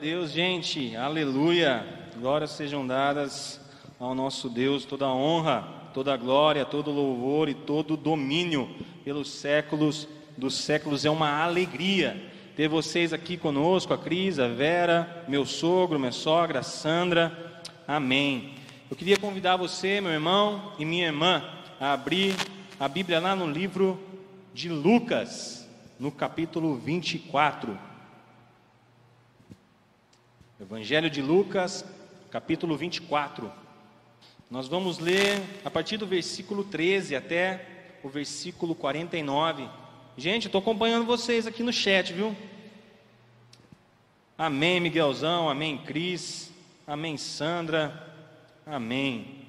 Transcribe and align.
Deus, 0.00 0.30
gente, 0.30 0.96
aleluia. 0.96 1.86
Glórias 2.18 2.52
sejam 2.52 2.86
dadas 2.86 3.60
ao 3.98 4.14
nosso 4.14 4.48
Deus, 4.48 4.86
toda 4.86 5.06
honra, 5.06 5.68
toda 5.92 6.16
glória, 6.16 6.64
todo 6.64 6.90
louvor 6.90 7.50
e 7.50 7.54
todo 7.54 7.98
domínio 7.98 8.74
pelos 9.04 9.28
séculos 9.30 10.08
dos 10.38 10.54
séculos. 10.54 11.04
É 11.04 11.10
uma 11.10 11.42
alegria 11.42 12.16
ter 12.56 12.66
vocês 12.66 13.12
aqui 13.12 13.36
conosco, 13.36 13.92
a 13.92 13.98
Cris, 13.98 14.38
a 14.38 14.48
Vera, 14.48 15.26
meu 15.28 15.44
sogro, 15.44 15.98
minha 15.98 16.12
sogra, 16.12 16.60
a 16.60 16.62
Sandra. 16.62 17.60
Amém. 17.86 18.54
Eu 18.90 18.96
queria 18.96 19.18
convidar 19.18 19.58
você, 19.58 20.00
meu 20.00 20.12
irmão 20.12 20.72
e 20.78 20.84
minha 20.86 21.08
irmã, 21.08 21.44
a 21.78 21.92
abrir 21.92 22.34
a 22.78 22.88
Bíblia 22.88 23.20
lá 23.20 23.36
no 23.36 23.46
livro 23.46 24.00
de 24.54 24.70
Lucas, 24.70 25.68
no 25.98 26.10
capítulo 26.10 26.76
24. 26.76 27.89
Evangelho 30.60 31.08
de 31.08 31.22
Lucas, 31.22 31.86
capítulo 32.30 32.76
24. 32.76 33.50
Nós 34.50 34.68
vamos 34.68 34.98
ler 34.98 35.40
a 35.64 35.70
partir 35.70 35.96
do 35.96 36.06
versículo 36.06 36.64
13 36.64 37.16
até 37.16 37.96
o 38.02 38.10
versículo 38.10 38.74
49. 38.74 39.66
Gente, 40.18 40.48
estou 40.48 40.60
acompanhando 40.60 41.06
vocês 41.06 41.46
aqui 41.46 41.62
no 41.62 41.72
chat, 41.72 42.12
viu? 42.12 42.36
Amém, 44.36 44.80
Miguelzão. 44.80 45.48
Amém, 45.48 45.78
Cris. 45.78 46.52
Amém, 46.86 47.16
Sandra. 47.16 48.14
Amém. 48.66 49.46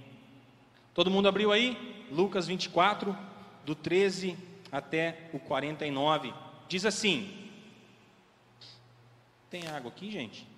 Todo 0.93 1.11
mundo 1.11 1.27
abriu 1.27 1.51
aí? 1.51 2.07
Lucas 2.09 2.47
24, 2.47 3.13
do 3.65 3.75
13 3.75 4.37
até 4.71 5.29
o 5.33 5.39
49. 5.39 6.33
Diz 6.69 6.85
assim: 6.85 7.49
Tem 9.49 9.67
água 9.67 9.91
aqui, 9.91 10.09
gente? 10.09 10.50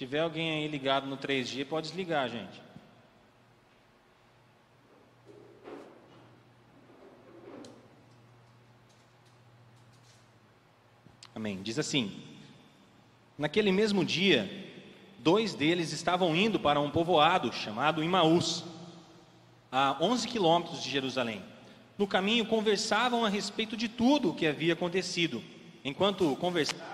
Tiver 0.00 0.20
alguém 0.20 0.50
aí 0.52 0.66
ligado 0.66 1.06
no 1.06 1.18
3G, 1.18 1.66
pode 1.66 1.88
desligar, 1.88 2.26
gente. 2.26 2.62
Amém. 11.34 11.60
Diz 11.62 11.78
assim: 11.78 12.18
Naquele 13.36 13.70
mesmo 13.70 14.02
dia, 14.02 14.50
dois 15.18 15.52
deles 15.52 15.92
estavam 15.92 16.34
indo 16.34 16.58
para 16.58 16.80
um 16.80 16.90
povoado 16.90 17.52
chamado 17.52 18.02
Imaús, 18.02 18.64
a 19.70 19.98
11 20.02 20.26
quilômetros 20.26 20.82
de 20.82 20.88
Jerusalém. 20.88 21.42
No 21.98 22.06
caminho, 22.06 22.46
conversavam 22.46 23.22
a 23.22 23.28
respeito 23.28 23.76
de 23.76 23.86
tudo 23.86 24.30
o 24.30 24.34
que 24.34 24.46
havia 24.46 24.72
acontecido. 24.72 25.44
Enquanto 25.84 26.34
conversavam 26.36 26.88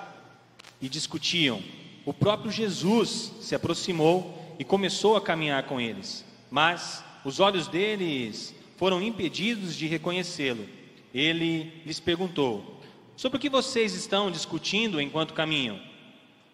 e 0.83 0.89
discutiam, 0.89 1.63
o 2.07 2.15
próprio 2.15 2.53
Jesus 2.53 3.33
se 3.41 3.53
aproximou 3.57 4.57
e 4.61 4.65
começou 4.65 5.17
a 5.17 5.21
caminhar 5.21 5.65
com 5.65 5.81
eles. 5.81 6.25
Mas 6.49 7.05
os 7.25 7.41
olhos 7.41 7.67
deles 7.67 8.55
foram 8.77 9.03
impedidos 9.03 9.75
de 9.75 9.89
reconhecê-lo. 9.89 10.65
Ele 11.13 11.83
lhes 11.85 11.99
perguntou: 11.99 12.81
Sobre 13.17 13.39
o 13.39 13.41
que 13.41 13.51
vocês 13.51 13.93
estão 13.93 14.31
discutindo 14.31 15.01
enquanto 15.01 15.35
caminham? 15.35 15.81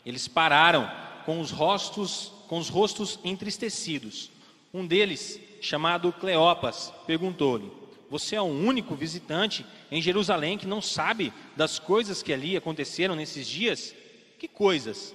Eles 0.06 0.26
pararam 0.26 0.90
com 1.26 1.38
os 1.38 1.50
rostos, 1.50 2.32
com 2.48 2.58
os 2.58 2.70
rostos 2.70 3.18
entristecidos. 3.22 4.30
Um 4.72 4.86
deles, 4.86 5.38
chamado 5.60 6.14
Cleopas, 6.14 6.90
perguntou-lhe: 7.06 7.70
Você 8.08 8.36
é 8.36 8.40
o 8.40 8.46
único 8.46 8.94
visitante 8.94 9.66
em 9.90 10.00
Jerusalém 10.00 10.56
que 10.56 10.66
não 10.66 10.80
sabe 10.80 11.30
das 11.54 11.78
coisas 11.78 12.22
que 12.22 12.32
ali 12.32 12.56
aconteceram 12.56 13.14
nesses 13.14 13.46
dias? 13.46 13.94
Que 14.38 14.48
coisas? 14.48 15.14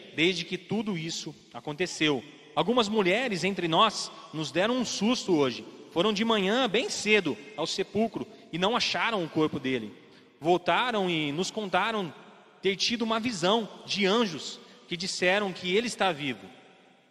desde 0.15 0.45
que 0.45 0.57
tudo 0.57 0.97
isso 0.97 1.33
aconteceu. 1.53 2.23
Algumas 2.55 2.89
mulheres 2.89 3.43
entre 3.43 3.67
nós 3.67 4.11
nos 4.33 4.51
deram 4.51 4.77
um 4.77 4.85
susto 4.85 5.35
hoje. 5.35 5.65
Foram 5.91 6.13
de 6.13 6.23
manhã, 6.23 6.69
bem 6.69 6.89
cedo, 6.89 7.37
ao 7.57 7.67
sepulcro 7.67 8.27
e 8.51 8.57
não 8.57 8.75
acharam 8.75 9.23
o 9.23 9.29
corpo 9.29 9.59
dele. 9.59 9.93
Voltaram 10.39 11.09
e 11.09 11.31
nos 11.31 11.51
contaram 11.51 12.13
ter 12.61 12.75
tido 12.75 13.01
uma 13.01 13.19
visão 13.19 13.67
de 13.85 14.05
anjos 14.05 14.59
que 14.87 14.97
disseram 14.97 15.51
que 15.53 15.75
ele 15.75 15.87
está 15.87 16.11
vivo. 16.11 16.45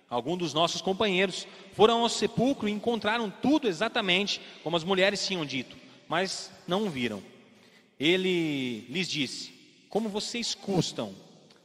Alguns 0.08 0.38
dos 0.38 0.54
nossos 0.54 0.82
companheiros 0.82 1.46
foram 1.74 2.00
ao 2.00 2.08
sepulcro 2.08 2.68
e 2.68 2.72
encontraram 2.72 3.30
tudo 3.30 3.68
exatamente 3.68 4.40
como 4.62 4.76
as 4.76 4.82
mulheres 4.84 5.24
tinham 5.26 5.46
dito, 5.46 5.76
mas 6.08 6.50
não 6.66 6.86
o 6.86 6.90
viram. 6.90 7.22
Ele 7.98 8.80
lhes 8.88 9.08
disse: 9.08 9.52
Como 9.88 10.08
vocês 10.08 10.54
custam 10.54 11.14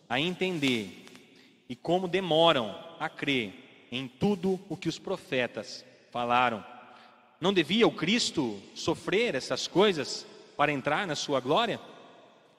a 0.07 0.19
entender 0.19 1.04
e 1.69 1.75
como 1.75 2.07
demoram 2.07 2.75
a 2.99 3.09
crer 3.09 3.87
em 3.91 4.07
tudo 4.07 4.59
o 4.69 4.75
que 4.77 4.89
os 4.89 4.99
profetas 4.99 5.85
falaram. 6.11 6.63
Não 7.39 7.53
devia 7.53 7.87
o 7.87 7.91
Cristo 7.91 8.59
sofrer 8.73 9.35
essas 9.35 9.67
coisas 9.67 10.25
para 10.55 10.71
entrar 10.71 11.05
na 11.05 11.15
sua 11.15 11.39
glória? 11.39 11.79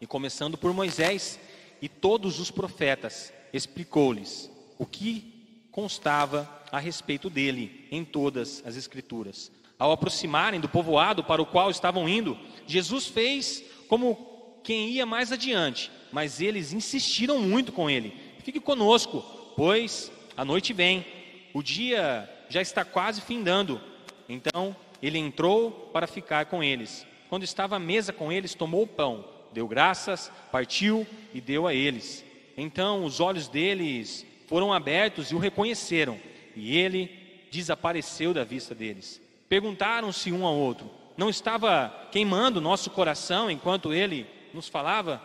E 0.00 0.06
começando 0.06 0.59
por 0.59 0.72
Moisés 0.72 1.39
e 1.81 1.89
todos 1.89 2.39
os 2.41 2.50
profetas, 2.50 3.33
explicou-lhes 3.53 4.50
o 4.78 4.84
que 4.84 5.69
constava 5.71 6.49
a 6.71 6.78
respeito 6.78 7.28
dele 7.31 7.87
em 7.91 8.05
todas 8.05 8.62
as 8.66 8.77
Escrituras. 8.77 9.50
Ao 9.78 9.93
aproximarem 9.93 10.61
do 10.61 10.69
povoado 10.69 11.22
para 11.22 11.43
o 11.43 11.47
qual 11.47 11.71
estavam 11.71 12.09
indo, 12.09 12.39
Jesus 12.66 13.06
fez 13.06 13.62
como 13.89 14.61
quem 14.65 14.89
ia 14.91 15.06
mais 15.06 15.31
adiante, 15.31 15.91
mas 16.11 16.41
eles 16.41 16.72
insistiram 16.72 17.39
muito 17.39 17.72
com 17.72 17.89
ele: 17.89 18.15
Fique 18.47 18.61
conosco, 18.61 19.25
pois 19.57 20.12
a 20.37 20.45
noite 20.45 20.73
vem, 20.73 21.05
o 21.53 21.65
dia 21.65 22.31
já 22.49 22.62
está 22.62 22.84
quase 22.84 23.21
findando. 23.21 23.81
Então 24.29 24.77
ele 25.03 25.19
entrou 25.19 25.91
para 25.93 26.07
ficar 26.07 26.47
com 26.47 26.62
eles. 26.62 27.05
Quando 27.29 27.43
estava 27.43 27.75
à 27.75 27.81
mesa 27.81 28.12
com 28.12 28.31
eles, 28.31 28.55
tomou 28.55 28.84
o 28.84 28.87
pão, 28.87 29.25
deu 29.53 29.67
graças, 29.67 30.31
partiu 30.53 31.05
e 31.34 31.41
deu 31.41 31.67
a 31.67 31.75
eles. 31.75 32.25
Então 32.57 33.05
os 33.05 33.19
olhos 33.19 33.49
deles 33.49 34.25
foram 34.47 34.73
abertos 34.73 35.33
e 35.33 35.34
o 35.34 35.41
reconheceram, 35.41 36.17
e 36.55 36.78
ele 36.78 37.11
desapareceu 37.51 38.33
da 38.33 38.45
vista 38.45 38.77
deles. 38.77 39.21
Perguntaram-se 39.49 40.31
um 40.31 40.47
ao 40.47 40.55
outro: 40.55 40.89
Não 41.17 41.28
estava 41.28 41.93
queimando 42.13 42.61
nosso 42.61 42.91
coração 42.91 43.51
enquanto 43.51 43.93
ele 43.93 44.25
nos 44.55 44.69
falava? 44.69 45.21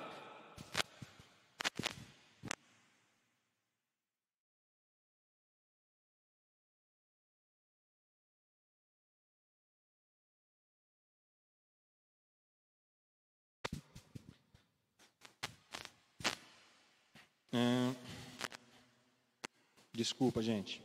Desculpa, 20.12 20.42
gente. 20.42 20.82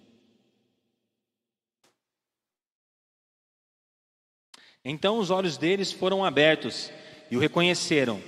Então 4.85 5.19
os 5.19 5.31
olhos 5.31 5.57
deles 5.57 5.91
foram 5.91 6.25
abertos 6.25 6.93
e 7.29 7.37
o 7.37 7.41
reconheceram, 7.41 8.23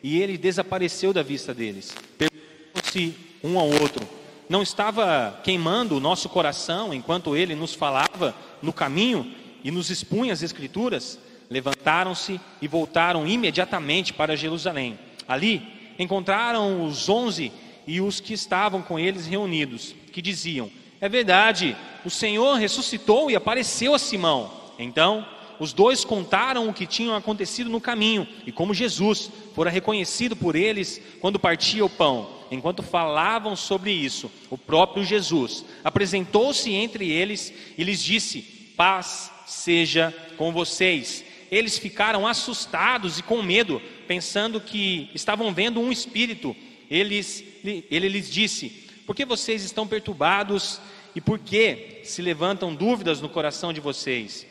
e 0.00 0.22
ele 0.22 0.38
desapareceu 0.38 1.12
da 1.12 1.24
vista 1.24 1.52
deles. 1.52 1.92
Perguntou-se 2.16 3.16
um 3.42 3.58
ao 3.58 3.66
outro: 3.66 4.08
Não 4.48 4.62
estava 4.62 5.40
queimando 5.42 5.96
o 5.96 6.00
nosso 6.00 6.28
coração 6.28 6.94
enquanto 6.94 7.36
ele 7.36 7.56
nos 7.56 7.74
falava 7.74 8.32
no 8.62 8.72
caminho 8.72 9.34
e 9.64 9.72
nos 9.72 9.90
expunha 9.90 10.32
as 10.32 10.42
Escrituras? 10.42 11.18
Levantaram-se 11.50 12.40
e 12.62 12.68
voltaram 12.68 13.26
imediatamente 13.26 14.14
para 14.14 14.36
Jerusalém. 14.36 14.98
Ali 15.26 15.94
encontraram 15.98 16.86
os 16.86 17.08
onze 17.08 17.52
e 17.86 18.00
os 18.00 18.20
que 18.20 18.32
estavam 18.32 18.82
com 18.82 18.98
eles 18.98 19.26
reunidos, 19.26 19.94
que 20.14 20.22
diziam: 20.22 20.70
É 21.00 21.08
verdade, 21.08 21.76
o 22.04 22.10
Senhor 22.10 22.54
ressuscitou 22.54 23.30
e 23.30 23.34
apareceu 23.34 23.94
a 23.94 23.98
Simão. 23.98 24.50
Então 24.78 25.26
os 25.58 25.72
dois 25.72 26.04
contaram 26.04 26.68
o 26.68 26.72
que 26.72 26.86
tinha 26.86 27.16
acontecido 27.16 27.68
no 27.68 27.80
caminho 27.80 28.26
e 28.46 28.52
como 28.52 28.72
Jesus 28.72 29.30
fora 29.54 29.70
reconhecido 29.70 30.36
por 30.36 30.56
eles 30.56 31.00
quando 31.20 31.38
partia 31.38 31.84
o 31.84 31.90
pão. 31.90 32.30
Enquanto 32.50 32.82
falavam 32.82 33.56
sobre 33.56 33.90
isso, 33.90 34.30
o 34.48 34.56
próprio 34.56 35.04
Jesus 35.04 35.64
apresentou-se 35.82 36.72
entre 36.72 37.10
eles 37.10 37.52
e 37.76 37.82
lhes 37.82 38.00
disse: 38.00 38.42
Paz 38.76 39.32
seja 39.46 40.14
com 40.36 40.52
vocês. 40.52 41.24
Eles 41.50 41.76
ficaram 41.76 42.26
assustados 42.26 43.18
e 43.18 43.22
com 43.22 43.42
medo, 43.42 43.82
pensando 44.06 44.60
que 44.60 45.10
estavam 45.12 45.52
vendo 45.52 45.80
um 45.80 45.90
espírito. 45.90 46.54
Eles, 46.90 47.44
ele 47.64 48.08
lhes 48.08 48.30
disse: 48.30 48.83
Por 49.06 49.14
que 49.14 49.24
vocês 49.24 49.62
estão 49.62 49.86
perturbados 49.86 50.80
e 51.14 51.20
por 51.20 51.38
que 51.38 52.00
se 52.04 52.22
levantam 52.22 52.74
dúvidas 52.74 53.20
no 53.20 53.28
coração 53.28 53.72
de 53.72 53.80
vocês? 53.80 54.46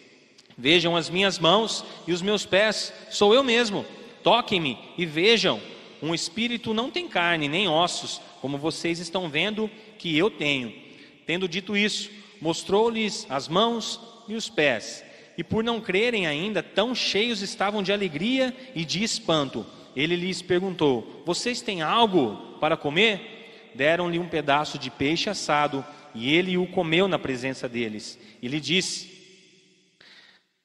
Vejam 0.58 0.96
as 0.96 1.10
minhas 1.10 1.40
mãos 1.40 1.84
e 2.08 2.14
os 2.14 2.22
meus 2.22 2.46
pés, 2.46 2.94
sou 3.10 3.34
eu 3.34 3.44
mesmo. 3.44 3.86
Toquem-me 4.22 4.78
e 4.98 5.06
vejam. 5.06 5.60
Um 6.02 6.14
espírito 6.14 6.74
não 6.74 6.92
tem 6.92 7.08
carne 7.08 7.48
nem 7.48 7.68
ossos, 7.68 8.22
como 8.42 8.58
vocês 8.58 9.00
estão 9.00 9.30
vendo 9.30 9.70
que 9.98 10.18
eu 10.18 10.30
tenho. 10.30 10.74
Tendo 11.26 11.48
dito 11.48 11.76
isso, 11.76 12.10
mostrou-lhes 12.42 13.26
as 13.30 13.48
mãos 13.48 14.00
e 14.28 14.36
os 14.36 14.50
pés. 14.50 15.04
E 15.38 15.44
por 15.44 15.64
não 15.64 15.82
crerem 15.82 16.28
ainda, 16.28 16.62
tão 16.62 16.94
cheios 16.94 17.42
estavam 17.42 17.82
de 17.82 17.92
alegria 17.92 18.56
e 18.76 18.86
de 18.86 19.04
espanto. 19.04 19.66
Ele 19.96 20.16
lhes 20.16 20.42
perguntou: 20.42 21.24
Vocês 21.26 21.62
têm 21.62 21.82
algo 21.82 22.58
para 22.60 22.78
comer? 22.78 23.33
Deram-lhe 23.76 24.20
um 24.20 24.28
pedaço 24.28 24.78
de 24.78 24.90
peixe 24.90 25.30
assado, 25.30 25.86
e 26.14 26.34
ele 26.34 26.58
o 26.58 26.68
comeu 26.68 27.08
na 27.08 27.18
presença 27.18 27.68
deles. 27.68 28.20
E 28.42 28.48
lhe 28.48 28.60
disse: 28.60 29.14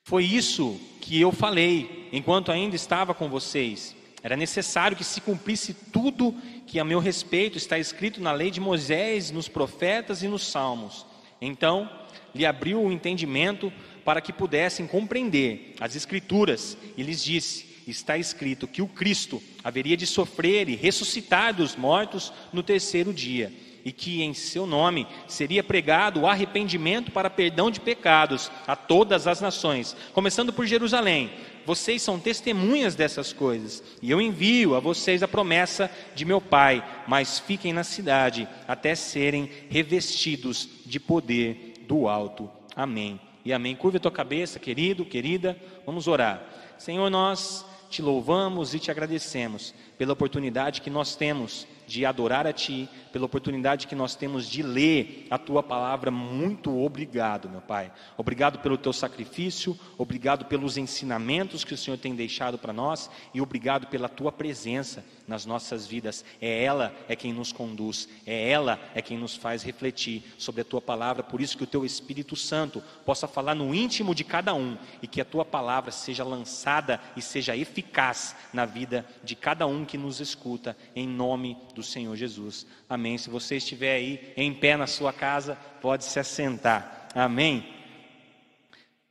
foi 0.09 0.25
isso 0.25 0.81
que 1.03 1.21
eu 1.21 1.31
falei 1.31 2.09
enquanto 2.11 2.51
ainda 2.51 2.75
estava 2.75 3.13
com 3.13 3.29
vocês. 3.29 3.95
Era 4.23 4.37
necessário 4.37 4.97
que 4.97 5.05
se 5.05 5.21
cumprisse 5.21 5.75
tudo 5.75 6.35
que 6.67 6.81
a 6.81 6.85
meu 6.85 6.99
respeito 6.99 7.59
está 7.59 7.79
escrito 7.79 8.19
na 8.19 8.33
lei 8.33 8.51
de 8.51 8.59
Moisés, 8.59 9.31
nos 9.31 9.49
profetas 9.49 10.23
e 10.23 10.27
nos 10.27 10.47
salmos. 10.47 11.05
Então, 11.43 11.91
lhe 12.35 12.47
abriu 12.47 12.81
o 12.81 12.91
entendimento 12.91 13.71
para 14.03 14.23
que 14.23 14.33
pudessem 14.33 14.87
compreender 14.87 15.75
as 15.79 15.95
Escrituras 15.95 16.79
e 16.97 17.03
lhes 17.03 17.23
disse: 17.23 17.68
Está 17.89 18.19
escrito 18.19 18.69
que 18.69 18.83
o 18.83 18.87
Cristo 18.87 19.43
haveria 19.65 19.97
de 19.97 20.07
sofrer 20.07 20.69
e 20.69 20.77
ressuscitar 20.77 21.55
dos 21.55 21.75
mortos 21.75 22.31
no 22.53 22.63
terceiro 22.63 23.15
dia 23.15 23.51
e 23.83 23.91
que 23.91 24.23
em 24.23 24.35
seu 24.35 24.67
nome 24.67 25.07
seria 25.27 25.65
pregado 25.65 26.21
o 26.21 26.27
arrependimento 26.27 27.11
para 27.11 27.31
perdão 27.31 27.71
de 27.71 27.81
pecados 27.81 28.51
a 28.67 28.77
todas 28.77 29.27
as 29.27 29.41
nações, 29.41 29.97
começando 30.13 30.53
por 30.53 30.67
Jerusalém. 30.67 31.31
Vocês 31.65 32.03
são 32.03 32.21
testemunhas 32.21 32.95
dessas 32.95 33.33
coisas, 33.33 33.83
e 34.03 34.11
eu 34.11 34.21
envio 34.21 34.75
a 34.75 34.81
vocês 34.81 35.23
a 35.23 35.29
promessa 35.29 35.91
de 36.15 36.27
meu 36.27 36.39
Pai, 36.39 36.85
mas 37.07 37.39
fiquem 37.39 37.73
na 37.73 37.83
cidade 37.83 38.47
até 38.67 38.95
serem 38.95 39.51
revestidos 39.71 40.69
de 40.85 41.01
poder 41.01 41.75
do 41.87 42.07
alto. 42.09 42.51
Amém. 42.77 43.19
E 43.43 43.55
amém. 43.55 43.75
Curva 43.75 43.97
a 43.97 44.01
tua 44.01 44.11
cabeça, 44.11 44.59
querido, 44.59 45.07
querida, 45.07 45.57
vamos 45.87 46.07
orar. 46.07 46.43
Senhor, 46.77 47.09
nós 47.09 47.65
te 47.89 48.03
louvamos 48.03 48.75
e 48.75 48.79
te 48.79 48.91
agradecemos 48.91 49.75
pela 49.97 50.13
oportunidade 50.13 50.81
que 50.81 50.91
nós 50.91 51.17
temos 51.17 51.67
de 51.87 52.05
adorar 52.05 52.47
a 52.47 52.53
Ti, 52.53 52.89
pela 53.13 53.25
oportunidade 53.25 53.87
que 53.87 53.95
nós 53.95 54.15
temos 54.15 54.47
de 54.49 54.63
ler 54.63 55.27
a 55.31 55.39
Tua 55.39 55.63
palavra. 55.63 56.11
Muito 56.11 56.77
obrigado, 56.79 57.49
meu 57.49 57.63
Pai. 57.63 57.91
Obrigado 58.17 58.59
pelo 58.59 58.77
Teu 58.77 58.93
sacrifício, 58.93 59.79
obrigado 59.97 60.45
pelos 60.45 60.77
ensinamentos 60.77 61.65
que 61.65 61.75
o 61.75 61.79
Senhor 61.79 61.97
tem 61.97 62.15
deixado 62.15 62.59
para 62.59 62.73
nós 62.73 63.11
e 63.33 63.41
obrigado 63.41 63.87
pela 63.87 64.09
Tua 64.09 64.31
presença 64.31 65.03
nas 65.29 65.45
nossas 65.45 65.87
vidas. 65.87 66.25
É 66.41 66.65
ela 66.65 66.93
é 67.09 67.15
quem 67.15 67.33
nos 67.33 67.53
conduz, 67.53 68.09
é 68.27 68.51
ela 68.51 68.81
é 68.95 69.03
quem 69.03 69.19
nos 69.19 69.37
faz 69.37 69.63
refletir 69.63 70.23
sobre 70.39 70.63
a 70.63 70.65
tua 70.65 70.81
palavra. 70.81 71.23
Por 71.23 71.41
isso 71.41 71.57
que 71.57 71.65
o 71.65 71.67
teu 71.67 71.85
Espírito 71.85 72.35
Santo 72.35 72.83
possa 73.05 73.29
falar 73.29 73.55
no 73.55 73.75
íntimo 73.75 74.15
de 74.15 74.25
cada 74.25 74.55
um 74.55 74.77
e 75.03 75.07
que 75.07 75.21
a 75.21 75.25
tua 75.25 75.45
palavra 75.45 75.93
seja 75.93 76.25
lançada 76.25 76.99
e 77.15 77.21
seja 77.21 77.55
eficaz 77.55 78.35
na 78.53 78.65
vida 78.65 79.07
de 79.23 79.37
cada 79.37 79.67
um 79.67 79.85
que 79.85 79.99
nos 79.99 80.19
escuta, 80.19 80.77
em 80.97 81.07
nome 81.07 81.57
do 81.75 81.83
Senhor 81.83 82.17
Jesus. 82.17 82.67
Amém. 82.89 83.19
Se 83.19 83.29
você 83.29 83.57
estiver 83.57 83.97
aí 83.97 84.33
em 84.37 84.53
pé 84.55 84.77
na 84.77 84.87
sua 84.87 85.13
casa, 85.13 85.57
pode 85.83 86.05
se 86.05 86.19
assentar. 86.19 87.09
Amém. 87.15 87.67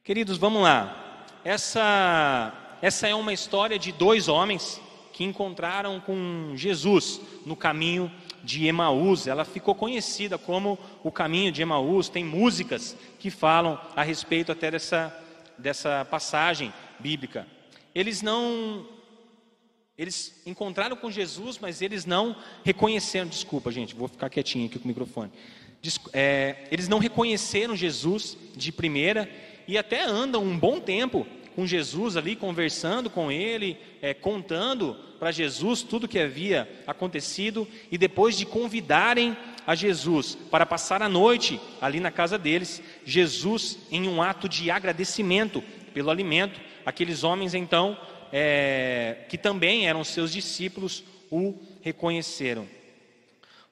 Queridos, 0.04 0.38
vamos 0.38 0.64
lá. 0.64 1.26
Essa 1.44 2.64
essa 2.82 3.08
é 3.08 3.16
uma 3.16 3.34
história 3.34 3.80
de 3.80 3.92
dois 3.92 4.28
homens 4.28 4.80
que 5.18 5.24
encontraram 5.24 6.00
com 6.00 6.54
Jesus 6.56 7.20
no 7.44 7.56
caminho 7.56 8.12
de 8.44 8.68
Emaús. 8.68 9.26
Ela 9.26 9.44
ficou 9.44 9.74
conhecida 9.74 10.38
como 10.38 10.78
o 11.04 11.12
caminho 11.12 11.52
de 11.52 11.60
Emaús. 11.60 12.08
Tem 12.08 12.24
músicas 12.24 12.96
que 13.18 13.32
falam 13.32 13.82
a 13.96 14.04
respeito 14.04 14.52
até 14.52 14.70
dessa, 14.70 15.12
dessa 15.58 16.06
passagem 16.06 16.72
bíblica. 17.00 17.48
Eles 17.96 18.22
não. 18.22 18.86
Eles 19.98 20.40
encontraram 20.46 20.96
com 20.96 21.10
Jesus, 21.10 21.58
mas 21.58 21.82
eles 21.82 22.06
não 22.06 22.36
reconheceram. 22.64 23.28
Desculpa, 23.28 23.72
gente, 23.72 23.96
vou 23.96 24.08
ficar 24.08 24.30
quietinho 24.30 24.68
aqui 24.68 24.78
com 24.78 24.86
o 24.86 24.88
microfone. 24.88 25.32
É, 26.14 26.68
eles 26.70 26.88
não 26.88 27.00
reconheceram 27.00 27.76
Jesus 27.76 28.38
de 28.56 28.72
primeira 28.72 29.28
e 29.68 29.80
até 29.80 30.04
andam 30.04 30.44
um 30.44 30.60
bom 30.60 30.80
tempo 30.80 31.26
com 31.58 31.66
Jesus 31.66 32.16
ali, 32.16 32.36
conversando 32.36 33.10
com 33.10 33.32
ele, 33.32 33.80
é, 34.00 34.14
contando 34.14 34.96
para 35.18 35.32
Jesus 35.32 35.82
tudo 35.82 36.08
que 36.08 36.20
havia 36.20 36.70
acontecido, 36.86 37.68
e 37.92 37.98
depois 37.98 38.38
de 38.38 38.46
convidarem 38.46 39.36
a 39.66 39.74
Jesus 39.74 40.38
para 40.52 40.68
passar 40.68 41.02
a 41.02 41.10
noite 41.10 41.60
ali 41.82 42.00
na 42.00 42.12
casa 42.12 42.38
deles, 42.38 42.80
Jesus, 43.04 43.80
em 43.90 44.08
um 44.08 44.22
ato 44.22 44.48
de 44.48 44.70
agradecimento 44.70 45.64
pelo 45.96 46.12
alimento, 46.12 46.62
aqueles 46.86 47.24
homens 47.24 47.56
então, 47.56 47.98
é, 48.32 49.26
que 49.28 49.36
também 49.36 49.88
eram 49.88 50.04
seus 50.04 50.32
discípulos, 50.32 51.04
o 51.32 51.56
reconheceram. 51.82 52.68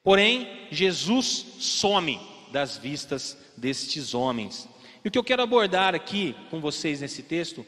Porém, 0.04 0.50
Jesus 0.72 1.46
some 1.60 2.20
das 2.52 2.80
vistas 2.80 3.38
destes 3.56 4.16
homens. 4.16 4.68
E 5.04 5.08
o 5.08 5.12
que 5.12 5.20
eu 5.20 5.24
quero 5.24 5.44
abordar 5.44 5.94
aqui 5.94 6.36
com 6.50 6.60
vocês 6.60 7.00
nesse 7.00 7.22
texto 7.22 7.64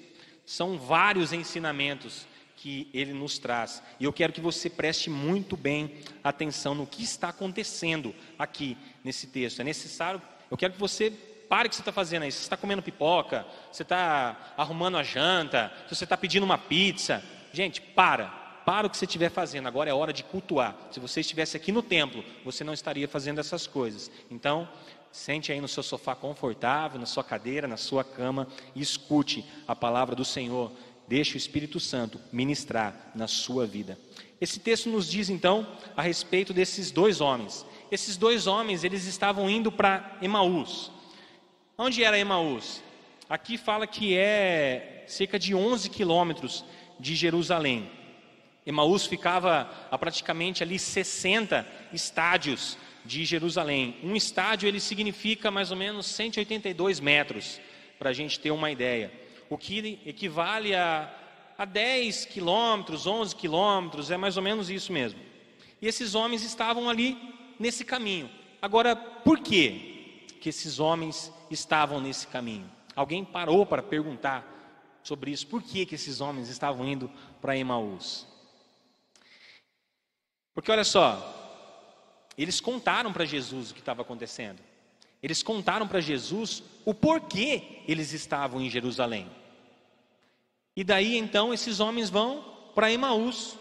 são 0.47 0.77
vários 0.77 1.33
ensinamentos 1.33 2.25
que 2.55 2.89
ele 2.93 3.13
nos 3.13 3.37
traz. 3.37 3.83
E 3.99 4.05
eu 4.05 4.13
quero 4.13 4.31
que 4.31 4.39
você 4.39 4.69
preste 4.69 5.09
muito 5.09 5.57
bem 5.57 5.97
atenção 6.23 6.73
no 6.73 6.87
que 6.87 7.03
está 7.03 7.29
acontecendo 7.29 8.15
aqui 8.39 8.77
nesse 9.03 9.27
texto. 9.27 9.59
É 9.59 9.63
necessário, 9.65 10.21
eu 10.49 10.55
quero 10.55 10.71
que 10.73 10.79
você 10.79 11.11
pare 11.49 11.67
o 11.67 11.69
que 11.69 11.75
você 11.75 11.81
está 11.81 11.91
fazendo 11.91 12.23
aí. 12.23 12.31
Você 12.31 12.39
está 12.39 12.55
comendo 12.55 12.81
pipoca, 12.81 13.45
você 13.69 13.83
está 13.83 14.53
arrumando 14.55 14.97
a 14.97 15.03
janta, 15.03 15.71
você 15.89 16.05
está 16.05 16.15
pedindo 16.15 16.45
uma 16.45 16.57
pizza. 16.57 17.21
Gente, 17.51 17.81
para. 17.81 18.27
Para 18.65 18.87
o 18.87 18.89
que 18.89 18.97
você 18.97 19.05
estiver 19.05 19.29
fazendo. 19.29 19.67
Agora 19.67 19.89
é 19.89 19.93
hora 19.93 20.13
de 20.13 20.23
cultuar. 20.23 20.75
Se 20.91 20.99
você 20.99 21.19
estivesse 21.19 21.57
aqui 21.57 21.73
no 21.73 21.83
templo, 21.83 22.23
você 22.43 22.63
não 22.63 22.73
estaria 22.73 23.07
fazendo 23.07 23.39
essas 23.39 23.67
coisas. 23.67 24.09
Então, 24.31 24.67
Sente 25.17 25.51
aí 25.51 25.59
no 25.59 25.67
seu 25.67 25.81
sofá 25.81 26.13
confortável, 26.13 26.99
na 26.99 27.07
sua 27.07 27.23
cadeira, 27.23 27.67
na 27.67 27.75
sua 27.75 28.03
cama 28.03 28.47
e 28.75 28.81
escute 28.81 29.43
a 29.67 29.75
palavra 29.75 30.15
do 30.15 30.23
Senhor. 30.23 30.71
Deixe 31.07 31.33
o 31.33 31.37
Espírito 31.37 31.79
Santo 31.79 32.21
ministrar 32.31 33.11
na 33.15 33.27
sua 33.27 33.65
vida. 33.65 33.97
Esse 34.39 34.59
texto 34.59 34.87
nos 34.91 35.09
diz 35.09 35.27
então 35.27 35.67
a 35.97 36.03
respeito 36.03 36.53
desses 36.53 36.91
dois 36.91 37.19
homens. 37.19 37.65
Esses 37.89 38.15
dois 38.15 38.45
homens, 38.45 38.83
eles 38.83 39.05
estavam 39.05 39.49
indo 39.49 39.71
para 39.71 40.19
Emaús. 40.21 40.91
Onde 41.75 42.03
era 42.03 42.19
Emaús? 42.19 42.83
Aqui 43.27 43.57
fala 43.57 43.87
que 43.87 44.15
é 44.15 45.03
cerca 45.07 45.39
de 45.39 45.55
11 45.55 45.89
quilômetros 45.89 46.63
de 46.99 47.15
Jerusalém. 47.15 47.89
Emaús 48.67 49.07
ficava 49.07 49.67
a 49.89 49.97
praticamente 49.97 50.61
ali 50.61 50.77
60 50.77 51.67
estádios 51.91 52.77
de 53.07 53.23
Jerusalém. 53.23 53.95
Um 54.03 54.15
estádio 54.15 54.67
ele 54.67 54.79
significa 54.79 55.49
mais 55.49 55.71
ou 55.71 55.77
menos 55.77 56.05
182 56.07 56.99
metros, 56.99 57.59
para 57.97 58.09
a 58.09 58.13
gente 58.13 58.39
ter 58.39 58.51
uma 58.51 58.69
ideia. 58.69 59.11
O 59.49 59.57
que 59.57 59.99
equivale 60.05 60.75
a, 60.75 61.11
a 61.57 61.65
10 61.65 62.25
quilômetros, 62.25 63.07
11 63.07 63.35
quilômetros, 63.35 64.11
é 64.11 64.17
mais 64.17 64.35
ou 64.35 64.43
menos 64.43 64.69
isso 64.69 64.91
mesmo. 64.91 65.19
E 65.81 65.87
esses 65.87 66.13
homens 66.13 66.43
estavam 66.43 66.89
ali 66.89 67.17
nesse 67.57 67.85
caminho. 67.85 68.29
Agora, 68.61 68.95
por 68.95 69.39
que 69.39 70.25
que 70.41 70.49
esses 70.49 70.79
homens 70.79 71.31
estavam 71.49 72.01
nesse 72.01 72.27
caminho? 72.27 72.69
Alguém 72.95 73.23
parou 73.23 73.65
para 73.65 73.81
perguntar 73.81 74.99
sobre 75.01 75.31
isso? 75.31 75.47
Por 75.47 75.63
que 75.63 75.85
que 75.85 75.95
esses 75.95 76.19
homens 76.19 76.49
estavam 76.49 76.85
indo 76.85 77.09
para 77.39 77.57
Emaús? 77.57 78.27
Porque 80.53 80.71
olha 80.71 80.83
só, 80.83 81.36
eles 82.37 82.59
contaram 82.59 83.11
para 83.11 83.25
Jesus 83.25 83.71
o 83.71 83.73
que 83.73 83.79
estava 83.79 84.01
acontecendo. 84.01 84.59
Eles 85.21 85.41
contaram 85.41 85.87
para 85.87 85.99
Jesus 85.99 86.61
o 86.85 86.93
porquê 86.93 87.81
eles 87.87 88.13
estavam 88.13 88.61
em 88.61 88.69
Jerusalém. 88.69 89.29
E 90.75 90.83
daí 90.83 91.17
então 91.17 91.53
esses 91.53 91.79
homens 91.79 92.09
vão 92.09 92.45
para 92.75 92.91
Emaús. 92.91 93.57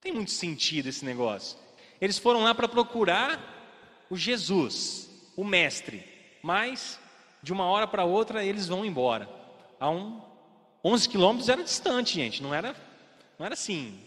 Tem 0.00 0.12
muito 0.12 0.32
sentido 0.32 0.88
esse 0.88 1.04
negócio. 1.04 1.56
Eles 2.00 2.18
foram 2.18 2.42
lá 2.42 2.54
para 2.54 2.68
procurar 2.68 4.06
o 4.10 4.16
Jesus, 4.16 5.08
o 5.36 5.44
Mestre, 5.44 6.04
mas 6.42 6.98
de 7.42 7.52
uma 7.52 7.64
hora 7.64 7.86
para 7.86 8.04
outra 8.04 8.44
eles 8.44 8.66
vão 8.66 8.84
embora. 8.84 9.28
A 9.78 9.88
um 9.88 10.20
11 10.84 11.08
quilômetros 11.08 11.48
era 11.48 11.62
distante, 11.62 12.14
gente, 12.14 12.42
não 12.42 12.52
era, 12.52 12.74
não 13.38 13.46
era 13.46 13.54
assim, 13.54 13.98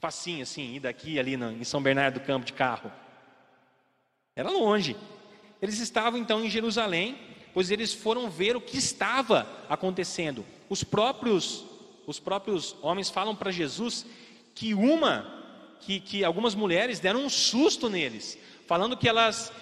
facinho 0.00 0.42
assim, 0.42 0.74
ir 0.74 0.80
daqui 0.80 1.18
ali 1.18 1.34
em 1.34 1.64
São 1.64 1.82
Bernardo 1.82 2.14
do 2.18 2.26
Campo 2.26 2.46
de 2.46 2.54
carro. 2.54 2.90
Era 4.34 4.50
longe. 4.50 4.96
Eles 5.60 5.78
estavam 5.78 6.18
então 6.18 6.42
em 6.42 6.48
Jerusalém, 6.48 7.18
pois 7.52 7.70
eles 7.70 7.92
foram 7.92 8.30
ver 8.30 8.56
o 8.56 8.60
que 8.60 8.78
estava 8.78 9.46
acontecendo. 9.68 10.44
Os 10.68 10.82
próprios 10.82 11.64
os 12.06 12.18
próprios 12.18 12.74
homens 12.82 13.08
falam 13.08 13.36
para 13.36 13.52
Jesus 13.52 14.04
que 14.54 14.74
uma 14.74 15.38
que, 15.80 16.00
que 16.00 16.24
algumas 16.24 16.54
mulheres 16.54 16.98
deram 16.98 17.24
um 17.24 17.30
susto 17.30 17.88
neles, 17.88 18.38
falando 18.66 18.96
que 18.96 19.08
elas 19.08 19.52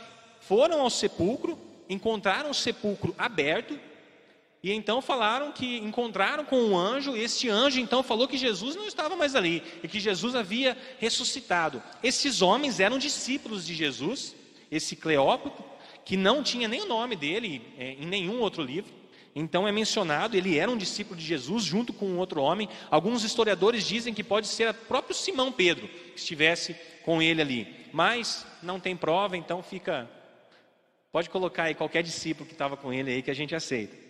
foram 0.40 0.80
ao 0.80 0.90
sepulcro, 0.90 1.58
encontraram 1.88 2.50
o 2.50 2.54
sepulcro 2.54 3.14
aberto 3.18 3.78
e 4.62 4.72
então 4.72 5.00
falaram 5.00 5.52
que 5.52 5.78
encontraram 5.78 6.44
com 6.44 6.60
um 6.60 6.76
anjo, 6.76 7.16
e 7.16 7.22
este 7.22 7.48
anjo 7.48 7.78
então 7.78 8.02
falou 8.02 8.26
que 8.26 8.36
Jesus 8.36 8.74
não 8.74 8.86
estava 8.88 9.14
mais 9.14 9.36
ali 9.36 9.62
e 9.82 9.88
que 9.88 10.00
Jesus 10.00 10.34
havia 10.34 10.76
ressuscitado. 10.98 11.82
Esses 12.02 12.42
homens 12.42 12.80
eram 12.80 12.98
discípulos 12.98 13.64
de 13.64 13.74
Jesus, 13.74 14.34
esse 14.70 14.96
Cleópato, 14.96 15.62
que 16.04 16.16
não 16.16 16.42
tinha 16.42 16.66
nem 16.66 16.82
o 16.82 16.86
nome 16.86 17.14
dele 17.14 17.62
é, 17.78 17.92
em 17.92 18.06
nenhum 18.06 18.40
outro 18.40 18.62
livro. 18.62 18.92
Então 19.32 19.68
é 19.68 19.70
mencionado, 19.70 20.36
ele 20.36 20.58
era 20.58 20.68
um 20.68 20.76
discípulo 20.76 21.14
de 21.14 21.24
Jesus 21.24 21.62
junto 21.62 21.92
com 21.92 22.06
um 22.06 22.18
outro 22.18 22.40
homem. 22.40 22.68
Alguns 22.90 23.22
historiadores 23.22 23.86
dizem 23.86 24.12
que 24.12 24.24
pode 24.24 24.48
ser 24.48 24.70
o 24.70 24.74
próprio 24.74 25.14
Simão 25.14 25.52
Pedro 25.52 25.86
que 25.86 26.18
estivesse 26.18 26.74
com 27.04 27.22
ele 27.22 27.40
ali, 27.40 27.86
mas 27.92 28.44
não 28.60 28.80
tem 28.80 28.96
prova, 28.96 29.36
então 29.36 29.62
fica. 29.62 30.10
Pode 31.12 31.30
colocar 31.30 31.64
aí 31.64 31.74
qualquer 31.74 32.02
discípulo 32.02 32.46
que 32.46 32.54
estava 32.54 32.76
com 32.76 32.92
ele 32.92 33.12
aí 33.12 33.22
que 33.22 33.30
a 33.30 33.34
gente 33.34 33.54
aceita. 33.54 34.07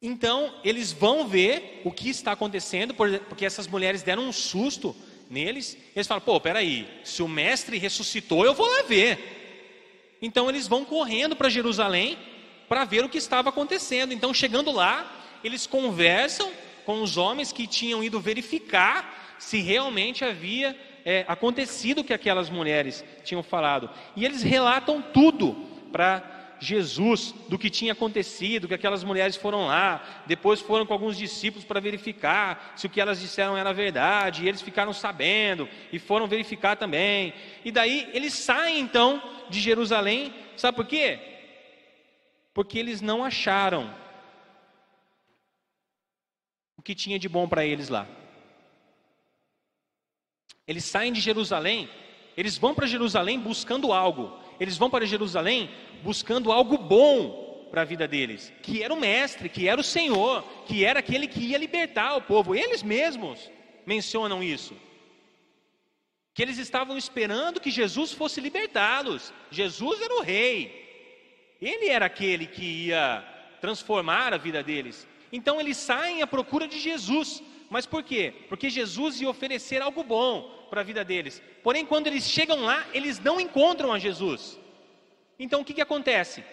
Então, 0.00 0.52
eles 0.62 0.92
vão 0.92 1.26
ver 1.26 1.80
o 1.84 1.90
que 1.90 2.08
está 2.10 2.32
acontecendo, 2.32 2.94
porque 2.94 3.46
essas 3.46 3.66
mulheres 3.66 4.02
deram 4.02 4.28
um 4.28 4.32
susto 4.32 4.94
neles. 5.30 5.76
Eles 5.94 6.06
falam: 6.06 6.22
pô, 6.22 6.40
peraí, 6.40 6.86
se 7.02 7.22
o 7.22 7.28
mestre 7.28 7.78
ressuscitou, 7.78 8.44
eu 8.44 8.54
vou 8.54 8.66
lá 8.66 8.82
ver. 8.82 10.16
Então, 10.20 10.48
eles 10.48 10.66
vão 10.68 10.84
correndo 10.84 11.34
para 11.34 11.48
Jerusalém 11.48 12.18
para 12.68 12.84
ver 12.84 13.04
o 13.04 13.08
que 13.08 13.18
estava 13.18 13.48
acontecendo. 13.48 14.12
Então, 14.12 14.34
chegando 14.34 14.70
lá, 14.70 15.38
eles 15.42 15.66
conversam 15.66 16.50
com 16.84 17.02
os 17.02 17.16
homens 17.16 17.52
que 17.52 17.66
tinham 17.66 18.02
ido 18.02 18.20
verificar 18.20 19.36
se 19.38 19.60
realmente 19.60 20.24
havia 20.24 20.76
é, 21.04 21.24
acontecido 21.28 22.00
o 22.00 22.04
que 22.04 22.12
aquelas 22.12 22.50
mulheres 22.50 23.04
tinham 23.24 23.42
falado. 23.42 23.88
E 24.14 24.24
eles 24.24 24.42
relatam 24.42 25.00
tudo 25.00 25.54
para 25.92 26.35
Jesus 26.58 27.34
do 27.48 27.58
que 27.58 27.70
tinha 27.70 27.92
acontecido, 27.92 28.66
que 28.66 28.74
aquelas 28.74 29.04
mulheres 29.04 29.36
foram 29.36 29.66
lá, 29.66 30.22
depois 30.26 30.60
foram 30.60 30.86
com 30.86 30.92
alguns 30.92 31.16
discípulos 31.16 31.64
para 31.64 31.80
verificar 31.80 32.72
se 32.76 32.86
o 32.86 32.90
que 32.90 33.00
elas 33.00 33.20
disseram 33.20 33.56
era 33.56 33.72
verdade, 33.72 34.44
e 34.44 34.48
eles 34.48 34.62
ficaram 34.62 34.92
sabendo 34.92 35.68
e 35.92 35.98
foram 35.98 36.26
verificar 36.26 36.76
também. 36.76 37.34
E 37.64 37.70
daí 37.70 38.08
eles 38.12 38.34
saem 38.34 38.80
então 38.80 39.22
de 39.50 39.60
Jerusalém, 39.60 40.34
sabe 40.56 40.76
por 40.76 40.86
quê? 40.86 41.18
Porque 42.54 42.78
eles 42.78 43.00
não 43.00 43.24
acharam 43.24 43.94
o 46.76 46.82
que 46.82 46.94
tinha 46.94 47.18
de 47.18 47.28
bom 47.28 47.46
para 47.48 47.64
eles 47.64 47.88
lá. 47.88 48.06
Eles 50.66 50.84
saem 50.84 51.12
de 51.12 51.20
Jerusalém, 51.20 51.88
eles 52.36 52.58
vão 52.58 52.74
para 52.74 52.86
Jerusalém 52.86 53.38
buscando 53.38 53.92
algo. 53.92 54.45
Eles 54.58 54.76
vão 54.76 54.90
para 54.90 55.06
Jerusalém 55.06 55.70
buscando 56.02 56.52
algo 56.52 56.78
bom 56.78 57.68
para 57.70 57.82
a 57.82 57.84
vida 57.84 58.06
deles, 58.06 58.52
que 58.62 58.82
era 58.82 58.94
o 58.94 59.00
mestre, 59.00 59.48
que 59.48 59.68
era 59.68 59.80
o 59.80 59.84
Senhor, 59.84 60.42
que 60.66 60.84
era 60.84 61.00
aquele 61.00 61.26
que 61.26 61.40
ia 61.40 61.58
libertar 61.58 62.16
o 62.16 62.22
povo. 62.22 62.54
Eles 62.54 62.82
mesmos 62.82 63.50
mencionam 63.84 64.42
isso. 64.42 64.74
Que 66.32 66.42
eles 66.42 66.58
estavam 66.58 66.96
esperando 66.96 67.60
que 67.60 67.70
Jesus 67.70 68.12
fosse 68.12 68.40
libertá-los. 68.40 69.32
Jesus 69.50 70.00
era 70.00 70.14
o 70.14 70.22
rei. 70.22 70.84
Ele 71.60 71.88
era 71.88 72.06
aquele 72.06 72.46
que 72.46 72.86
ia 72.86 73.24
transformar 73.60 74.34
a 74.34 74.36
vida 74.36 74.62
deles. 74.62 75.06
Então 75.32 75.60
eles 75.60 75.76
saem 75.76 76.22
à 76.22 76.26
procura 76.26 76.68
de 76.68 76.78
Jesus. 76.78 77.42
Mas 77.68 77.86
por 77.86 78.02
quê? 78.02 78.32
Porque 78.48 78.70
Jesus 78.70 79.20
ia 79.20 79.28
oferecer 79.28 79.82
algo 79.82 80.02
bom 80.02 80.66
para 80.70 80.80
a 80.80 80.84
vida 80.84 81.04
deles. 81.04 81.42
Porém, 81.62 81.84
quando 81.84 82.06
eles 82.06 82.24
chegam 82.24 82.60
lá, 82.62 82.86
eles 82.92 83.18
não 83.18 83.40
encontram 83.40 83.92
a 83.92 83.98
Jesus. 83.98 84.58
Então 85.38 85.60
o 85.60 85.64
que, 85.64 85.74
que 85.74 85.80
acontece? 85.80 86.44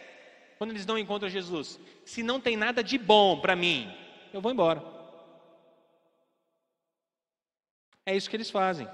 Quando 0.57 0.71
eles 0.71 0.85
não 0.85 0.97
encontram 0.97 1.29
Jesus? 1.29 1.79
Se 2.05 2.23
não 2.23 2.39
tem 2.39 2.55
nada 2.55 2.83
de 2.83 2.97
bom 2.97 3.39
para 3.39 3.55
mim, 3.55 3.91
eu 4.33 4.41
vou 4.41 4.51
embora. 4.51 4.83
É 8.05 8.15
isso 8.15 8.29
que 8.29 8.35
eles 8.35 8.49
fazem. 8.49 8.87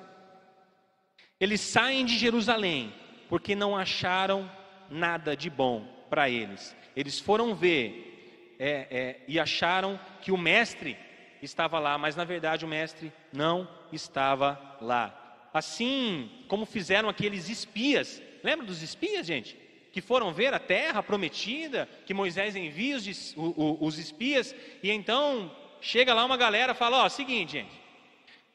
Eles 1.39 1.61
saem 1.61 2.05
de 2.05 2.17
Jerusalém 2.17 2.93
porque 3.27 3.55
não 3.55 3.77
acharam 3.77 4.49
nada 4.89 5.35
de 5.35 5.49
bom 5.49 5.87
para 6.09 6.29
eles. 6.29 6.75
Eles 6.95 7.19
foram 7.19 7.55
ver 7.55 8.55
é, 8.59 8.87
é, 8.89 9.23
e 9.27 9.39
acharam 9.39 9.99
que 10.21 10.31
o 10.31 10.37
mestre 10.37 10.97
estava 11.41 11.79
lá, 11.79 11.97
mas 11.97 12.15
na 12.15 12.23
verdade 12.23 12.65
o 12.65 12.67
mestre 12.67 13.11
não 13.31 13.67
estava 13.91 14.77
lá. 14.81 15.15
Assim 15.53 16.29
como 16.47 16.65
fizeram 16.65 17.09
aqueles 17.09 17.49
espias. 17.49 18.21
Lembra 18.43 18.65
dos 18.65 18.81
espias, 18.81 19.25
gente? 19.25 19.69
que 19.91 20.01
foram 20.01 20.31
ver 20.31 20.53
a 20.53 20.59
terra 20.59 21.01
prometida, 21.01 21.89
que 22.05 22.13
Moisés 22.13 22.55
envia 22.55 22.95
os, 22.95 23.35
os 23.35 23.97
espias, 23.97 24.55
e 24.83 24.91
então 24.91 25.51
chega 25.81 26.13
lá 26.13 26.23
uma 26.23 26.37
galera 26.37 26.73
e 26.73 26.75
fala: 26.75 27.03
Ó, 27.03 27.05
oh, 27.05 27.09
seguinte, 27.09 27.53
gente, 27.53 27.81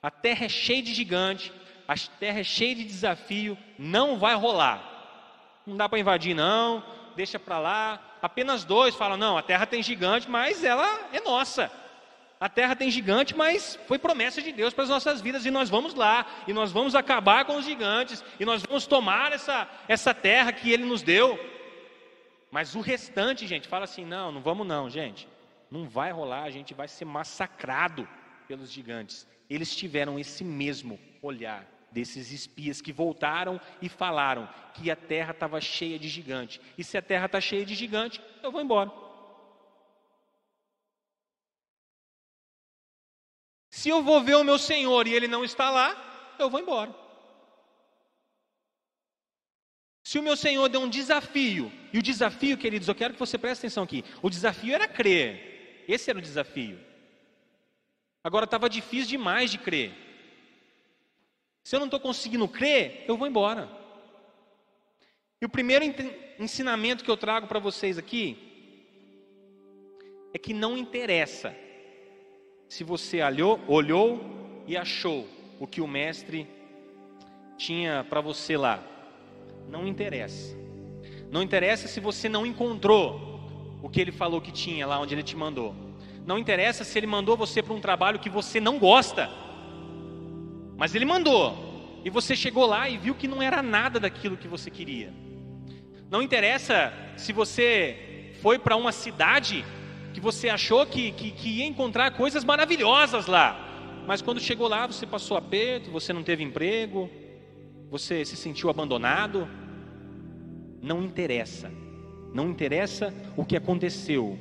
a 0.02 0.10
terra 0.10 0.46
é 0.46 0.48
cheia 0.48 0.82
de 0.82 0.94
gigante, 0.94 1.52
a 1.88 1.94
terra 1.96 2.40
é 2.40 2.44
cheia 2.44 2.74
de 2.74 2.84
desafio, 2.84 3.58
não 3.78 4.18
vai 4.18 4.34
rolar. 4.34 4.92
Não 5.66 5.76
dá 5.76 5.88
para 5.88 5.98
invadir, 5.98 6.34
não, 6.34 6.84
deixa 7.16 7.38
para 7.38 7.58
lá. 7.58 8.18
Apenas 8.22 8.64
dois 8.64 8.94
falam: 8.94 9.16
não, 9.16 9.36
a 9.36 9.42
terra 9.42 9.66
tem 9.66 9.82
gigante, 9.82 10.30
mas 10.30 10.62
ela 10.62 11.08
é 11.12 11.20
nossa. 11.20 11.70
A 12.44 12.48
terra 12.50 12.76
tem 12.76 12.90
gigante, 12.90 13.34
mas 13.34 13.78
foi 13.86 13.98
promessa 13.98 14.42
de 14.42 14.52
Deus 14.52 14.74
para 14.74 14.84
as 14.84 14.90
nossas 14.90 15.22
vidas 15.22 15.46
e 15.46 15.50
nós 15.50 15.70
vamos 15.70 15.94
lá, 15.94 16.26
e 16.46 16.52
nós 16.52 16.70
vamos 16.70 16.94
acabar 16.94 17.46
com 17.46 17.56
os 17.56 17.64
gigantes, 17.64 18.22
e 18.38 18.44
nós 18.44 18.62
vamos 18.62 18.86
tomar 18.86 19.32
essa, 19.32 19.66
essa 19.88 20.12
terra 20.12 20.52
que 20.52 20.70
Ele 20.70 20.84
nos 20.84 21.00
deu. 21.00 21.40
Mas 22.50 22.74
o 22.74 22.82
restante, 22.82 23.46
gente, 23.46 23.66
fala 23.66 23.84
assim: 23.84 24.04
não, 24.04 24.30
não 24.30 24.42
vamos 24.42 24.66
não, 24.66 24.90
gente. 24.90 25.26
Não 25.70 25.88
vai 25.88 26.12
rolar, 26.12 26.42
a 26.42 26.50
gente 26.50 26.74
vai 26.74 26.86
ser 26.86 27.06
massacrado 27.06 28.06
pelos 28.46 28.70
gigantes. 28.70 29.26
Eles 29.48 29.74
tiveram 29.74 30.18
esse 30.18 30.44
mesmo 30.44 31.00
olhar 31.22 31.66
desses 31.90 32.30
espias 32.30 32.82
que 32.82 32.92
voltaram 32.92 33.58
e 33.80 33.88
falaram 33.88 34.46
que 34.74 34.90
a 34.90 34.96
terra 34.96 35.30
estava 35.30 35.62
cheia 35.62 35.98
de 35.98 36.10
gigante. 36.10 36.60
E 36.76 36.84
se 36.84 36.98
a 36.98 37.00
terra 37.00 37.24
está 37.24 37.40
cheia 37.40 37.64
de 37.64 37.74
gigante, 37.74 38.20
eu 38.42 38.52
vou 38.52 38.60
embora. 38.60 39.03
Se 43.84 43.90
eu 43.90 44.02
vou 44.02 44.22
ver 44.22 44.36
o 44.36 44.42
meu 44.42 44.58
Senhor 44.58 45.06
e 45.06 45.12
ele 45.12 45.28
não 45.28 45.44
está 45.44 45.70
lá, 45.70 46.34
eu 46.38 46.48
vou 46.48 46.58
embora. 46.58 46.90
Se 50.02 50.18
o 50.18 50.22
meu 50.22 50.38
Senhor 50.38 50.70
deu 50.70 50.80
um 50.80 50.88
desafio, 50.88 51.70
e 51.92 51.98
o 51.98 52.02
desafio, 52.02 52.56
queridos, 52.56 52.88
eu 52.88 52.94
quero 52.94 53.12
que 53.12 53.20
você 53.20 53.36
preste 53.36 53.60
atenção 53.60 53.84
aqui: 53.84 54.02
o 54.22 54.30
desafio 54.30 54.74
era 54.74 54.88
crer, 54.88 55.84
esse 55.86 56.08
era 56.08 56.18
o 56.18 56.22
desafio. 56.22 56.80
Agora 58.24 58.46
estava 58.46 58.70
difícil 58.70 59.06
demais 59.06 59.50
de 59.50 59.58
crer. 59.58 59.92
Se 61.62 61.76
eu 61.76 61.80
não 61.80 61.86
estou 61.86 62.00
conseguindo 62.00 62.48
crer, 62.48 63.04
eu 63.06 63.18
vou 63.18 63.28
embora. 63.28 63.70
E 65.42 65.44
o 65.44 65.50
primeiro 65.50 65.84
ensinamento 66.38 67.04
que 67.04 67.10
eu 67.10 67.18
trago 67.18 67.46
para 67.46 67.58
vocês 67.58 67.98
aqui 67.98 68.38
é 70.32 70.38
que 70.38 70.54
não 70.54 70.74
interessa 70.74 71.54
se 72.74 72.82
você 72.82 73.22
olhou, 73.22 73.60
olhou 73.68 74.20
e 74.66 74.76
achou 74.76 75.28
o 75.60 75.66
que 75.66 75.80
o 75.80 75.86
mestre 75.86 76.44
tinha 77.56 78.04
para 78.10 78.20
você 78.20 78.56
lá. 78.56 78.82
Não 79.68 79.86
interessa. 79.86 80.56
Não 81.30 81.40
interessa 81.40 81.86
se 81.86 82.00
você 82.00 82.28
não 82.28 82.44
encontrou 82.44 83.78
o 83.80 83.88
que 83.88 84.00
ele 84.00 84.10
falou 84.10 84.40
que 84.40 84.50
tinha 84.50 84.88
lá 84.88 84.98
onde 84.98 85.14
ele 85.14 85.22
te 85.22 85.36
mandou. 85.36 85.72
Não 86.26 86.36
interessa 86.36 86.82
se 86.82 86.98
ele 86.98 87.06
mandou 87.06 87.36
você 87.36 87.62
para 87.62 87.74
um 87.74 87.80
trabalho 87.80 88.18
que 88.18 88.28
você 88.28 88.58
não 88.58 88.76
gosta. 88.76 89.30
Mas 90.76 90.96
ele 90.96 91.04
mandou. 91.04 92.00
E 92.04 92.10
você 92.10 92.34
chegou 92.34 92.66
lá 92.66 92.88
e 92.88 92.98
viu 92.98 93.14
que 93.14 93.28
não 93.28 93.40
era 93.40 93.62
nada 93.62 94.00
daquilo 94.00 94.36
que 94.36 94.48
você 94.48 94.68
queria. 94.68 95.14
Não 96.10 96.20
interessa 96.20 96.92
se 97.16 97.32
você 97.32 98.34
foi 98.42 98.58
para 98.58 98.74
uma 98.74 98.90
cidade 98.90 99.64
que 100.14 100.20
você 100.20 100.48
achou 100.48 100.86
que, 100.86 101.10
que, 101.10 101.32
que 101.32 101.48
ia 101.58 101.66
encontrar 101.66 102.12
coisas 102.12 102.44
maravilhosas 102.44 103.26
lá. 103.26 103.58
Mas 104.06 104.22
quando 104.22 104.40
chegou 104.40 104.68
lá, 104.68 104.86
você 104.86 105.04
passou 105.04 105.36
aperto, 105.36 105.90
você 105.90 106.12
não 106.12 106.22
teve 106.22 106.44
emprego, 106.44 107.10
você 107.90 108.24
se 108.24 108.36
sentiu 108.36 108.70
abandonado. 108.70 109.48
Não 110.80 111.02
interessa, 111.02 111.72
não 112.32 112.48
interessa 112.48 113.12
o 113.36 113.44
que 113.44 113.56
aconteceu, 113.56 114.38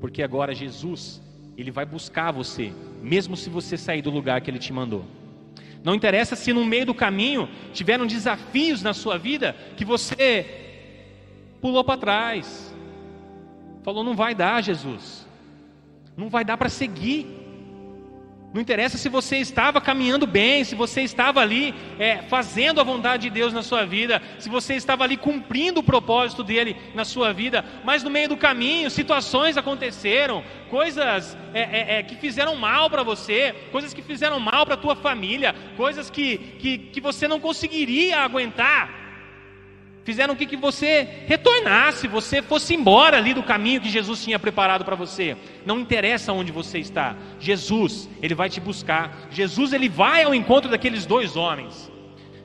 porque 0.00 0.22
agora 0.22 0.54
Jesus, 0.54 1.20
Ele 1.56 1.70
vai 1.70 1.84
buscar 1.84 2.30
você, 2.30 2.72
mesmo 3.02 3.36
se 3.36 3.50
você 3.50 3.76
sair 3.76 4.00
do 4.00 4.10
lugar 4.10 4.40
que 4.40 4.50
Ele 4.50 4.58
te 4.58 4.72
mandou. 4.72 5.04
Não 5.84 5.94
interessa 5.94 6.34
se 6.34 6.52
no 6.52 6.64
meio 6.64 6.86
do 6.86 6.94
caminho 6.94 7.48
tiveram 7.72 8.06
desafios 8.06 8.82
na 8.82 8.94
sua 8.94 9.18
vida 9.18 9.54
que 9.76 9.84
você 9.84 10.46
pulou 11.60 11.84
para 11.84 12.00
trás, 12.00 12.67
falou: 13.88 14.04
não 14.04 14.14
vai 14.14 14.34
dar, 14.34 14.62
Jesus, 14.62 15.26
não 16.14 16.28
vai 16.28 16.44
dar 16.44 16.58
para 16.58 16.68
seguir. 16.68 17.26
Não 18.52 18.62
interessa 18.62 18.96
se 18.96 19.10
você 19.10 19.36
estava 19.36 19.78
caminhando 19.78 20.26
bem, 20.26 20.64
se 20.64 20.74
você 20.74 21.02
estava 21.02 21.40
ali 21.40 21.74
é, 21.98 22.22
fazendo 22.22 22.80
a 22.80 22.84
vontade 22.84 23.24
de 23.24 23.30
Deus 23.30 23.52
na 23.52 23.62
sua 23.62 23.84
vida, 23.84 24.22
se 24.38 24.48
você 24.48 24.74
estava 24.74 25.04
ali 25.04 25.18
cumprindo 25.18 25.80
o 25.80 25.82
propósito 25.82 26.42
dele 26.42 26.74
na 26.94 27.04
sua 27.04 27.30
vida, 27.32 27.62
mas 27.84 28.02
no 28.02 28.08
meio 28.08 28.30
do 28.30 28.38
caminho 28.38 28.90
situações 28.90 29.58
aconteceram, 29.58 30.42
coisas 30.70 31.36
é, 31.52 31.60
é, 31.60 31.98
é 31.98 32.02
que 32.02 32.16
fizeram 32.16 32.56
mal 32.56 32.88
para 32.88 33.02
você, 33.02 33.54
coisas 33.70 33.92
que 33.92 34.00
fizeram 34.00 34.40
mal 34.40 34.64
para 34.64 34.74
a 34.74 34.78
tua 34.78 34.96
família, 34.96 35.54
coisas 35.76 36.08
que, 36.08 36.38
que, 36.58 36.78
que 36.78 37.00
você 37.02 37.28
não 37.28 37.38
conseguiria 37.38 38.20
aguentar 38.20 39.07
fizeram 40.08 40.34
com 40.34 40.46
que 40.46 40.56
você 40.56 41.06
retornasse, 41.26 42.08
você 42.08 42.40
fosse 42.40 42.74
embora 42.74 43.18
ali 43.18 43.34
do 43.34 43.42
caminho 43.42 43.78
que 43.78 43.90
Jesus 43.90 44.24
tinha 44.24 44.38
preparado 44.38 44.82
para 44.82 44.96
você. 44.96 45.36
Não 45.66 45.78
interessa 45.78 46.32
onde 46.32 46.50
você 46.50 46.78
está. 46.78 47.14
Jesus, 47.38 48.08
ele 48.22 48.34
vai 48.34 48.48
te 48.48 48.58
buscar. 48.58 49.28
Jesus, 49.30 49.74
ele 49.74 49.86
vai 49.86 50.22
ao 50.22 50.34
encontro 50.34 50.70
daqueles 50.70 51.04
dois 51.04 51.36
homens. 51.36 51.92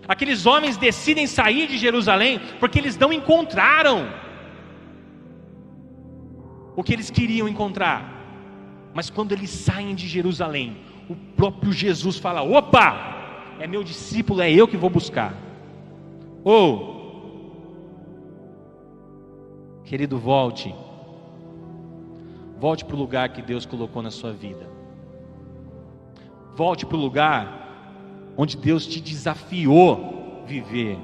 Aqueles 0.05 0.45
homens 0.45 0.75
decidem 0.75 1.25
sair 1.25 1.65
de 1.67 1.77
Jerusalém 1.77 2.41
porque 2.59 2.79
eles 2.79 2.97
não 2.97 3.13
encontraram 3.13 4.11
o 6.75 6.83
que 6.83 6.91
eles 6.91 7.09
queriam 7.09 7.47
encontrar. 7.47 7.97
Mas 8.93 9.09
quando 9.09 9.31
eles 9.31 9.49
saem 9.49 9.95
de 9.95 10.05
Jerusalém, 10.05 10.79
o 11.09 11.15
próprio 11.15 11.71
Jesus 11.71 12.17
fala: 12.17 12.41
opa, 12.41 13.55
é 13.57 13.65
meu 13.67 13.85
discípulo, 13.85 14.41
é 14.41 14.51
eu 14.51 14.67
que 14.67 14.75
vou 14.75 14.89
buscar. 14.89 15.33
Ou 16.43 16.92
Querido, 19.85 20.17
volte. 20.17 20.73
Volte 22.59 22.85
para 22.85 22.95
o 22.95 22.99
lugar 22.99 23.29
que 23.29 23.41
Deus 23.41 23.65
colocou 23.65 24.01
na 24.01 24.11
sua 24.11 24.31
vida. 24.31 24.69
Volte 26.55 26.85
para 26.85 26.97
o 26.97 26.99
lugar 26.99 27.63
onde 28.37 28.57
Deus 28.57 28.85
te 28.85 28.99
desafiou 28.99 30.43
viver. 30.47 30.97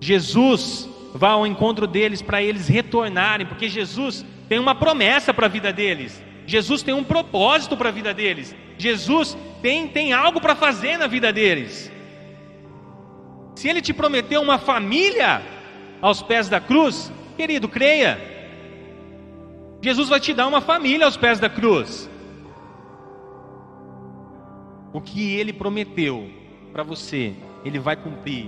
Jesus 0.00 0.88
vai 1.14 1.30
ao 1.30 1.46
encontro 1.46 1.86
deles 1.86 2.20
para 2.20 2.42
eles 2.42 2.68
retornarem, 2.68 3.46
porque 3.46 3.68
Jesus 3.68 4.24
tem 4.48 4.58
uma 4.58 4.74
promessa 4.74 5.32
para 5.32 5.46
a 5.46 5.48
vida 5.48 5.72
deles. 5.72 6.22
Jesus 6.46 6.82
tem 6.82 6.94
um 6.94 7.04
propósito 7.04 7.76
para 7.76 7.88
a 7.88 7.92
vida 7.92 8.12
deles. 8.12 8.54
Jesus 8.76 9.36
tem, 9.62 9.88
tem 9.88 10.12
algo 10.12 10.40
para 10.40 10.54
fazer 10.54 10.98
na 10.98 11.06
vida 11.06 11.32
deles. 11.32 11.90
Se 13.56 13.68
Ele 13.68 13.80
te 13.80 13.94
prometeu 13.94 14.42
uma 14.42 14.58
família 14.58 15.40
aos 16.02 16.20
pés 16.20 16.48
da 16.48 16.60
cruz, 16.60 17.10
Querido, 17.36 17.68
creia. 17.68 18.18
Jesus 19.82 20.08
vai 20.08 20.20
te 20.20 20.32
dar 20.32 20.46
uma 20.46 20.60
família 20.60 21.04
aos 21.04 21.16
pés 21.16 21.38
da 21.38 21.48
cruz. 21.48 22.08
O 24.92 25.00
que 25.00 25.34
ele 25.34 25.52
prometeu 25.52 26.30
para 26.72 26.82
você, 26.82 27.34
ele 27.64 27.78
vai 27.78 27.96
cumprir. 27.96 28.46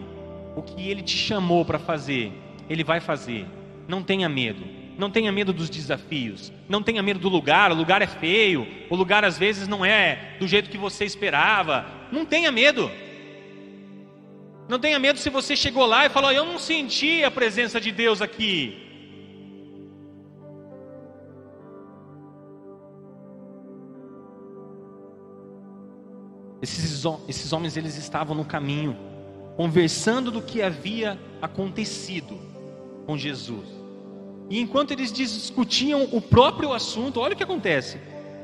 O 0.55 0.63
que 0.63 0.89
ele 0.89 1.03
te 1.03 1.17
chamou 1.17 1.65
para 1.65 1.79
fazer, 1.79 2.33
ele 2.71 2.83
vai 2.83 3.01
fazer. 3.01 3.47
Não 3.87 4.03
tenha 4.03 4.29
medo. 4.29 4.65
Não 4.97 5.11
tenha 5.11 5.31
medo 5.31 5.53
dos 5.53 5.69
desafios. 5.69 6.53
Não 6.69 6.83
tenha 6.83 7.03
medo 7.03 7.21
do 7.21 7.29
lugar. 7.29 7.71
O 7.71 7.75
lugar 7.75 8.01
é 8.01 8.07
feio. 8.07 8.67
O 8.89 8.97
lugar 8.97 9.25
às 9.25 9.37
vezes 9.37 9.69
não 9.69 9.85
é 9.85 10.37
do 10.41 10.49
jeito 10.49 10.71
que 10.71 10.79
você 10.79 11.05
esperava. 11.05 11.85
Não 12.11 12.25
tenha 12.25 12.51
medo. 12.51 12.91
Não 14.69 14.79
tenha 14.79 14.99
medo 14.99 15.19
se 15.19 15.29
você 15.29 15.55
chegou 15.55 15.85
lá 15.85 16.07
e 16.07 16.09
falou: 16.09 16.33
Eu 16.33 16.45
não 16.45 16.59
senti 16.59 17.23
a 17.23 17.31
presença 17.31 17.81
de 17.81 17.93
Deus 17.93 18.23
aqui. 18.23 18.86
Esses, 26.63 27.05
esses 27.29 27.53
homens 27.53 27.77
eles 27.77 27.97
estavam 27.97 28.35
no 28.35 28.45
caminho, 28.45 28.97
conversando 29.57 30.31
do 30.31 30.41
que 30.41 30.63
havia 30.63 31.19
acontecido 31.41 32.39
com 33.07 33.17
Jesus. 33.17 33.67
E 34.49 34.61
enquanto 34.61 34.93
eles 34.93 35.13
discutiam 35.13 36.09
o 36.13 36.21
próprio 36.21 36.73
assunto, 36.73 37.21
olha 37.21 37.35
o 37.35 37.37
que 37.37 37.43
acontece. 37.43 37.99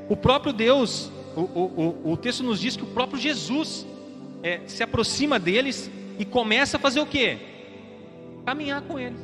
O 0.09 0.17
próprio 0.17 0.51
Deus, 0.51 1.11
o, 1.35 1.41
o, 1.41 2.01
o, 2.05 2.11
o 2.11 2.17
texto 2.17 2.43
nos 2.43 2.59
diz 2.59 2.75
que 2.75 2.83
o 2.83 2.87
próprio 2.87 3.19
Jesus 3.19 3.85
é, 4.41 4.61
se 4.67 4.83
aproxima 4.83 5.39
deles 5.39 5.89
e 6.19 6.25
começa 6.25 6.77
a 6.77 6.79
fazer 6.79 6.99
o 6.99 7.05
quê? 7.05 7.37
Caminhar 8.45 8.81
com 8.81 8.99
eles. 8.99 9.19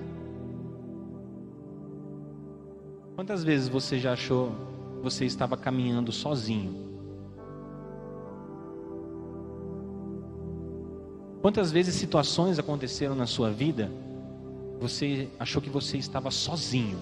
Quantas 3.16 3.44
vezes 3.44 3.68
você 3.68 4.00
já 4.00 4.14
achou 4.14 4.52
que 4.96 5.04
você 5.04 5.26
estava 5.26 5.58
caminhando 5.58 6.12
sozinho? 6.12 6.89
Quantas 11.42 11.72
vezes 11.72 11.96
situações 11.96 12.60
aconteceram 12.60 13.16
na 13.16 13.26
sua 13.26 13.50
vida, 13.50 13.90
você 14.80 15.28
achou 15.40 15.62
que 15.62 15.70
você 15.70 15.98
estava 15.98 16.30
sozinho? 16.32 16.98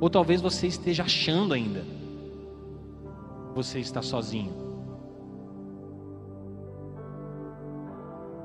Ou 0.00 0.10
talvez 0.10 0.40
você 0.40 0.66
esteja 0.66 1.04
achando 1.04 1.54
ainda 1.54 1.84
você 3.54 3.78
está 3.78 4.02
sozinho. 4.02 4.52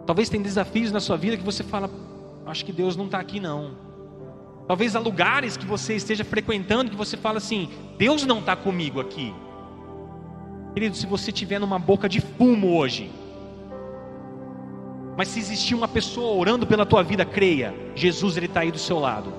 Talvez 0.06 0.30
tem 0.30 0.42
desafios 0.42 0.92
na 0.92 1.00
sua 1.00 1.18
vida 1.18 1.36
que 1.36 1.44
você 1.44 1.64
fala, 1.64 1.90
acho 2.46 2.64
que 2.64 2.72
Deus 2.72 2.96
não 2.96 3.06
está 3.06 3.20
aqui 3.20 3.40
não. 3.40 3.72
Talvez 4.68 4.96
há 4.96 5.00
lugares 5.00 5.58
que 5.58 5.66
você 5.66 5.96
esteja 5.96 6.24
frequentando 6.24 6.92
que 6.92 6.96
você 6.96 7.18
fala 7.18 7.38
assim, 7.38 7.70
Deus 7.98 8.26
não 8.26 8.40
está 8.40 8.56
comigo 8.56 9.00
aqui. 9.00 9.34
Querido, 10.74 10.96
se 10.96 11.08
você 11.08 11.32
estiver 11.32 11.60
numa 11.60 11.80
boca 11.80 12.08
de 12.08 12.22
fumo 12.22 12.78
hoje, 12.78 13.12
mas 15.20 15.28
se 15.28 15.38
existir 15.38 15.76
uma 15.76 15.86
pessoa 15.90 16.34
orando 16.34 16.66
pela 16.66 16.86
tua 16.86 17.04
vida, 17.04 17.26
creia, 17.26 17.76
Jesus 17.94 18.38
ele 18.38 18.46
está 18.46 18.62
aí 18.62 18.72
do 18.72 18.80
seu 18.80 18.98
lado. 18.98 19.34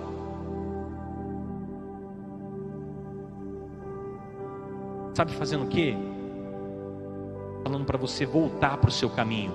Sabe 5.15 5.33
fazendo 5.33 5.65
o 5.65 5.69
quê? 5.69 5.97
Falando 7.65 7.87
para 7.87 7.97
você 7.97 8.27
voltar 8.27 8.77
para 8.77 8.91
o 8.91 8.93
seu 8.93 9.09
caminho, 9.09 9.55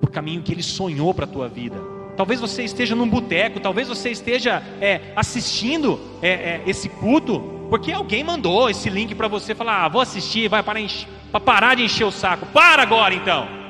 para 0.00 0.08
o 0.08 0.10
caminho 0.10 0.42
que 0.42 0.50
Ele 0.50 0.62
sonhou 0.62 1.12
para 1.12 1.26
a 1.26 1.28
tua 1.28 1.46
vida. 1.46 1.76
Talvez 2.16 2.40
você 2.40 2.64
esteja 2.64 2.94
num 2.94 3.06
boteco, 3.06 3.60
talvez 3.60 3.86
você 3.86 4.08
esteja 4.08 4.62
é, 4.80 5.12
assistindo 5.14 6.00
é, 6.22 6.30
é, 6.30 6.62
esse 6.66 6.88
culto, 6.88 7.66
porque 7.68 7.92
alguém 7.92 8.24
mandou 8.24 8.70
esse 8.70 8.88
link 8.88 9.14
para 9.14 9.28
você 9.28 9.54
falar: 9.54 9.84
ah, 9.84 9.88
vou 9.90 10.00
assistir, 10.00 10.48
vai 10.48 10.62
para, 10.62 10.80
para 11.30 11.40
parar 11.40 11.74
de 11.74 11.82
encher 11.84 12.06
o 12.06 12.10
saco. 12.10 12.46
Para 12.46 12.80
agora 12.80 13.12
então. 13.12 13.65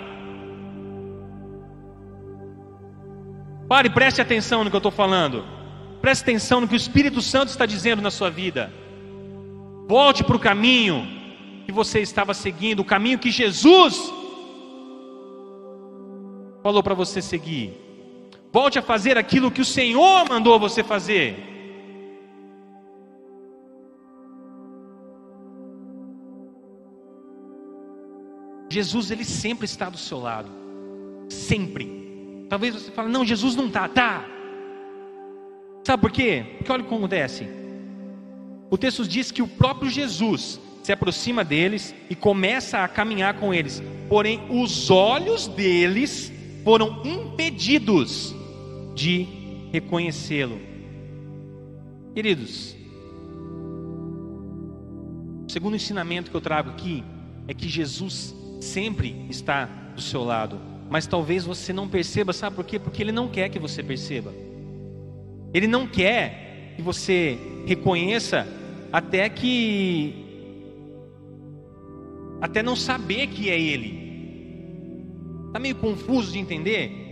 Pare, 3.69 3.91
preste 3.91 4.21
atenção 4.21 4.63
no 4.63 4.71
que 4.71 4.77
eu 4.77 4.79
estou 4.79 4.93
falando. 4.93 5.45
Preste 6.01 6.23
atenção 6.23 6.61
no 6.61 6.69
que 6.69 6.75
o 6.75 6.77
Espírito 6.77 7.21
Santo 7.21 7.49
está 7.49 7.67
dizendo 7.67 8.01
na 8.01 8.11
sua 8.11 8.31
vida. 8.31 8.73
Volte 9.89 10.23
para 10.23 10.37
o 10.37 10.41
caminho 10.41 11.07
que 11.65 11.73
você 11.73 12.01
estava 12.01 12.33
seguindo, 12.33 12.81
o 12.81 12.85
caminho 12.85 13.19
que 13.19 13.31
Jesus 13.31 14.13
falou 16.63 16.83
para 16.83 16.95
você 16.95 17.21
seguir. 17.21 17.75
Volte 18.53 18.79
a 18.79 18.83
fazer 18.83 19.19
aquilo 19.19 19.51
que 19.51 19.61
o 19.61 19.65
Senhor 19.65 20.29
mandou 20.29 20.59
você 20.59 20.85
fazer. 20.85 21.37
Jesus, 28.71 29.11
ele 29.11 29.25
sempre 29.25 29.65
está 29.65 29.89
do 29.89 29.99
seu 29.99 30.19
lado. 30.19 30.51
Sempre. 31.29 32.06
Talvez 32.49 32.75
você 32.75 32.91
fale, 32.91 33.09
não, 33.09 33.25
Jesus 33.25 33.57
não 33.57 33.67
está, 33.67 33.89
tá. 33.89 34.25
Sabe 35.85 36.01
por 36.01 36.11
quê? 36.11 36.45
Porque 36.59 36.73
olha 36.73 36.83
o 36.83 36.87
que 36.87 36.95
acontece. 36.95 37.47
O 38.71 38.77
texto 38.77 39.07
diz 39.07 39.31
que 39.31 39.43
o 39.43 39.49
próprio 39.49 39.91
Jesus 39.91 40.61
se 40.83 40.93
aproxima 40.93 41.45
deles 41.45 41.95
e 42.09 42.15
começa 42.15 42.79
a 42.79 42.89
caminhar 42.89 43.35
com 43.35 43.53
eles. 43.53 43.83
Porém, 44.09 44.41
os 44.51 44.91
olhos 44.91 45.47
deles 45.49 46.33
foram 46.63 47.03
impedidos 47.05 48.35
de 48.95 49.27
reconhecê-lo. 49.73 50.61
Queridos, 52.15 52.77
o 55.47 55.51
segundo 55.51 55.77
ensinamento 55.77 56.31
que 56.31 56.37
eu 56.37 56.41
trago 56.41 56.71
aqui 56.71 57.05
é 57.47 57.55
que 57.55 57.69
Jesus 57.69 58.35
sempre 58.61 59.27
está 59.29 59.67
do 59.95 60.01
seu 60.01 60.25
lado, 60.25 60.61
mas 60.89 61.07
talvez 61.07 61.45
você 61.45 61.73
não 61.73 61.89
perceba, 61.89 62.33
sabe 62.33 62.57
por 62.57 62.65
quê? 62.65 62.79
Porque 62.79 63.03
Ele 63.03 63.13
não 63.13 63.29
quer 63.29 63.49
que 63.49 63.59
você 63.59 63.83
perceba, 63.83 64.33
Ele 65.53 65.67
não 65.67 65.87
quer 65.87 66.75
que 66.77 66.83
você 66.83 67.39
reconheça 67.67 68.47
até 68.93 69.29
que 69.29 70.25
até 72.41 72.63
não 72.63 72.77
saber 72.77 73.29
que 73.29 73.51
é 73.51 73.59
Ele. 73.59 74.07
Está 75.47 75.59
meio 75.59 75.77
confuso 75.77 76.33
de 76.33 76.39
entender? 76.39 77.07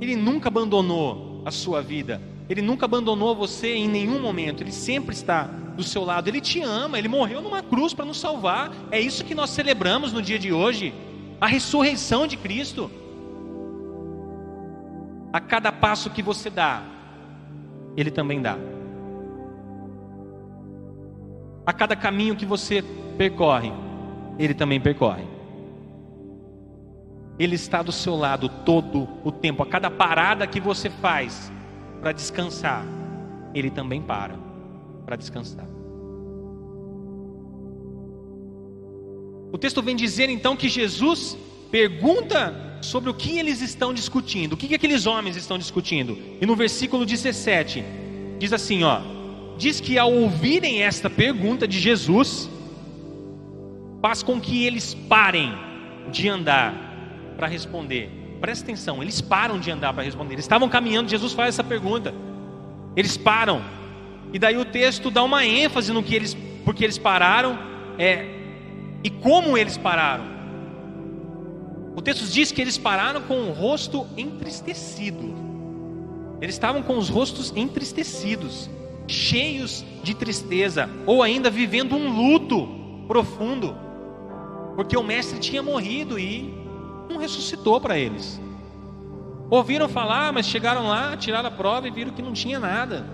Ele 0.00 0.14
nunca 0.16 0.48
abandonou 0.48 1.42
a 1.44 1.50
sua 1.50 1.82
vida. 1.82 2.20
Ele 2.48 2.62
nunca 2.62 2.84
abandonou 2.84 3.34
você 3.34 3.74
em 3.74 3.88
nenhum 3.88 4.20
momento. 4.20 4.62
Ele 4.62 4.72
sempre 4.72 5.14
está 5.14 5.44
do 5.76 5.82
seu 5.82 6.04
lado. 6.04 6.28
Ele 6.28 6.40
te 6.40 6.60
ama. 6.60 6.98
Ele 6.98 7.08
morreu 7.08 7.40
numa 7.40 7.62
cruz 7.62 7.92
para 7.92 8.04
nos 8.04 8.18
salvar. 8.18 8.72
É 8.90 9.00
isso 9.00 9.24
que 9.24 9.34
nós 9.34 9.50
celebramos 9.50 10.12
no 10.12 10.22
dia 10.22 10.38
de 10.38 10.52
hoje. 10.52 10.94
A 11.40 11.46
ressurreição 11.46 12.26
de 12.26 12.36
Cristo. 12.36 12.90
A 15.32 15.40
cada 15.40 15.70
passo 15.70 16.10
que 16.10 16.22
você 16.22 16.50
dá, 16.50 16.82
Ele 17.96 18.10
também 18.10 18.40
dá. 18.40 18.56
A 21.64 21.72
cada 21.72 21.94
caminho 21.94 22.34
que 22.34 22.46
você 22.46 22.82
percorre, 23.16 23.72
ele 24.38 24.54
também 24.54 24.80
percorre. 24.80 25.24
Ele 27.38 27.54
está 27.54 27.82
do 27.82 27.92
seu 27.92 28.16
lado 28.16 28.48
todo 28.48 29.06
o 29.22 29.30
tempo. 29.30 29.62
A 29.62 29.66
cada 29.66 29.90
parada 29.90 30.46
que 30.46 30.60
você 30.60 30.90
faz 30.90 31.52
para 32.00 32.12
descansar, 32.12 32.84
ele 33.54 33.70
também 33.70 34.02
para 34.02 34.34
para 35.04 35.16
descansar. 35.16 35.66
O 39.52 39.58
texto 39.58 39.82
vem 39.82 39.96
dizer 39.96 40.30
então 40.30 40.56
que 40.56 40.68
Jesus 40.68 41.36
pergunta 41.70 42.78
sobre 42.80 43.10
o 43.10 43.14
que 43.14 43.38
eles 43.38 43.60
estão 43.60 43.92
discutindo, 43.92 44.54
o 44.54 44.56
que, 44.56 44.68
que 44.68 44.74
aqueles 44.74 45.06
homens 45.06 45.36
estão 45.36 45.58
discutindo. 45.58 46.18
E 46.40 46.46
no 46.46 46.56
versículo 46.56 47.04
17 47.04 47.84
diz 48.38 48.52
assim, 48.52 48.82
ó: 48.82 49.00
diz 49.58 49.80
que 49.80 49.98
ao 49.98 50.12
ouvirem 50.12 50.82
esta 50.82 51.10
pergunta 51.10 51.68
de 51.68 51.78
Jesus, 51.78 52.48
faz 54.00 54.22
com 54.22 54.40
que 54.40 54.64
eles 54.64 54.94
parem 54.94 55.52
de 56.10 56.28
andar 56.28 56.74
para 57.36 57.46
responder. 57.46 58.10
Presta 58.40 58.64
atenção, 58.64 59.02
eles 59.02 59.20
param 59.20 59.60
de 59.60 59.70
andar 59.70 59.92
para 59.92 60.02
responder. 60.02 60.34
Eles 60.34 60.46
estavam 60.46 60.68
caminhando, 60.68 61.10
Jesus 61.10 61.34
faz 61.34 61.50
essa 61.50 61.64
pergunta. 61.64 62.14
Eles 62.96 63.16
param. 63.16 63.62
E 64.32 64.38
daí 64.38 64.56
o 64.56 64.64
texto 64.64 65.10
dá 65.10 65.22
uma 65.22 65.44
ênfase 65.44 65.92
no 65.92 66.02
que 66.02 66.14
eles, 66.14 66.36
porque 66.64 66.82
eles 66.82 66.96
pararam, 66.96 67.58
é, 67.98 68.26
e 69.04 69.10
como 69.10 69.58
eles 69.58 69.76
pararam. 69.76 70.39
O 71.96 72.02
texto 72.02 72.24
diz 72.26 72.52
que 72.52 72.60
eles 72.60 72.78
pararam 72.78 73.22
com 73.22 73.48
o 73.48 73.52
rosto 73.52 74.06
entristecido. 74.16 75.34
Eles 76.40 76.54
estavam 76.54 76.82
com 76.82 76.96
os 76.96 77.08
rostos 77.08 77.52
entristecidos, 77.54 78.70
cheios 79.06 79.84
de 80.02 80.14
tristeza, 80.14 80.88
ou 81.04 81.22
ainda 81.22 81.50
vivendo 81.50 81.94
um 81.94 82.14
luto 82.14 82.68
profundo 83.06 83.74
porque 84.80 84.96
o 84.96 85.02
mestre 85.02 85.38
tinha 85.38 85.62
morrido 85.62 86.18
e 86.18 86.54
não 87.06 87.18
ressuscitou 87.18 87.78
para 87.80 87.98
eles. 87.98 88.40
Ouviram 89.50 89.88
falar, 89.88 90.32
mas 90.32 90.46
chegaram 90.46 90.88
lá, 90.88 91.16
tiraram 91.18 91.48
a 91.48 91.52
prova 91.52 91.86
e 91.86 91.90
viram 91.90 92.12
que 92.12 92.22
não 92.22 92.32
tinha 92.32 92.58
nada. 92.58 93.04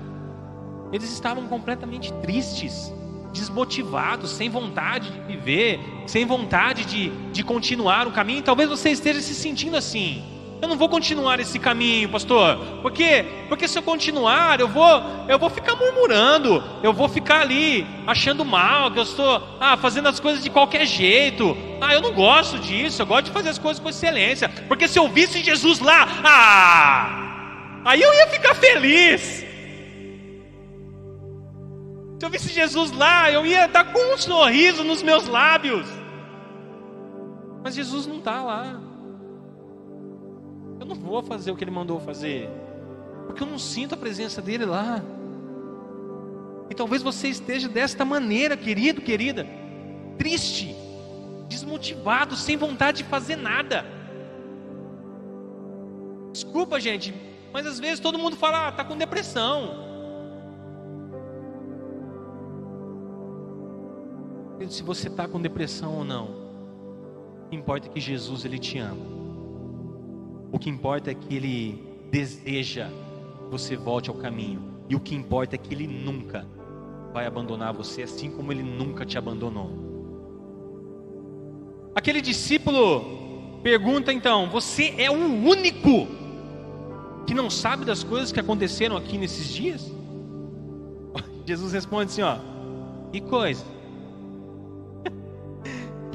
Eles 0.93 1.13
estavam 1.13 1.49
completamente 1.49 2.13
tristes, 2.23 2.95
desmotivados, 3.37 4.31
sem 4.31 4.49
vontade 4.49 5.11
de 5.11 5.21
viver, 5.21 5.81
sem 6.07 6.25
vontade 6.25 6.85
de, 6.85 7.11
de 7.33 7.43
continuar 7.43 8.07
o 8.07 8.13
caminho. 8.13 8.43
Talvez 8.43 8.69
você 8.69 8.91
esteja 8.91 9.21
se 9.21 9.35
sentindo 9.35 9.77
assim. 9.77 10.23
Eu 10.61 10.69
não 10.69 10.77
vou 10.77 10.89
continuar 10.89 11.39
esse 11.39 11.59
caminho, 11.59 12.09
pastor. 12.09 12.57
Por 12.81 12.91
quê? 12.91 13.27
Porque 13.49 13.69
se 13.69 13.79
eu 13.79 13.83
continuar, 13.83 14.59
eu 14.59 14.67
vou, 14.67 15.03
eu 15.29 15.39
vou 15.39 15.51
ficar 15.51 15.77
murmurando, 15.77 16.63
eu 16.83 16.93
vou 16.95 17.09
ficar 17.09 17.43
ali 17.43 17.87
achando 18.07 18.45
mal, 18.45 18.91
que 18.91 18.99
eu 18.99 19.03
estou 19.03 19.43
ah, 19.61 19.77
fazendo 19.77 20.09
as 20.09 20.19
coisas 20.19 20.43
de 20.43 20.49
qualquer 20.49 20.87
jeito. 20.87 21.57
Ah, 21.81 21.93
eu 21.93 22.01
não 22.01 22.13
gosto 22.13 22.59
disso, 22.59 23.03
eu 23.03 23.07
gosto 23.07 23.27
de 23.27 23.33
fazer 23.33 23.51
as 23.51 23.59
coisas 23.59 23.83
com 23.83 23.91
excelência. 23.91 24.49
Porque 24.67 24.89
se 24.89 24.99
eu 24.99 25.09
visse 25.09 25.45
Jesus 25.45 25.79
lá, 25.81 26.09
ah, 26.25 27.83
aí 27.85 28.01
eu 28.01 28.15
ia 28.15 28.27
ficar 28.29 28.55
feliz. 28.55 29.45
Se 32.19 32.25
eu 32.25 32.31
visse 32.31 32.49
Jesus 32.49 32.93
lá, 32.93 33.31
eu 33.31 33.45
ia 33.45 33.67
estar 33.67 33.93
com 33.93 34.15
um 34.15 34.17
sorriso 34.17 34.83
nos 34.83 35.03
meus 35.03 35.27
lábios. 35.29 35.87
Mas 37.63 37.75
Jesus 37.75 38.07
não 38.07 38.19
está 38.19 38.43
lá. 38.43 38.81
Eu 40.81 40.87
não 40.87 40.95
vou 40.95 41.23
fazer 41.23 41.51
o 41.51 41.57
que 41.57 41.65
ele 41.65 41.71
mandou 41.71 42.01
fazer, 42.01 42.49
porque 43.27 43.43
eu 43.43 43.47
não 43.47 43.59
sinto 43.59 43.95
a 43.95 43.99
presença 43.99 44.41
dele 44.41 44.65
lá. 44.65 45.03
E 46.71 46.75
talvez 46.75 47.03
você 47.03 47.29
esteja 47.29 47.69
desta 47.69 48.05
maneira, 48.05 48.57
querido, 48.57 49.01
querida, 49.03 49.47
triste, 50.19 50.75
desmotivado, 51.49 52.35
sem 52.35 52.57
vontade 52.57 52.99
de 52.99 53.05
fazer 53.05 53.37
nada. 53.37 53.85
Desculpa, 56.33 56.81
gente, 56.81 57.15
mas 57.53 57.67
às 57.67 57.79
vezes 57.79 58.01
todo 58.01 58.19
mundo 58.19 58.37
fala, 58.37 58.69
ah, 58.69 58.73
tá 58.73 58.85
com 58.85 58.97
depressão. 58.97 59.96
Se 64.69 64.83
você 64.83 65.09
está 65.09 65.27
com 65.29 65.41
depressão 65.41 65.97
ou 65.99 66.05
não, 66.05 66.27
o 67.47 67.51
que 67.51 67.57
importa 67.57 67.89
é 67.89 67.91
que 67.91 68.01
Jesus 68.01 68.45
ele 68.45 68.59
te 68.59 68.79
ama. 68.79 69.17
O 70.53 70.59
que 70.59 70.71
importa 70.71 71.11
é 71.11 71.15
que 71.15 71.35
Ele 71.35 71.85
deseja 72.11 72.89
que 72.89 73.51
você 73.51 73.77
volte 73.77 74.09
ao 74.09 74.17
caminho. 74.17 74.63
E 74.89 74.95
o 74.95 75.01
que 75.01 75.15
importa 75.15 75.57
é 75.57 75.59
que 75.59 75.75
Ele 75.75 75.87
nunca 75.87 76.47
vai 77.13 77.27
abandonar 77.27 77.73
você, 77.73 78.03
assim 78.03 78.31
como 78.31 78.53
Ele 78.53 78.63
nunca 78.63 79.05
te 79.05 79.19
abandonou. 79.19 79.71
Aquele 81.95 82.21
discípulo 82.21 83.61
pergunta 83.63 84.13
então: 84.13 84.49
Você 84.49 84.95
é 84.97 85.11
o 85.11 85.15
único 85.15 86.07
que 87.27 87.35
não 87.35 87.51
sabe 87.51 87.85
das 87.85 88.05
coisas 88.05 88.31
que 88.31 88.41
aconteceram 88.41 88.97
aqui 88.97 89.19
nesses 89.19 89.49
dias? 89.49 89.93
Jesus 91.45 91.73
responde 91.73 92.13
assim: 92.13 92.23
Ó, 92.23 92.39
que 93.13 93.21
coisa? 93.21 93.65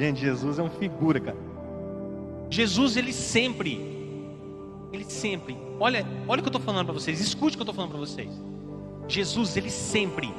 Gente, 0.01 0.19
Jesus 0.19 0.57
é 0.57 0.63
um 0.63 0.69
figura, 0.69 1.19
cara. 1.19 1.37
Jesus, 2.49 2.97
ele 2.97 3.13
sempre 3.13 3.91
ele 4.91 5.05
sempre, 5.05 5.55
olha, 5.79 6.03
olha 6.27 6.39
o 6.39 6.43
que 6.43 6.49
eu 6.49 6.57
estou 6.57 6.59
falando 6.59 6.85
para 6.85 6.93
vocês, 6.95 7.19
escute 7.21 7.55
o 7.55 7.59
que 7.59 7.61
eu 7.61 7.69
estou 7.69 7.75
falando 7.75 7.91
para 7.91 7.99
vocês. 7.99 8.31
Jesus, 9.07 9.55
ele 9.55 9.69
sempre 9.69 10.33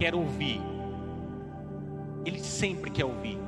quer 0.00 0.16
ouvir. 0.16 0.60
Ele 2.26 2.40
sempre 2.40 2.90
quer 2.90 3.04
ouvir. 3.04 3.38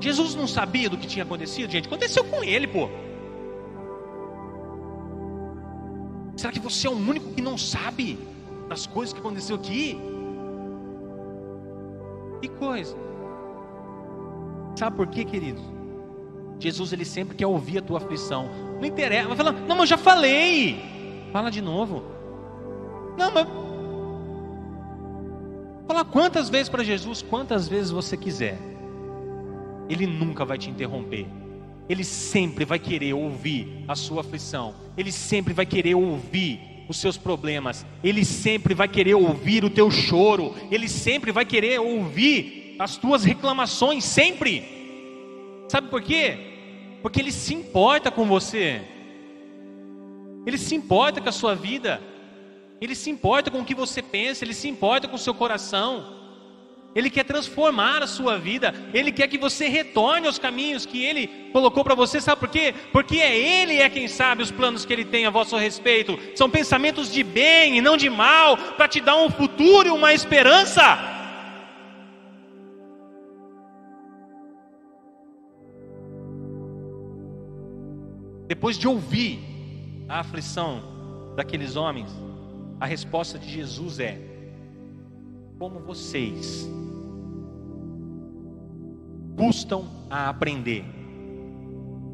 Jesus 0.00 0.34
não 0.34 0.46
sabia 0.46 0.88
do 0.88 0.96
que 0.96 1.06
tinha 1.06 1.26
acontecido, 1.26 1.70
gente. 1.70 1.86
Aconteceu 1.86 2.24
com 2.24 2.42
ele, 2.42 2.66
pô. 2.66 2.88
Será 6.38 6.50
que 6.54 6.58
você 6.58 6.86
é 6.86 6.90
o 6.90 6.94
único 6.94 7.34
que 7.34 7.42
não 7.42 7.58
sabe 7.58 8.18
das 8.66 8.86
coisas 8.86 9.12
que 9.12 9.20
aconteceu 9.20 9.56
aqui? 9.56 10.00
Que 12.40 12.48
coisa. 12.48 13.11
Sabe 14.74 14.96
por 14.96 15.06
quê, 15.06 15.24
queridos? 15.24 15.62
Jesus 16.58 16.92
ele 16.92 17.04
sempre 17.04 17.36
quer 17.36 17.46
ouvir 17.46 17.78
a 17.78 17.82
tua 17.82 17.98
aflição. 17.98 18.48
Não 18.80 18.84
interessa. 18.86 19.28
Vai 19.28 19.36
falar, 19.36 19.52
não, 19.52 19.76
mas 19.76 19.80
eu 19.80 19.86
já 19.86 19.98
falei. 19.98 20.80
Fala 21.32 21.50
de 21.50 21.60
novo. 21.60 22.04
Não, 23.18 23.30
mas. 23.32 23.46
Fala 25.86 26.04
quantas 26.04 26.48
vezes 26.48 26.68
para 26.68 26.84
Jesus, 26.84 27.20
quantas 27.20 27.68
vezes 27.68 27.90
você 27.90 28.16
quiser. 28.16 28.58
Ele 29.88 30.06
nunca 30.06 30.44
vai 30.44 30.56
te 30.56 30.70
interromper. 30.70 31.26
Ele 31.88 32.04
sempre 32.04 32.64
vai 32.64 32.78
querer 32.78 33.12
ouvir 33.12 33.84
a 33.88 33.96
sua 33.96 34.20
aflição. 34.20 34.74
Ele 34.96 35.10
sempre 35.10 35.52
vai 35.52 35.66
querer 35.66 35.94
ouvir 35.94 36.60
os 36.88 36.96
seus 36.96 37.18
problemas. 37.18 37.84
Ele 38.02 38.24
sempre 38.24 38.72
vai 38.72 38.86
querer 38.86 39.14
ouvir 39.14 39.64
o 39.64 39.70
teu 39.70 39.90
choro. 39.90 40.54
Ele 40.70 40.88
sempre 40.88 41.32
vai 41.32 41.44
querer 41.44 41.80
ouvir 41.80 42.61
as 42.84 42.96
tuas 42.96 43.24
reclamações. 43.24 44.04
Sempre. 44.04 45.64
Sabe 45.68 45.88
por 45.88 46.02
quê? 46.02 46.52
porque 47.02 47.20
Ele 47.20 47.32
se 47.32 47.52
importa 47.52 48.10
com 48.10 48.24
você, 48.24 48.80
Ele 50.46 50.56
se 50.56 50.74
importa 50.74 51.20
com 51.20 51.28
a 51.28 51.32
sua 51.32 51.54
vida, 51.54 52.00
Ele 52.80 52.94
se 52.94 53.10
importa 53.10 53.50
com 53.50 53.60
o 53.60 53.64
que 53.64 53.74
você 53.74 54.00
pensa, 54.00 54.44
Ele 54.44 54.54
se 54.54 54.68
importa 54.68 55.08
com 55.08 55.16
o 55.16 55.18
seu 55.18 55.34
coração. 55.34 56.22
Ele 56.94 57.08
quer 57.08 57.24
transformar 57.24 58.02
a 58.02 58.06
sua 58.06 58.36
vida. 58.36 58.74
Ele 58.92 59.10
quer 59.10 59.26
que 59.26 59.38
você 59.38 59.66
retorne 59.66 60.26
aos 60.26 60.38
caminhos 60.38 60.84
que 60.84 61.02
Ele 61.02 61.26
colocou 61.50 61.82
para 61.82 61.94
você. 61.94 62.20
Sabe 62.20 62.38
por 62.38 62.50
quê? 62.50 62.74
Porque 62.92 63.16
é 63.16 63.34
Ele 63.34 63.78
é 63.78 63.88
quem 63.88 64.06
sabe 64.06 64.42
os 64.42 64.50
planos 64.50 64.84
que 64.84 64.92
Ele 64.92 65.06
tem 65.06 65.24
a 65.24 65.30
vosso 65.30 65.56
respeito. 65.56 66.18
São 66.34 66.50
pensamentos 66.50 67.10
de 67.10 67.22
bem 67.24 67.78
e 67.78 67.80
não 67.80 67.96
de 67.96 68.10
mal, 68.10 68.58
para 68.58 68.88
te 68.88 69.00
dar 69.00 69.16
um 69.16 69.30
futuro 69.30 69.88
e 69.88 69.90
uma 69.90 70.12
esperança. 70.12 71.21
Depois 78.52 78.76
de 78.76 78.86
ouvir 78.86 79.38
a 80.06 80.20
aflição 80.20 80.82
daqueles 81.34 81.74
homens, 81.74 82.10
a 82.78 82.84
resposta 82.84 83.38
de 83.38 83.48
Jesus 83.48 83.98
é: 83.98 84.20
como 85.58 85.80
vocês 85.80 86.68
custam 89.38 89.86
a 90.10 90.28
aprender 90.28 90.84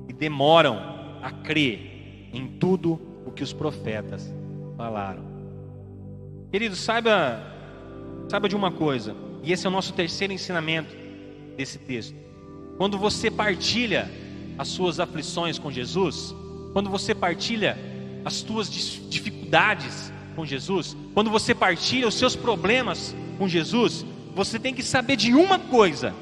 e 0.08 0.12
demoram 0.12 0.78
a 1.20 1.32
crer 1.42 2.30
em 2.32 2.46
tudo 2.46 3.00
o 3.26 3.32
que 3.32 3.42
os 3.42 3.52
profetas 3.52 4.32
falaram. 4.76 5.24
Querido, 6.52 6.76
saiba, 6.76 7.42
saiba 8.28 8.48
de 8.48 8.54
uma 8.54 8.70
coisa, 8.70 9.12
e 9.42 9.50
esse 9.50 9.66
é 9.66 9.68
o 9.68 9.72
nosso 9.72 9.92
terceiro 9.92 10.32
ensinamento 10.32 10.94
desse 11.56 11.80
texto. 11.80 12.14
Quando 12.76 12.96
você 12.96 13.28
partilha 13.28 14.08
as 14.58 14.68
suas 14.68 14.98
aflições 14.98 15.58
com 15.58 15.70
Jesus, 15.70 16.34
quando 16.72 16.90
você 16.90 17.14
partilha 17.14 17.78
as 18.24 18.34
suas 18.34 18.68
dificuldades 18.68 20.12
com 20.34 20.44
Jesus, 20.44 20.96
quando 21.14 21.30
você 21.30 21.54
partilha 21.54 22.08
os 22.08 22.14
seus 22.14 22.34
problemas 22.34 23.14
com 23.38 23.48
Jesus, 23.48 24.04
você 24.34 24.58
tem 24.58 24.74
que 24.74 24.82
saber 24.82 25.16
de 25.16 25.32
uma 25.32 25.58
coisa: 25.58 26.14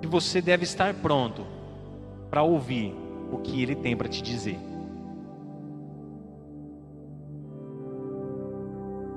que 0.00 0.06
você 0.06 0.40
deve 0.40 0.64
estar 0.64 0.94
pronto 0.94 1.46
para 2.30 2.42
ouvir 2.42 2.94
o 3.30 3.38
que 3.38 3.62
Ele 3.62 3.74
tem 3.74 3.96
para 3.96 4.08
te 4.08 4.22
dizer. 4.22 4.58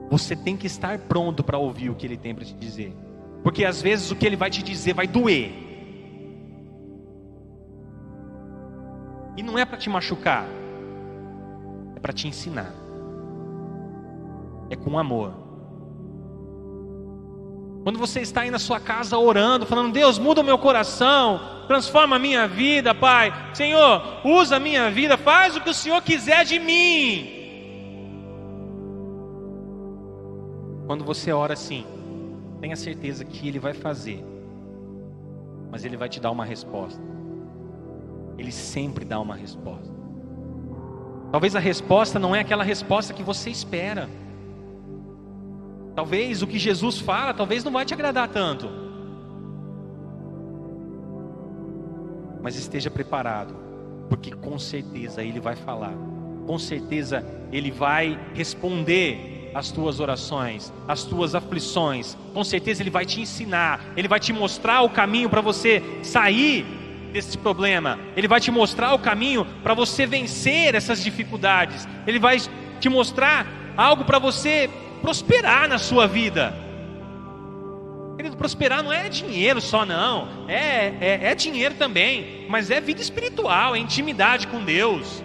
Você 0.09 0.35
tem 0.35 0.55
que 0.55 0.67
estar 0.67 0.97
pronto 0.99 1.43
para 1.43 1.57
ouvir 1.57 1.89
o 1.89 1.95
que 1.95 2.05
Ele 2.05 2.17
tem 2.17 2.33
para 2.33 2.45
te 2.45 2.53
dizer, 2.53 2.93
porque 3.43 3.65
às 3.65 3.81
vezes 3.81 4.11
o 4.11 4.15
que 4.15 4.25
Ele 4.25 4.35
vai 4.35 4.49
te 4.49 4.63
dizer 4.63 4.93
vai 4.93 5.07
doer. 5.07 5.64
E 9.37 9.43
não 9.43 9.57
é 9.57 9.65
para 9.65 9.77
te 9.77 9.89
machucar, 9.89 10.45
é 11.95 11.99
para 11.99 12.13
te 12.13 12.27
ensinar. 12.27 12.73
É 14.69 14.75
com 14.75 14.97
amor. 14.97 15.45
Quando 17.83 17.99
você 17.99 18.21
está 18.21 18.41
aí 18.41 18.49
na 18.49 18.57
sua 18.57 18.79
casa 18.79 19.15
orando, 19.17 19.65
falando: 19.65 19.93
Deus, 19.93 20.17
muda 20.17 20.41
o 20.41 20.43
meu 20.43 20.57
coração, 20.57 21.39
transforma 21.67 22.15
a 22.15 22.19
minha 22.19 22.47
vida, 22.47 22.95
Pai. 22.95 23.31
Senhor, 23.53 24.01
usa 24.25 24.55
a 24.55 24.59
minha 24.59 24.89
vida, 24.89 25.17
faz 25.17 25.55
o 25.55 25.61
que 25.61 25.69
o 25.69 25.73
Senhor 25.73 26.01
quiser 26.01 26.45
de 26.45 26.57
mim. 26.57 27.35
Quando 30.87 31.03
você 31.03 31.31
ora 31.31 31.53
assim, 31.53 31.85
tenha 32.59 32.75
certeza 32.75 33.23
que 33.23 33.47
Ele 33.47 33.59
vai 33.59 33.73
fazer, 33.73 34.23
mas 35.71 35.85
Ele 35.85 35.97
vai 35.97 36.09
te 36.09 36.19
dar 36.19 36.31
uma 36.31 36.45
resposta. 36.45 37.14
Ele 38.37 38.51
sempre 38.51 39.05
dá 39.05 39.19
uma 39.19 39.35
resposta. 39.35 39.93
Talvez 41.31 41.55
a 41.55 41.59
resposta 41.59 42.19
não 42.19 42.35
é 42.35 42.39
aquela 42.39 42.63
resposta 42.63 43.13
que 43.13 43.23
você 43.23 43.49
espera. 43.49 44.09
Talvez 45.95 46.41
o 46.41 46.47
que 46.47 46.59
Jesus 46.59 46.99
fala, 46.99 47.33
talvez 47.33 47.63
não 47.63 47.71
vai 47.71 47.85
te 47.85 47.93
agradar 47.93 48.27
tanto. 48.29 48.69
Mas 52.41 52.55
esteja 52.55 52.91
preparado, 52.91 53.55
porque 54.09 54.31
com 54.31 54.59
certeza 54.59 55.23
ele 55.23 55.39
vai 55.39 55.55
falar. 55.55 55.93
Com 56.45 56.59
certeza 56.59 57.25
ele 57.51 57.71
vai 57.71 58.19
responder 58.33 59.51
as 59.53 59.71
tuas 59.71 59.99
orações, 59.99 60.71
as 60.87 61.03
tuas 61.03 61.33
aflições. 61.33 62.17
Com 62.33 62.43
certeza 62.43 62.83
ele 62.83 62.89
vai 62.89 63.05
te 63.05 63.21
ensinar, 63.21 63.81
ele 63.95 64.07
vai 64.07 64.19
te 64.19 64.31
mostrar 64.31 64.81
o 64.81 64.89
caminho 64.89 65.29
para 65.29 65.41
você 65.41 65.81
sair 66.03 66.84
desse 67.15 67.37
problema. 67.37 67.97
Ele 68.15 68.27
vai 68.27 68.41
te 68.41 68.51
mostrar 68.51 68.93
o 68.93 68.99
caminho 68.99 69.47
para 69.63 69.73
você 69.73 70.05
vencer 70.05 70.75
essas 70.75 71.01
dificuldades. 71.01 71.87
Ele 72.05 72.19
vai 72.19 72.37
te 72.79 72.89
mostrar 72.89 73.47
algo 73.77 74.03
para 74.03 74.19
você 74.19 74.69
prosperar 75.01 75.67
na 75.69 75.77
sua 75.77 76.07
vida. 76.07 76.53
Querido, 78.17 78.35
prosperar 78.35 78.83
não 78.83 78.91
é 78.91 79.07
dinheiro 79.07 79.61
só, 79.61 79.85
não. 79.85 80.27
É, 80.47 80.93
é, 80.99 81.19
é 81.31 81.35
dinheiro 81.35 81.75
também, 81.75 82.45
mas 82.49 82.69
é 82.69 82.81
vida 82.81 83.01
espiritual, 83.01 83.75
é 83.75 83.79
intimidade 83.79 84.47
com 84.47 84.63
Deus. 84.63 85.23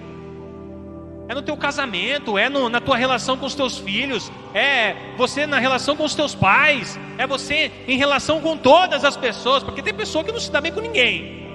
É 1.29 1.35
no 1.35 1.43
teu 1.43 1.57
casamento, 1.57 2.37
é 2.37 2.49
no, 2.49 2.69
na 2.69 2.81
tua 2.81 2.97
relação 2.97 3.37
com 3.37 3.47
os 3.47 3.55
teus 3.55 3.79
filhos, 3.79 4.31
é 4.53 4.95
você 5.17 5.47
na 5.47 5.59
relação 5.59 5.97
com 5.97 6.05
os 6.05 6.15
teus 6.15 6.35
pais, 6.35 6.99
é 7.19 7.27
você 7.27 7.71
em 7.87 7.97
relação 7.97 8.41
com 8.41 8.57
todas 8.57 9.05
as 9.05 9.17
pessoas, 9.17 9.63
porque 9.63 9.83
tem 9.83 9.95
pessoa 9.95 10.25
que 10.25 10.33
não 10.33 10.41
se 10.41 10.51
dá 10.51 10.61
bem 10.61 10.73
com 10.73 10.81
ninguém. 10.81 11.50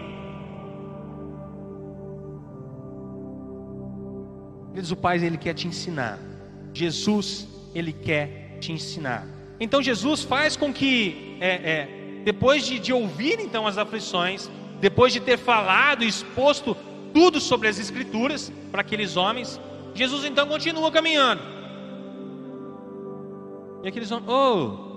O 4.91 4.95
Pai 4.95 5.17
ele 5.17 5.37
quer 5.37 5.53
te 5.53 5.67
ensinar. 5.67 6.19
Jesus 6.73 7.47
ele 7.73 7.93
quer 7.93 8.57
te 8.59 8.71
ensinar. 8.71 9.27
Então 9.59 9.81
Jesus 9.81 10.23
faz 10.23 10.55
com 10.55 10.73
que, 10.73 11.37
é, 11.39 11.49
é, 11.49 12.21
depois 12.23 12.65
de, 12.65 12.79
de 12.79 12.91
ouvir 12.93 13.39
então 13.39 13.65
as 13.67 13.77
aflições, 13.77 14.49
depois 14.79 15.13
de 15.13 15.19
ter 15.19 15.37
falado 15.37 16.03
e 16.03 16.07
exposto 16.07 16.75
tudo 17.13 17.39
sobre 17.39 17.67
as 17.67 17.79
Escrituras 17.79 18.51
para 18.71 18.81
aqueles 18.81 19.15
homens, 19.15 19.59
Jesus 19.93 20.25
então 20.25 20.47
continua 20.47 20.91
caminhando. 20.91 21.41
E 23.83 23.87
aqueles 23.87 24.11
homens, 24.11 24.29
oh, 24.29 24.95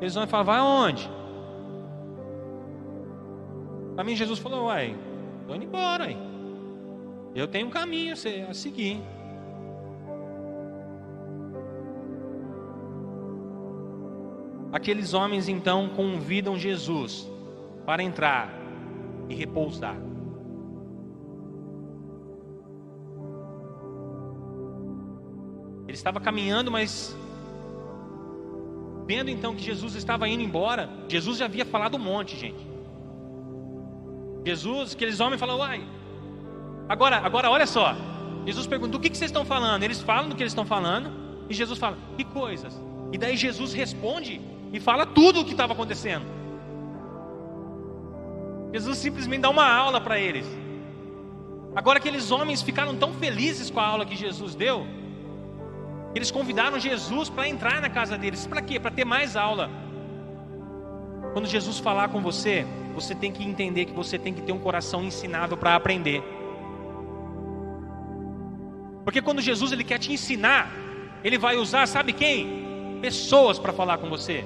eles 0.00 0.14
vão 0.14 0.26
falar, 0.26 0.42
vai 0.42 0.58
aonde? 0.58 1.10
Para 3.94 4.04
mim 4.04 4.16
Jesus 4.16 4.38
falou, 4.38 4.66
uai, 4.66 4.96
estou 5.40 5.56
indo 5.56 5.64
embora, 5.64 6.04
aí. 6.04 6.29
Eu 7.34 7.46
tenho 7.46 7.68
um 7.68 7.70
caminho 7.70 8.14
a 8.14 8.54
seguir. 8.54 9.00
Aqueles 14.72 15.14
homens 15.14 15.48
então 15.48 15.88
convidam 15.90 16.56
Jesus 16.56 17.28
para 17.84 18.02
entrar 18.02 18.52
e 19.28 19.34
repousar. 19.34 19.96
Ele 25.86 25.96
estava 25.96 26.20
caminhando, 26.20 26.70
mas 26.70 27.16
vendo 29.06 29.28
então 29.28 29.56
que 29.56 29.62
Jesus 29.62 29.96
estava 29.96 30.28
indo 30.28 30.40
embora, 30.40 30.88
Jesus 31.08 31.38
já 31.38 31.46
havia 31.46 31.64
falado 31.64 31.96
um 31.96 31.98
monte, 31.98 32.36
gente. 32.36 32.64
Jesus, 34.46 34.94
aqueles 34.94 35.18
homens 35.18 35.40
falam, 35.40 35.58
uai, 35.58 35.84
agora, 36.92 37.16
agora 37.18 37.50
olha 37.50 37.66
só. 37.66 37.94
Jesus 38.44 38.66
pergunta, 38.66 38.92
do 38.92 39.00
que, 39.00 39.08
que 39.08 39.16
vocês 39.16 39.30
estão 39.30 39.44
falando? 39.44 39.82
Eles 39.82 40.00
falam 40.00 40.28
do 40.28 40.34
que 40.34 40.42
eles 40.42 40.52
estão 40.52 40.66
falando, 40.66 41.10
e 41.48 41.54
Jesus 41.54 41.78
fala, 41.78 41.96
que 42.16 42.24
coisas? 42.24 42.80
E 43.12 43.18
daí 43.18 43.36
Jesus 43.36 43.72
responde 43.72 44.40
e 44.72 44.80
fala 44.80 45.06
tudo 45.06 45.40
o 45.40 45.44
que 45.44 45.52
estava 45.52 45.72
acontecendo. 45.72 46.24
Jesus 48.72 48.98
simplesmente 48.98 49.42
dá 49.42 49.50
uma 49.50 49.68
aula 49.70 50.00
para 50.00 50.18
eles. 50.18 50.46
Agora 51.74 51.98
aqueles 51.98 52.30
homens 52.30 52.62
ficaram 52.62 52.96
tão 52.96 53.12
felizes 53.14 53.70
com 53.70 53.80
a 53.80 53.86
aula 53.86 54.04
que 54.06 54.16
Jesus 54.16 54.54
deu, 54.54 54.86
eles 56.14 56.30
convidaram 56.30 56.78
Jesus 56.78 57.28
para 57.28 57.48
entrar 57.48 57.80
na 57.80 57.88
casa 57.88 58.18
deles. 58.18 58.46
Para 58.46 58.60
quê? 58.60 58.80
Para 58.80 58.90
ter 58.90 59.04
mais 59.04 59.36
aula. 59.36 59.70
Quando 61.32 61.46
Jesus 61.46 61.78
falar 61.78 62.08
com 62.08 62.20
você, 62.20 62.66
você 62.94 63.14
tem 63.14 63.30
que 63.30 63.44
entender 63.44 63.84
que 63.84 63.92
você 63.92 64.18
tem 64.18 64.34
que 64.34 64.42
ter 64.42 64.52
um 64.52 64.58
coração 64.58 65.04
ensinável 65.04 65.56
para 65.56 65.76
aprender. 65.76 66.22
Porque 69.04 69.22
quando 69.22 69.40
Jesus 69.40 69.72
ele 69.72 69.84
quer 69.84 69.98
te 69.98 70.12
ensinar, 70.12 70.70
ele 71.24 71.38
vai 71.38 71.56
usar, 71.56 71.86
sabe 71.86 72.12
quem? 72.12 72.98
Pessoas 73.00 73.58
para 73.58 73.72
falar 73.72 73.98
com 73.98 74.08
você. 74.08 74.44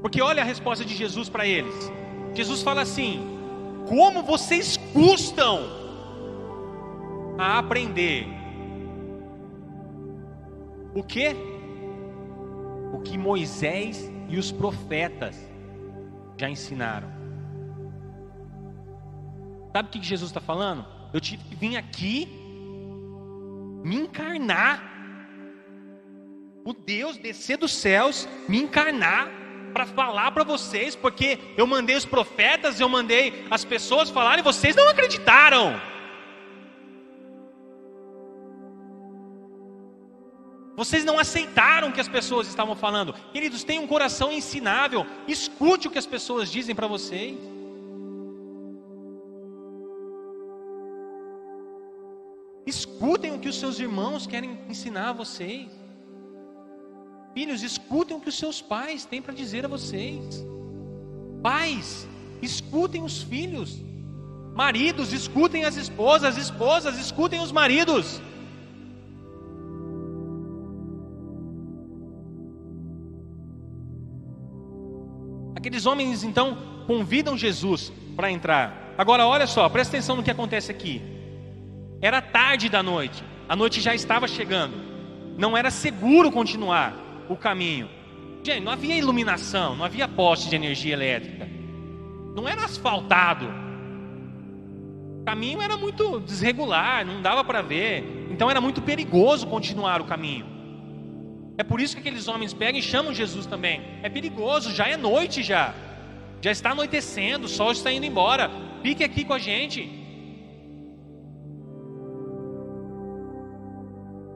Porque 0.00 0.22
olha 0.22 0.42
a 0.42 0.46
resposta 0.46 0.84
de 0.84 0.94
Jesus 0.94 1.28
para 1.28 1.46
eles. 1.46 1.92
Jesus 2.34 2.62
fala 2.62 2.82
assim: 2.82 3.20
Como 3.88 4.22
vocês 4.22 4.76
custam 4.92 5.60
a 7.38 7.58
aprender 7.58 8.26
o 10.94 11.02
que? 11.02 11.34
O 12.92 13.00
que 13.00 13.18
Moisés 13.18 14.10
e 14.28 14.38
os 14.38 14.50
profetas 14.50 15.36
já 16.36 16.48
ensinaram. 16.48 17.19
Sabe 19.72 19.88
o 19.88 19.92
que 19.92 20.02
Jesus 20.02 20.30
está 20.30 20.40
falando? 20.40 20.84
Eu 21.12 21.20
tive 21.20 21.42
que 21.44 21.54
vir 21.54 21.76
aqui, 21.76 22.28
me 23.84 23.96
encarnar 23.96 24.88
O 26.64 26.74
Deus 26.74 27.16
descer 27.16 27.56
dos 27.56 27.72
céus, 27.72 28.28
me 28.46 28.58
encarnar 28.60 29.30
para 29.72 29.86
falar 29.86 30.30
para 30.32 30.44
vocês, 30.44 30.94
porque 30.94 31.38
eu 31.56 31.66
mandei 31.66 31.96
os 31.96 32.04
profetas, 32.04 32.78
eu 32.78 32.88
mandei 32.88 33.46
as 33.50 33.64
pessoas 33.64 34.10
falarem 34.10 34.44
vocês 34.44 34.76
não 34.76 34.88
acreditaram. 34.88 35.80
Vocês 40.76 41.04
não 41.04 41.18
aceitaram 41.18 41.88
o 41.88 41.92
que 41.92 42.00
as 42.00 42.08
pessoas 42.08 42.46
estavam 42.46 42.74
falando. 42.74 43.12
Queridos, 43.32 43.64
tenham 43.64 43.84
um 43.84 43.86
coração 43.86 44.32
ensinável. 44.32 45.06
Escute 45.28 45.88
o 45.88 45.90
que 45.90 45.98
as 45.98 46.06
pessoas 46.06 46.50
dizem 46.50 46.74
para 46.74 46.86
vocês. 46.86 47.38
Escutem 52.66 53.34
o 53.34 53.38
que 53.38 53.48
os 53.48 53.58
seus 53.58 53.78
irmãos 53.78 54.26
querem 54.26 54.58
ensinar 54.68 55.10
a 55.10 55.12
vocês. 55.12 55.68
Filhos, 57.34 57.62
escutem 57.62 58.16
o 58.16 58.20
que 58.20 58.28
os 58.28 58.38
seus 58.38 58.60
pais 58.60 59.04
têm 59.04 59.22
para 59.22 59.34
dizer 59.34 59.64
a 59.64 59.68
vocês. 59.68 60.44
Pais, 61.42 62.06
escutem 62.42 63.02
os 63.02 63.22
filhos. 63.22 63.80
Maridos, 64.54 65.12
escutem 65.12 65.64
as 65.64 65.76
esposas. 65.76 66.36
Esposas, 66.36 66.98
escutem 66.98 67.40
os 67.40 67.52
maridos. 67.52 68.20
Aqueles 75.54 75.86
homens 75.86 76.24
então 76.24 76.56
convidam 76.86 77.36
Jesus 77.36 77.92
para 78.16 78.30
entrar. 78.30 78.94
Agora 78.98 79.26
olha 79.26 79.46
só, 79.46 79.68
presta 79.68 79.96
atenção 79.96 80.16
no 80.16 80.22
que 80.22 80.30
acontece 80.30 80.70
aqui. 80.70 81.19
Era 82.02 82.22
tarde 82.22 82.68
da 82.68 82.82
noite, 82.82 83.22
a 83.48 83.54
noite 83.54 83.80
já 83.80 83.94
estava 83.94 84.26
chegando. 84.26 84.74
Não 85.36 85.56
era 85.56 85.70
seguro 85.70 86.32
continuar 86.32 86.94
o 87.28 87.36
caminho. 87.36 87.88
Gente, 88.42 88.64
não 88.64 88.72
havia 88.72 88.96
iluminação, 88.96 89.76
não 89.76 89.84
havia 89.84 90.08
poste 90.08 90.48
de 90.48 90.56
energia 90.56 90.94
elétrica. 90.94 91.46
Não 92.34 92.48
era 92.48 92.64
asfaltado. 92.64 93.46
O 95.20 95.24
caminho 95.24 95.60
era 95.60 95.76
muito 95.76 96.20
desregular, 96.20 97.04
não 97.04 97.20
dava 97.20 97.44
para 97.44 97.60
ver. 97.60 98.28
Então 98.30 98.50
era 98.50 98.60
muito 98.60 98.80
perigoso 98.80 99.46
continuar 99.46 100.00
o 100.00 100.04
caminho. 100.04 100.46
É 101.58 101.62
por 101.62 101.78
isso 101.78 101.94
que 101.94 102.00
aqueles 102.00 102.26
homens 102.26 102.54
pegam 102.54 102.78
e 102.78 102.82
chamam 102.82 103.12
Jesus 103.12 103.44
também. 103.44 103.82
É 104.02 104.08
perigoso, 104.08 104.72
já 104.72 104.88
é 104.88 104.96
noite 104.96 105.42
já. 105.42 105.74
Já 106.40 106.50
está 106.50 106.70
anoitecendo, 106.70 107.44
o 107.44 107.48
sol 107.48 107.72
está 107.72 107.92
indo 107.92 108.06
embora. 108.06 108.50
Fique 108.82 109.04
aqui 109.04 109.26
com 109.26 109.34
a 109.34 109.38
gente. 109.38 109.99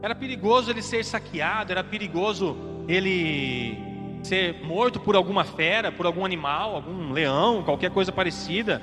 Era 0.04 0.14
perigoso 0.14 0.70
ele 0.70 0.82
ser 0.82 1.02
saqueado, 1.02 1.72
era 1.72 1.82
perigoso 1.82 2.54
ele 2.86 3.74
ser 4.22 4.62
morto 4.62 5.00
por 5.00 5.16
alguma 5.16 5.44
fera, 5.44 5.90
por 5.90 6.04
algum 6.04 6.26
animal, 6.26 6.74
algum 6.74 7.10
leão, 7.10 7.62
qualquer 7.62 7.90
coisa 7.90 8.12
parecida. 8.12 8.82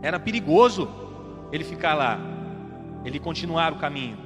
Era 0.00 0.20
perigoso 0.20 0.88
ele 1.50 1.64
ficar 1.64 1.94
lá, 1.94 2.20
ele 3.04 3.18
continuar 3.18 3.72
o 3.72 3.76
caminho. 3.80 4.16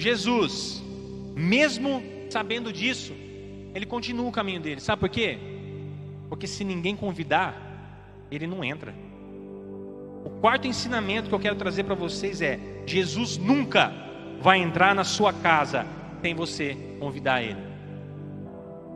Jesus, 0.00 0.82
mesmo 1.36 2.02
sabendo 2.28 2.72
disso, 2.72 3.12
ele 3.72 3.86
continua 3.86 4.26
o 4.26 4.32
caminho 4.32 4.60
dele. 4.60 4.80
Sabe 4.80 4.98
por 4.98 5.08
quê? 5.08 5.38
Porque 6.28 6.48
se 6.48 6.64
ninguém 6.64 6.96
convidar, 6.96 7.54
ele 8.32 8.48
não 8.48 8.64
entra. 8.64 8.92
O 10.24 10.30
quarto 10.30 10.66
ensinamento 10.66 11.28
que 11.28 11.34
eu 11.34 11.40
quero 11.40 11.56
trazer 11.56 11.84
para 11.84 11.94
vocês 11.94 12.42
é: 12.42 12.58
Jesus 12.86 13.36
nunca 13.36 13.92
vai 14.40 14.58
entrar 14.58 14.94
na 14.94 15.04
sua 15.04 15.32
casa 15.32 15.86
sem 16.20 16.34
você 16.34 16.76
convidar 16.98 17.42
ele. 17.42 17.60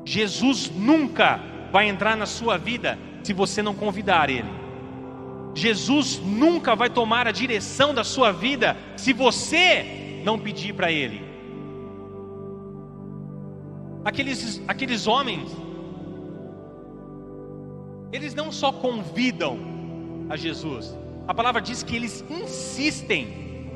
Jesus 0.04 0.70
nunca 0.70 1.40
vai 1.72 1.88
entrar 1.88 2.16
na 2.16 2.26
sua 2.26 2.58
vida 2.58 2.98
se 3.22 3.32
você 3.32 3.62
não 3.62 3.74
convidar 3.74 4.28
ele. 4.28 4.64
Jesus 5.54 6.18
nunca 6.18 6.74
vai 6.74 6.90
tomar 6.90 7.28
a 7.28 7.32
direção 7.32 7.94
da 7.94 8.02
sua 8.02 8.32
vida 8.32 8.76
se 8.96 9.12
você 9.12 10.20
não 10.24 10.38
pedir 10.38 10.74
para 10.74 10.90
Ele. 10.90 11.22
Aqueles, 14.04 14.60
aqueles 14.66 15.06
homens, 15.06 15.50
eles 18.12 18.34
não 18.34 18.50
só 18.50 18.72
convidam 18.72 19.58
a 20.28 20.36
Jesus, 20.36 20.94
a 21.26 21.34
palavra 21.34 21.60
diz 21.60 21.82
que 21.82 21.96
eles 21.96 22.24
insistem 22.30 23.70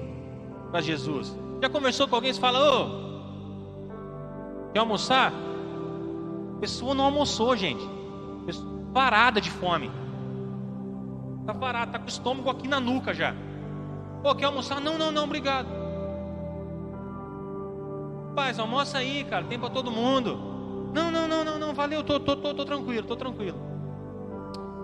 para 0.71 0.81
Jesus. 0.81 1.37
Já 1.63 1.69
conversou 1.69 2.07
com 2.09 2.17
alguém 2.17 2.31
e 2.31 2.35
fala: 2.35 2.59
Ô, 2.59 2.89
quer 4.73 4.81
almoçar? 4.81 5.33
A 6.57 6.61
pessoa 6.61 6.95
não 6.95 7.05
almoçou, 7.05 7.57
gente. 7.57 7.83
Pessoa 8.47 8.69
parada 8.93 9.41
de 9.41 9.51
fome. 9.51 9.91
Está 11.41 11.55
parada, 11.55 11.87
está 11.87 11.99
com 11.99 12.07
o 12.07 12.09
estômago 12.09 12.51
aqui 12.51 12.69
na 12.69 12.81
nuca 12.81 13.15
já. 13.15 13.35
Pô, 14.23 14.35
quer 14.35 14.47
almoçar? 14.47 14.81
Não, 14.81 14.99
não, 14.99 15.11
não, 15.11 15.25
obrigado 15.25 15.79
rapaz, 18.39 18.59
almoça 18.61 18.99
aí, 18.99 19.25
cara, 19.25 19.45
tem 19.45 19.59
para 19.59 19.69
todo 19.69 19.91
mundo. 19.91 20.39
Não, 20.95 21.11
não, 21.11 21.27
não, 21.27 21.45
não, 21.45 21.59
não, 21.59 21.75
valeu, 21.75 22.05
tô, 22.05 22.21
tô, 22.21 22.37
tô, 22.37 22.55
tô 22.55 22.65
tranquilo, 22.65 23.07
tô 23.07 23.17
tranquilo. 23.17 23.59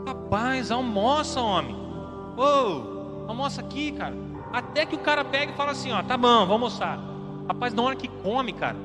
Rapaz, 0.07 0.72
almoça, 0.72 1.40
homem. 1.40 1.77
Ô, 2.36 3.28
almoça 3.28 3.60
aqui, 3.60 3.92
cara. 3.92 4.14
Até 4.52 4.86
que 4.86 4.94
o 4.94 5.00
cara 5.00 5.24
pega 5.24 5.52
e 5.52 5.56
fala 5.56 5.72
assim, 5.72 5.92
ó, 5.92 6.02
tá 6.02 6.16
bom, 6.16 6.46
vamos 6.46 6.52
almoçar. 6.52 6.98
Rapaz, 7.48 7.74
na 7.74 7.82
hora 7.82 7.96
que 7.96 8.08
come, 8.08 8.52
cara, 8.52 8.76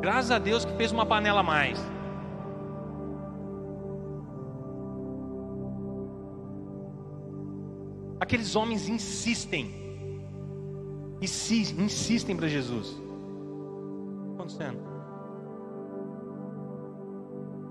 graças 0.00 0.30
a 0.30 0.38
Deus 0.38 0.64
que 0.64 0.72
fez 0.72 0.90
uma 0.90 1.06
panela 1.06 1.40
a 1.40 1.42
mais. 1.42 1.78
Aqueles 8.20 8.56
homens 8.56 8.88
insistem, 8.88 9.70
insistem 11.20 12.36
para 12.36 12.48
Jesus 12.48 13.08
acontecendo? 14.48 14.80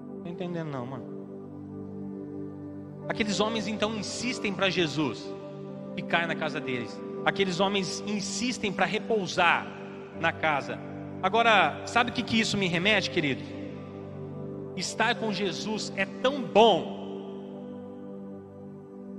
Não 0.09 0.17
estou 0.17 0.31
entendendo 0.31 0.69
não, 0.69 0.85
mano. 0.85 1.16
Aqueles 3.07 3.39
homens 3.39 3.67
então 3.67 3.95
insistem 3.95 4.53
para 4.53 4.69
Jesus 4.69 5.25
ficar 5.95 6.27
na 6.27 6.35
casa 6.35 6.59
deles. 6.59 6.99
Aqueles 7.25 7.59
homens 7.59 8.03
insistem 8.05 8.71
para 8.71 8.85
repousar 8.85 9.67
na 10.19 10.31
casa. 10.31 10.79
Agora, 11.21 11.81
sabe 11.85 12.11
o 12.11 12.13
que, 12.13 12.21
que 12.21 12.39
isso 12.39 12.57
me 12.57 12.67
remete, 12.67 13.09
querido? 13.09 13.43
Estar 14.75 15.15
com 15.15 15.33
Jesus 15.33 15.91
é 15.95 16.05
tão 16.05 16.41
bom. 16.41 16.95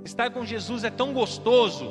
Estar 0.05 0.29
com 0.31 0.45
Jesus 0.45 0.83
é 0.83 0.89
tão 0.89 1.13
gostoso 1.13 1.85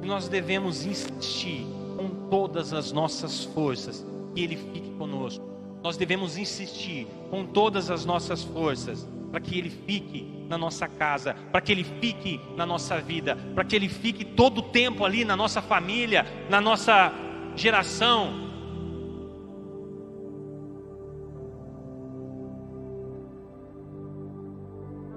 que 0.00 0.06
nós 0.06 0.28
devemos 0.28 0.86
insistir 0.86 1.66
com 1.96 2.28
todas 2.30 2.72
as 2.72 2.92
nossas 2.92 3.44
forças 3.44 4.06
que 4.34 4.42
Ele 4.42 4.56
fique 4.56 4.90
conosco. 4.92 5.44
Nós 5.82 5.96
devemos 5.96 6.36
insistir 6.38 7.08
com 7.30 7.44
todas 7.44 7.90
as 7.90 8.04
nossas 8.04 8.44
forças 8.44 9.06
para 9.30 9.40
que 9.40 9.58
Ele 9.58 9.70
fique 9.70 10.37
na 10.48 10.56
nossa 10.56 10.88
casa, 10.88 11.34
para 11.52 11.60
que 11.60 11.70
Ele 11.72 11.84
fique 11.84 12.40
na 12.56 12.64
nossa 12.64 13.00
vida, 13.00 13.36
para 13.54 13.64
que 13.64 13.76
Ele 13.76 13.88
fique 13.88 14.24
todo 14.24 14.58
o 14.58 14.62
tempo 14.62 15.04
ali 15.04 15.24
na 15.24 15.36
nossa 15.36 15.60
família, 15.60 16.26
na 16.48 16.60
nossa 16.60 17.12
geração. 17.54 18.48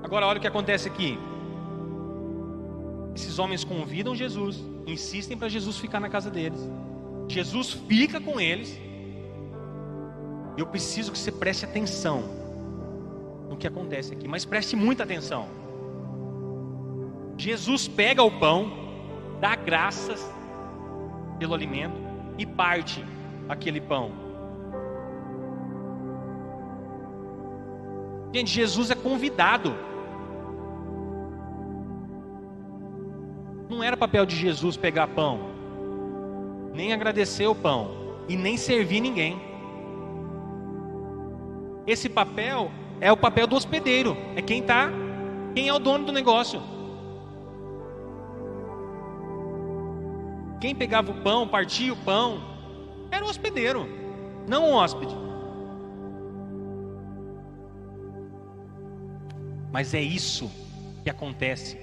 Agora, 0.04 0.28
olha 0.28 0.38
o 0.38 0.42
que 0.42 0.48
acontece 0.48 0.88
aqui. 0.88 1.18
Esses 3.16 3.40
homens 3.40 3.64
convidam 3.64 4.14
Jesus, 4.14 4.64
insistem 4.86 5.38
para 5.38 5.48
Jesus 5.48 5.78
ficar 5.78 6.00
na 6.00 6.10
casa 6.10 6.30
deles. 6.30 6.60
Jesus 7.28 7.72
fica 7.72 8.20
com 8.20 8.40
eles 8.40 8.78
eu 10.58 10.68
preciso 10.68 11.12
que 11.12 11.18
você 11.18 11.32
preste 11.32 11.66
atenção 11.66 12.41
no 13.52 13.58
que 13.58 13.68
acontece 13.68 14.14
aqui, 14.14 14.30
mas 14.30 14.46
preste 14.46 14.78
muita 14.78 15.04
atenção. 15.04 15.46
Jesus 17.38 17.86
pega 17.86 18.24
o 18.24 18.32
pão, 18.40 18.72
dá 19.42 19.56
graças 19.58 20.26
pelo 21.38 21.54
alimento 21.54 21.98
e 22.38 22.46
parte 22.46 23.04
aquele 23.50 23.82
pão. 23.82 24.14
Gente, 28.34 28.50
Jesus 28.52 28.90
é 28.90 28.96
convidado. 28.96 29.76
Não 33.70 33.84
era 33.84 33.98
papel 33.98 34.26
de 34.26 34.38
Jesus 34.38 34.78
pegar 34.78 35.08
pão, 35.08 35.40
nem 36.74 36.94
agradecer 36.94 37.48
o 37.48 37.56
pão 37.56 37.92
e 38.30 38.38
nem 38.38 38.56
servir 38.56 39.02
ninguém. 39.02 39.42
Esse 41.86 42.08
papel 42.08 42.72
é 43.02 43.12
o 43.12 43.18
papel 43.18 43.48
do 43.48 43.56
hospedeiro, 43.56 44.16
é 44.36 44.42
quem 44.42 44.62
tá, 44.62 44.92
quem 45.56 45.68
é 45.68 45.74
o 45.74 45.80
dono 45.80 46.06
do 46.06 46.12
negócio. 46.12 46.62
Quem 50.62 50.76
pegava 50.76 51.12
o 51.12 51.22
pão, 51.22 51.48
partia 51.48 51.92
o 51.92 51.98
pão, 51.98 52.40
era 53.10 53.26
o 53.26 53.28
hospedeiro, 53.28 53.88
não 54.48 54.70
o 54.70 54.74
hóspede. 54.74 55.16
Mas 59.72 59.96
é 59.96 60.02
isso 60.02 60.52
que 61.04 61.10
acontece 61.10 61.80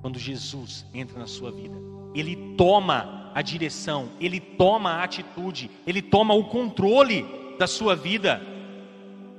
quando 0.00 0.18
Jesus 0.18 0.84
entra 0.92 1.16
na 1.18 1.28
sua 1.28 1.52
vida. 1.52 1.76
Ele 2.12 2.54
toma 2.56 3.30
a 3.32 3.40
direção, 3.40 4.10
ele 4.20 4.40
toma 4.40 4.90
a 4.90 5.04
atitude, 5.04 5.70
ele 5.86 6.02
toma 6.02 6.34
o 6.34 6.44
controle 6.44 7.24
da 7.58 7.68
sua 7.68 7.94
vida. 7.94 8.51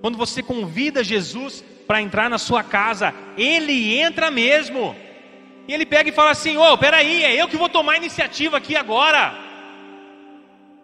Quando 0.03 0.17
você 0.17 0.43
convida 0.43 1.01
Jesus 1.01 1.63
para 1.87 2.01
entrar 2.01 2.29
na 2.29 2.37
sua 2.37 2.61
casa, 2.61 3.13
ele 3.37 3.97
entra 3.97 4.29
mesmo. 4.29 4.93
E 5.65 5.73
ele 5.73 5.85
pega 5.85 6.09
e 6.09 6.11
fala 6.11 6.31
assim: 6.31 6.57
Ô, 6.57 6.73
oh, 6.73 6.77
peraí, 6.77 7.23
é 7.23 7.41
eu 7.41 7.47
que 7.47 7.55
vou 7.55 7.69
tomar 7.69 7.93
a 7.93 7.97
iniciativa 7.97 8.57
aqui 8.57 8.75
agora. 8.75 9.33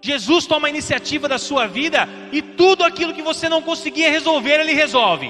Jesus 0.01 0.47
toma 0.47 0.67
a 0.67 0.69
iniciativa 0.69 1.27
da 1.27 1.37
sua 1.37 1.67
vida 1.67 2.07
e 2.31 2.41
tudo 2.41 2.85
aquilo 2.85 3.13
que 3.13 3.21
você 3.21 3.49
não 3.49 3.61
conseguia 3.61 4.09
resolver, 4.09 4.61
ele 4.61 4.71
resolve. 4.71 5.29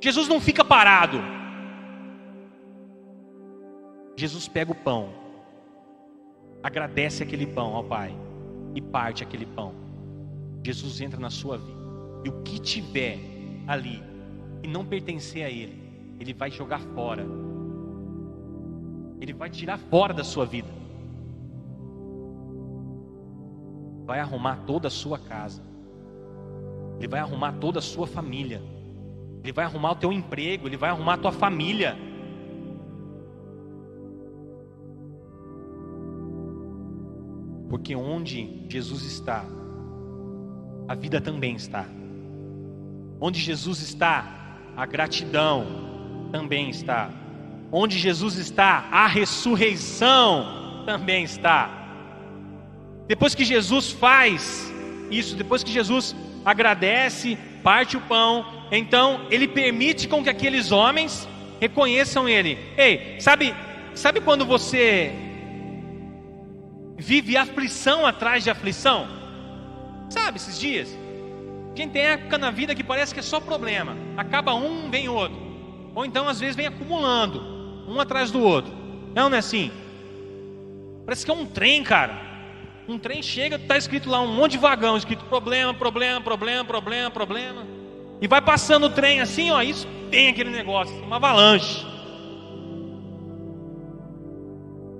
Jesus 0.00 0.28
não 0.28 0.40
fica 0.40 0.64
parado. 0.64 1.20
Jesus 4.14 4.46
pega 4.46 4.70
o 4.70 4.74
pão, 4.76 5.12
agradece 6.62 7.24
aquele 7.24 7.48
pão 7.48 7.74
ao 7.74 7.82
Pai 7.82 8.16
e 8.72 8.80
parte 8.80 9.24
aquele 9.24 9.46
pão. 9.46 9.74
Jesus 10.62 11.00
entra 11.00 11.18
na 11.18 11.28
sua 11.28 11.58
vida 11.58 11.75
e 12.24 12.28
o 12.28 12.42
que 12.42 12.58
tiver 12.58 13.18
ali 13.66 14.02
e 14.62 14.68
não 14.68 14.84
pertencer 14.84 15.44
a 15.44 15.50
Ele, 15.50 16.16
Ele 16.18 16.32
vai 16.32 16.50
jogar 16.50 16.80
fora. 16.80 17.26
Ele 19.20 19.32
vai 19.32 19.48
tirar 19.48 19.78
fora 19.78 20.12
da 20.12 20.24
sua 20.24 20.44
vida. 20.44 20.68
Vai 24.04 24.20
arrumar 24.20 24.64
toda 24.66 24.88
a 24.88 24.90
sua 24.90 25.18
casa. 25.18 25.62
Ele 26.98 27.08
vai 27.08 27.20
arrumar 27.20 27.52
toda 27.52 27.78
a 27.78 27.82
sua 27.82 28.06
família. 28.06 28.62
Ele 29.42 29.52
vai 29.52 29.64
arrumar 29.64 29.92
o 29.92 29.96
teu 29.96 30.12
emprego, 30.12 30.66
ele 30.66 30.76
vai 30.76 30.90
arrumar 30.90 31.14
a 31.14 31.18
tua 31.18 31.32
família. 31.32 31.96
Porque 37.68 37.94
onde 37.94 38.66
Jesus 38.68 39.04
está, 39.04 39.44
a 40.88 40.94
vida 40.94 41.20
também 41.20 41.54
está. 41.54 41.86
Onde 43.20 43.40
Jesus 43.40 43.80
está, 43.80 44.24
a 44.76 44.84
gratidão 44.84 46.28
também 46.30 46.70
está. 46.70 47.10
Onde 47.72 47.98
Jesus 47.98 48.36
está, 48.36 48.88
a 48.90 49.06
ressurreição 49.06 50.84
também 50.84 51.24
está. 51.24 51.70
Depois 53.08 53.34
que 53.34 53.44
Jesus 53.44 53.90
faz 53.90 54.72
isso, 55.10 55.36
depois 55.36 55.62
que 55.62 55.70
Jesus 55.70 56.14
agradece, 56.44 57.38
parte 57.62 57.96
o 57.96 58.00
pão, 58.00 58.44
então 58.70 59.26
ele 59.30 59.48
permite 59.48 60.08
com 60.08 60.22
que 60.22 60.30
aqueles 60.30 60.72
homens 60.72 61.28
reconheçam 61.60 62.28
ele. 62.28 62.58
Ei, 62.76 63.16
sabe, 63.20 63.54
sabe 63.94 64.20
quando 64.20 64.44
você 64.44 65.12
vive 66.96 67.36
aflição 67.36 68.04
atrás 68.06 68.44
de 68.44 68.50
aflição? 68.50 69.08
Sabe 70.08 70.38
esses 70.38 70.58
dias? 70.58 71.05
Gente 71.76 71.92
tem 71.92 72.02
época 72.02 72.38
na 72.38 72.50
vida 72.50 72.74
que 72.74 72.82
parece 72.82 73.12
que 73.12 73.20
é 73.20 73.22
só 73.22 73.38
problema. 73.38 73.94
Acaba 74.16 74.54
um, 74.54 74.90
vem 74.90 75.10
outro. 75.10 75.36
Ou 75.94 76.06
então 76.06 76.26
às 76.26 76.40
vezes 76.40 76.56
vem 76.56 76.66
acumulando, 76.66 77.40
um 77.86 78.00
atrás 78.00 78.30
do 78.30 78.40
outro. 78.40 78.72
Não, 79.14 79.28
não 79.28 79.36
é 79.36 79.40
assim. 79.40 79.70
Parece 81.04 81.24
que 81.24 81.30
é 81.30 81.34
um 81.34 81.44
trem, 81.44 81.84
cara. 81.84 82.18
Um 82.88 82.98
trem 82.98 83.22
chega, 83.22 83.56
está 83.56 83.76
escrito 83.76 84.08
lá 84.08 84.20
um 84.20 84.34
monte 84.34 84.52
de 84.52 84.58
vagão, 84.58 84.96
escrito 84.96 85.24
problema, 85.26 85.74
problema, 85.74 86.20
problema, 86.20 86.64
problema, 86.64 87.10
problema. 87.10 87.66
E 88.20 88.26
vai 88.26 88.40
passando 88.40 88.86
o 88.86 88.90
trem 88.90 89.20
assim, 89.20 89.50
ó, 89.50 89.60
isso 89.60 89.86
tem 90.10 90.28
aquele 90.28 90.50
negócio, 90.50 90.94
uma 91.02 91.16
avalanche. 91.16 91.84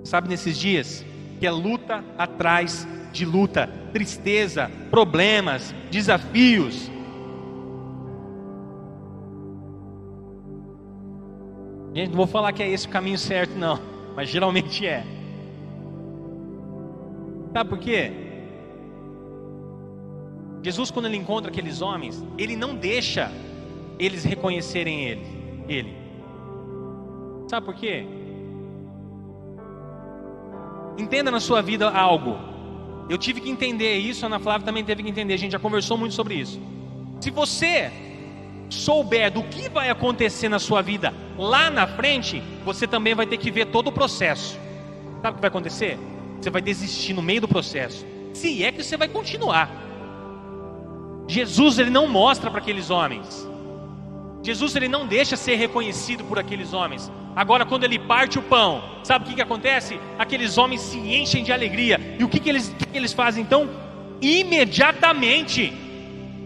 Sabe 0.05 0.29
nesses 0.29 0.59
dias 0.59 1.05
que 1.41 1.47
é 1.47 1.51
luta 1.51 2.05
atrás 2.19 2.87
de 3.17 3.25
luta, 3.25 3.69
tristeza, 3.93 4.71
problemas, 4.91 5.75
desafios. 5.91 6.91
Gente, 11.95 12.11
não 12.11 12.17
vou 12.17 12.27
falar 12.27 12.53
que 12.53 12.63
é 12.63 12.69
esse 12.69 12.87
o 12.87 12.91
caminho 12.91 13.19
certo, 13.19 13.57
não, 13.57 13.81
mas 14.15 14.29
geralmente 14.29 14.87
é. 14.87 15.03
Sabe 17.53 17.71
por 17.71 17.79
quê? 17.79 18.13
Jesus, 20.63 20.91
quando 20.91 21.07
ele 21.07 21.17
encontra 21.17 21.51
aqueles 21.51 21.81
homens, 21.81 22.23
ele 22.37 22.55
não 22.55 22.75
deixa 22.75 23.31
eles 23.99 24.25
reconhecerem 24.25 25.05
ele. 25.05 25.27
ele. 25.69 25.97
Sabe 27.49 27.65
por 27.65 27.75
quê? 27.75 28.05
Entenda 30.99 31.31
na 31.31 31.41
sua 31.41 31.63
vida 31.63 31.89
algo. 31.89 32.56
Eu 33.09 33.17
tive 33.17 33.41
que 33.41 33.49
entender 33.49 33.97
isso, 33.97 34.25
a 34.25 34.27
Ana 34.27 34.39
Flávia 34.39 34.65
também 34.65 34.85
teve 34.85 35.03
que 35.03 35.09
entender. 35.09 35.35
A 35.35 35.39
gente 35.39 35.53
já 35.53 35.59
conversou 35.59 35.97
muito 35.97 36.15
sobre 36.15 36.35
isso. 36.35 36.61
Se 37.21 37.31
você 37.31 37.93
souber 38.69 39.31
do 39.31 39.43
que 39.45 39.69
vai 39.69 39.91
acontecer 39.91 40.49
na 40.49 40.59
sua 40.59 40.83
vida 40.83 41.15
lá 41.39 41.71
na 41.71 41.87
frente, 41.87 42.43
você 42.65 42.87
também 42.87 43.15
vai 43.15 43.27
ter 43.27 43.37
que 43.37 43.51
ver 43.51 43.67
todo 43.67 43.89
o 43.89 43.93
processo. 43.93 44.59
Sabe 45.23 45.33
o 45.33 45.35
que 45.35 45.41
vai 45.41 45.49
acontecer? 45.49 45.99
Você 46.41 46.51
vai 46.51 46.61
desistir 46.61 47.13
no 47.13 47.23
meio 47.23 47.41
do 47.41 47.49
processo. 47.49 48.05
Se 48.35 48.65
é 48.65 48.73
que 48.73 48.83
você 48.83 48.97
vai 48.97 49.09
continuar. 49.09 49.71
Jesus 51.29 51.79
ele 51.79 51.91
não 51.91 52.07
mostra 52.07 52.51
para 52.51 52.61
aqueles 52.61 52.91
homens. 52.91 53.49
Jesus 54.43 54.77
ele 54.77 54.89
não 54.89 55.07
deixa 55.07 55.37
ser 55.37 55.57
reconhecido 55.57 56.25
por 56.25 56.39
aqueles 56.39 56.73
homens. 56.73 57.11
Agora, 57.37 57.67
quando 57.67 57.85
ele 57.85 57.99
parte 57.99 58.39
o 58.39 58.43
pão, 58.43 58.83
sabe 59.05 59.27
o 59.27 59.29
que, 59.29 59.35
que 59.35 59.43
acontece? 59.43 60.01
Aqueles 60.19 60.57
homens 60.57 60.81
se 60.81 60.97
enchem 60.97 61.45
de 61.45 61.53
alegria. 61.53 62.17
E 62.19 62.25
o 62.25 62.29
que, 62.31 62.41
que, 62.41 62.49
eles, 62.49 62.75
que, 62.79 62.87
que 62.87 62.97
eles 62.97 63.13
fazem 63.13 63.45
então? 63.45 63.69
Imediatamente, 64.23 65.71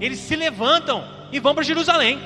eles 0.01 0.19
se 0.19 0.35
levantam 0.35 1.05
e 1.31 1.39
vão 1.39 1.55
para 1.55 1.63
Jerusalém. 1.63 2.19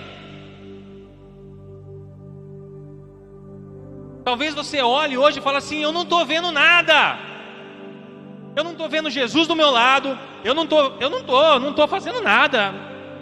Talvez 4.25 4.55
você 4.55 4.81
olhe 4.81 5.19
hoje 5.19 5.41
e 5.41 5.43
fale 5.43 5.59
assim: 5.59 5.83
Eu 5.83 5.93
não 5.93 6.05
estou 6.05 6.25
vendo 6.25 6.51
nada. 6.51 7.19
Eu 8.57 8.65
não 8.65 8.73
estou 8.73 8.89
vendo 8.89 9.11
Jesus 9.11 9.47
do 9.47 9.55
meu 9.55 9.69
lado. 9.71 10.19
Eu 10.43 10.55
não 10.55 10.67
tô, 10.67 10.93
eu 11.01 11.11
não 11.11 11.23
tô, 11.23 11.59
não 11.59 11.71
estou 11.71 11.87
fazendo 11.87 12.23
nada. 12.23 12.73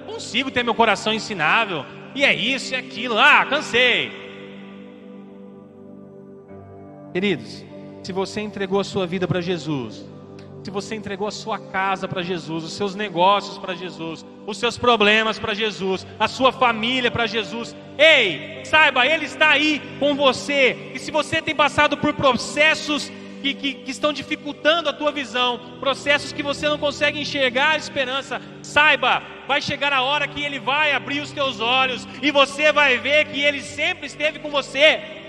Consigo 0.06 0.52
ter 0.52 0.62
meu 0.62 0.74
coração 0.74 1.12
ensinável. 1.12 1.84
E 2.14 2.24
é 2.24 2.32
isso, 2.32 2.76
é 2.76 2.78
aquilo. 2.78 3.18
Ah, 3.18 3.44
cansei. 3.44 4.21
Queridos, 7.12 7.64
se 8.02 8.12
você 8.12 8.40
entregou 8.40 8.80
a 8.80 8.84
sua 8.84 9.06
vida 9.06 9.28
para 9.28 9.40
Jesus, 9.40 10.04
se 10.64 10.70
você 10.70 10.94
entregou 10.94 11.26
a 11.26 11.32
sua 11.32 11.58
casa 11.58 12.08
para 12.08 12.22
Jesus, 12.22 12.64
os 12.64 12.72
seus 12.72 12.94
negócios 12.94 13.58
para 13.58 13.74
Jesus, 13.74 14.24
os 14.46 14.56
seus 14.56 14.78
problemas 14.78 15.38
para 15.38 15.54
Jesus, 15.54 16.06
a 16.18 16.26
sua 16.26 16.52
família 16.52 17.10
para 17.10 17.26
Jesus, 17.26 17.76
ei, 17.98 18.64
saiba, 18.64 19.06
Ele 19.06 19.26
está 19.26 19.50
aí 19.50 19.82
com 19.98 20.14
você. 20.14 20.92
E 20.94 20.98
se 20.98 21.10
você 21.10 21.42
tem 21.42 21.54
passado 21.54 21.98
por 21.98 22.14
processos 22.14 23.10
que, 23.42 23.52
que, 23.54 23.74
que, 23.74 23.90
estão 23.90 24.12
dificultando 24.12 24.88
a 24.88 24.92
tua 24.92 25.10
visão, 25.10 25.60
processos 25.80 26.32
que 26.32 26.42
você 26.42 26.68
não 26.68 26.78
consegue 26.78 27.20
enxergar 27.20 27.70
a 27.70 27.76
esperança, 27.76 28.40
saiba, 28.62 29.22
vai 29.48 29.60
chegar 29.60 29.92
a 29.92 30.02
hora 30.02 30.28
que 30.28 30.40
Ele 30.40 30.60
vai 30.60 30.92
abrir 30.92 31.20
os 31.20 31.32
teus 31.32 31.60
olhos 31.60 32.06
e 32.22 32.30
você 32.30 32.72
vai 32.72 32.98
ver 32.98 33.26
que 33.26 33.40
Ele 33.40 33.60
sempre 33.60 34.06
esteve 34.06 34.38
com 34.38 34.48
você. 34.48 35.21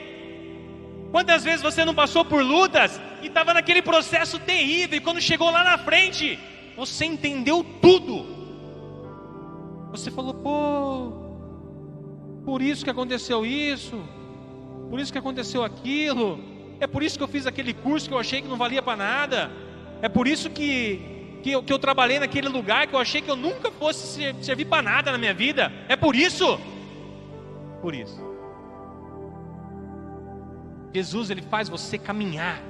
Quantas 1.13 1.43
vezes 1.43 1.61
você 1.61 1.85
não 1.85 1.93
passou 1.93 2.25
por 2.25 2.41
lutas 2.41 2.99
e 3.21 3.27
estava 3.27 3.53
naquele 3.53 3.83
processo 3.83 4.39
terrível, 4.39 4.97
e 4.97 4.99
quando 4.99 5.21
chegou 5.21 5.51
lá 5.51 5.63
na 5.63 5.77
frente, 5.77 6.39
você 6.75 7.05
entendeu 7.05 7.63
tudo. 7.79 8.25
Você 9.91 10.09
falou, 10.09 10.33
pô, 10.33 11.13
por 12.43 12.63
isso 12.63 12.83
que 12.83 12.89
aconteceu 12.89 13.45
isso, 13.45 14.03
por 14.89 14.99
isso 14.99 15.11
que 15.11 15.19
aconteceu 15.19 15.63
aquilo. 15.63 16.39
É 16.79 16.87
por 16.87 17.03
isso 17.03 17.15
que 17.15 17.23
eu 17.23 17.27
fiz 17.27 17.45
aquele 17.45 17.75
curso 17.75 18.07
que 18.07 18.15
eu 18.15 18.19
achei 18.19 18.41
que 18.41 18.47
não 18.47 18.57
valia 18.57 18.81
para 18.81 18.97
nada. 18.97 19.51
É 20.01 20.09
por 20.09 20.27
isso 20.27 20.49
que, 20.49 20.99
que, 21.43 21.51
eu, 21.51 21.61
que 21.61 21.71
eu 21.71 21.77
trabalhei 21.77 22.17
naquele 22.17 22.49
lugar 22.49 22.87
que 22.87 22.95
eu 22.95 22.99
achei 22.99 23.21
que 23.21 23.29
eu 23.29 23.35
nunca 23.35 23.69
fosse 23.69 24.33
servir 24.41 24.65
para 24.65 24.81
nada 24.81 25.11
na 25.11 25.19
minha 25.19 25.33
vida. 25.35 25.71
É 25.87 25.95
por 25.95 26.15
isso. 26.15 26.59
Por 27.83 27.93
isso. 27.93 28.32
Jesus 30.93 31.29
ele 31.31 31.41
faz 31.41 31.67
você 31.67 31.97
caminhar. 31.97 32.61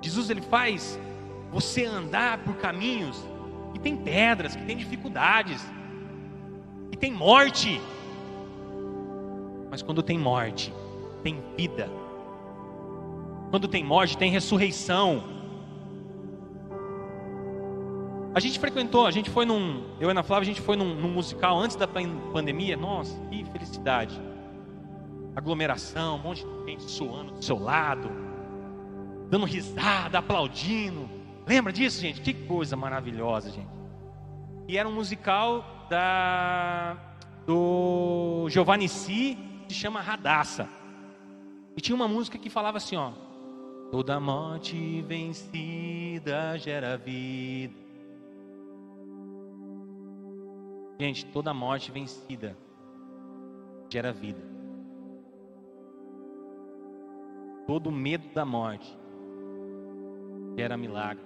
Jesus 0.00 0.30
ele 0.30 0.40
faz 0.40 0.98
você 1.50 1.84
andar 1.84 2.38
por 2.38 2.54
caminhos 2.56 3.20
que 3.72 3.80
tem 3.80 3.96
pedras, 3.96 4.54
que 4.54 4.64
tem 4.64 4.76
dificuldades, 4.76 5.60
que 6.90 6.96
tem 6.96 7.12
morte. 7.12 7.80
Mas 9.68 9.82
quando 9.82 10.02
tem 10.02 10.18
morte, 10.18 10.72
tem 11.22 11.42
vida. 11.56 11.90
Quando 13.50 13.66
tem 13.66 13.82
morte, 13.82 14.16
tem 14.16 14.30
ressurreição. 14.30 15.24
A 18.34 18.38
gente 18.38 18.58
frequentou, 18.58 19.06
a 19.06 19.10
gente 19.10 19.30
foi 19.30 19.44
num. 19.44 19.82
Eu 19.98 20.06
e 20.06 20.08
a 20.08 20.10
Ana 20.10 20.22
Flávia, 20.22 20.42
a 20.42 20.46
gente 20.46 20.60
foi 20.60 20.76
num, 20.76 20.94
num 20.94 21.10
musical 21.10 21.58
antes 21.58 21.76
da 21.76 21.88
pandemia. 21.88 22.76
Nossa, 22.76 23.18
que 23.30 23.44
felicidade. 23.46 24.20
Aglomeração, 25.36 26.16
um 26.16 26.18
monte 26.18 26.44
de 26.44 26.70
gente 26.70 26.82
suando 26.84 27.32
do 27.32 27.44
seu 27.44 27.58
lado, 27.58 28.10
dando 29.28 29.44
risada, 29.44 30.18
aplaudindo. 30.18 31.08
Lembra 31.46 31.72
disso, 31.72 32.00
gente? 32.00 32.22
Que 32.22 32.32
coisa 32.32 32.74
maravilhosa, 32.74 33.50
gente. 33.50 33.68
E 34.66 34.78
era 34.78 34.88
um 34.88 34.92
musical 34.92 35.86
da 35.90 36.96
do 37.46 38.48
Giovanni 38.48 38.88
Si, 38.88 39.38
que 39.68 39.74
se 39.74 39.78
chama 39.78 40.00
Radassa. 40.00 40.68
E 41.76 41.80
tinha 41.80 41.94
uma 41.94 42.08
música 42.08 42.38
que 42.38 42.50
falava 42.50 42.78
assim, 42.78 42.96
ó: 42.96 43.12
Toda 43.90 44.18
morte 44.18 45.02
vencida 45.02 46.58
gera 46.58 46.96
vida. 46.96 47.74
Gente, 50.98 51.26
toda 51.26 51.52
morte 51.52 51.92
vencida 51.92 52.56
gera 53.88 54.12
vida. 54.12 54.55
Todo 57.66 57.90
medo 57.90 58.28
da 58.32 58.44
morte 58.44 58.96
gera 60.56 60.76
milagre. 60.76 61.24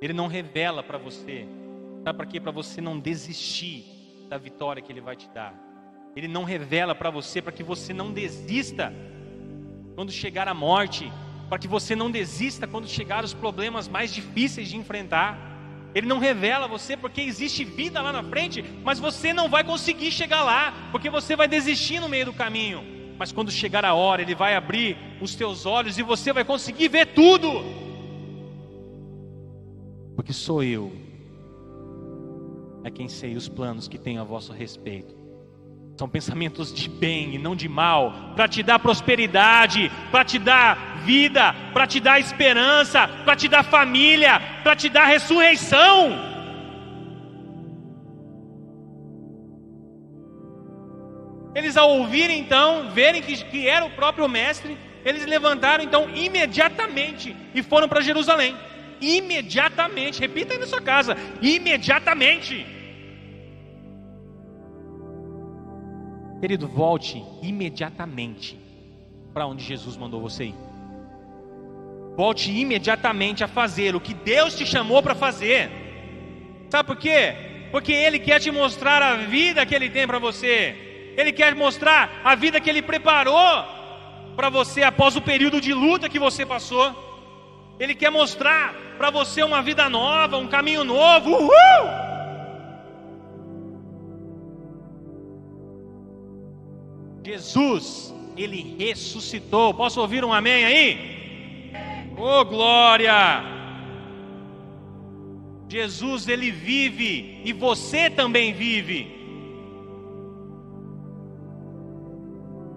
Ele 0.00 0.12
não 0.12 0.26
revela 0.26 0.82
para 0.82 0.98
você, 0.98 1.48
sabe 2.04 2.16
para 2.16 2.26
quê? 2.26 2.40
Para 2.40 2.52
você 2.52 2.80
não 2.80 2.98
desistir 2.98 3.84
da 4.28 4.38
vitória 4.38 4.82
que 4.82 4.92
ele 4.92 5.00
vai 5.00 5.16
te 5.16 5.28
dar. 5.30 5.54
Ele 6.14 6.28
não 6.28 6.44
revela 6.44 6.94
para 6.94 7.10
você 7.10 7.42
para 7.42 7.50
que 7.50 7.62
você 7.62 7.92
não 7.92 8.12
desista 8.12 8.92
quando 9.96 10.12
chegar 10.12 10.46
a 10.46 10.54
morte, 10.54 11.10
para 11.48 11.58
que 11.58 11.66
você 11.66 11.96
não 11.96 12.10
desista 12.10 12.68
quando 12.68 12.86
chegar 12.86 13.24
os 13.24 13.34
problemas 13.34 13.88
mais 13.88 14.14
difíceis 14.14 14.68
de 14.68 14.76
enfrentar. 14.76 15.38
Ele 15.92 16.06
não 16.06 16.18
revela 16.18 16.66
a 16.66 16.68
você 16.68 16.96
porque 16.96 17.20
existe 17.20 17.64
vida 17.64 18.00
lá 18.00 18.12
na 18.12 18.22
frente, 18.22 18.62
mas 18.84 19.00
você 19.00 19.32
não 19.32 19.48
vai 19.48 19.64
conseguir 19.64 20.12
chegar 20.12 20.42
lá, 20.42 20.88
porque 20.92 21.10
você 21.10 21.34
vai 21.34 21.48
desistir 21.48 21.98
no 21.98 22.08
meio 22.08 22.26
do 22.26 22.32
caminho. 22.32 22.93
Mas 23.18 23.32
quando 23.32 23.50
chegar 23.50 23.84
a 23.84 23.94
hora, 23.94 24.22
ele 24.22 24.34
vai 24.34 24.54
abrir 24.54 24.96
os 25.20 25.34
teus 25.34 25.66
olhos 25.66 25.98
e 25.98 26.02
você 26.02 26.32
vai 26.32 26.44
conseguir 26.44 26.88
ver 26.88 27.06
tudo. 27.14 27.48
Porque 30.16 30.32
sou 30.32 30.62
eu, 30.62 30.92
é 32.84 32.90
quem 32.90 33.08
sei 33.08 33.34
os 33.36 33.48
planos 33.48 33.88
que 33.88 33.98
tenho 33.98 34.20
a 34.20 34.24
vosso 34.24 34.52
respeito 34.52 35.24
são 35.96 36.08
pensamentos 36.08 36.72
de 36.74 36.88
bem 36.88 37.34
e 37.34 37.38
não 37.38 37.54
de 37.54 37.68
mal, 37.68 38.32
para 38.34 38.48
te 38.48 38.62
dar 38.62 38.78
prosperidade, 38.80 39.90
para 40.10 40.24
te 40.24 40.38
dar 40.38 41.02
vida, 41.04 41.54
para 41.72 41.86
te 41.86 42.00
dar 42.00 42.18
esperança, 42.18 43.06
para 43.24 43.36
te 43.36 43.46
dar 43.46 43.62
família, 43.62 44.40
para 44.62 44.74
te 44.74 44.88
dar 44.88 45.06
ressurreição. 45.06 46.33
Eles, 51.74 51.76
ao 51.76 51.98
ouvirem 51.98 52.38
então, 52.38 52.90
verem 52.90 53.20
que, 53.20 53.36
que 53.44 53.68
era 53.68 53.84
o 53.84 53.90
próprio 53.90 54.28
Mestre, 54.28 54.78
eles 55.04 55.26
levantaram 55.26 55.82
então 55.82 56.08
imediatamente 56.14 57.34
e 57.52 57.62
foram 57.64 57.88
para 57.88 58.00
Jerusalém. 58.00 58.54
Imediatamente, 59.00 60.20
repita 60.20 60.54
aí 60.54 60.60
na 60.60 60.66
sua 60.66 60.80
casa: 60.80 61.16
imediatamente. 61.42 62.64
Querido, 66.40 66.68
volte 66.68 67.22
imediatamente 67.42 68.56
para 69.32 69.46
onde 69.46 69.64
Jesus 69.64 69.96
mandou 69.96 70.20
você 70.20 70.44
ir. 70.44 70.54
Volte 72.16 72.52
imediatamente 72.52 73.42
a 73.42 73.48
fazer 73.48 73.96
o 73.96 74.00
que 74.00 74.14
Deus 74.14 74.56
te 74.56 74.64
chamou 74.64 75.02
para 75.02 75.16
fazer. 75.16 75.68
Sabe 76.70 76.86
por 76.86 76.96
quê? 76.96 77.34
Porque 77.72 77.92
Ele 77.92 78.20
quer 78.20 78.38
te 78.38 78.52
mostrar 78.52 79.02
a 79.02 79.16
vida 79.16 79.66
que 79.66 79.74
Ele 79.74 79.90
tem 79.90 80.06
para 80.06 80.20
você. 80.20 80.93
Ele 81.16 81.32
quer 81.32 81.54
mostrar 81.54 82.20
a 82.24 82.34
vida 82.34 82.60
que 82.60 82.68
Ele 82.68 82.82
preparou 82.82 83.64
para 84.36 84.48
você 84.48 84.82
após 84.82 85.16
o 85.16 85.22
período 85.22 85.60
de 85.60 85.72
luta 85.72 86.08
que 86.08 86.18
você 86.18 86.44
passou. 86.44 86.94
Ele 87.78 87.94
quer 87.94 88.10
mostrar 88.10 88.74
para 88.98 89.10
você 89.10 89.42
uma 89.42 89.62
vida 89.62 89.88
nova, 89.88 90.36
um 90.36 90.46
caminho 90.46 90.84
novo. 90.84 91.30
Uhul! 91.30 92.04
Jesus, 97.24 98.14
ele 98.36 98.76
ressuscitou. 98.78 99.72
Posso 99.74 100.00
ouvir 100.00 100.24
um 100.24 100.32
amém 100.32 100.64
aí? 100.64 101.72
Oh, 102.16 102.44
glória! 102.44 103.42
Jesus, 105.68 106.28
ele 106.28 106.50
vive 106.50 107.40
e 107.44 107.52
você 107.52 108.08
também 108.08 108.52
vive. 108.52 109.13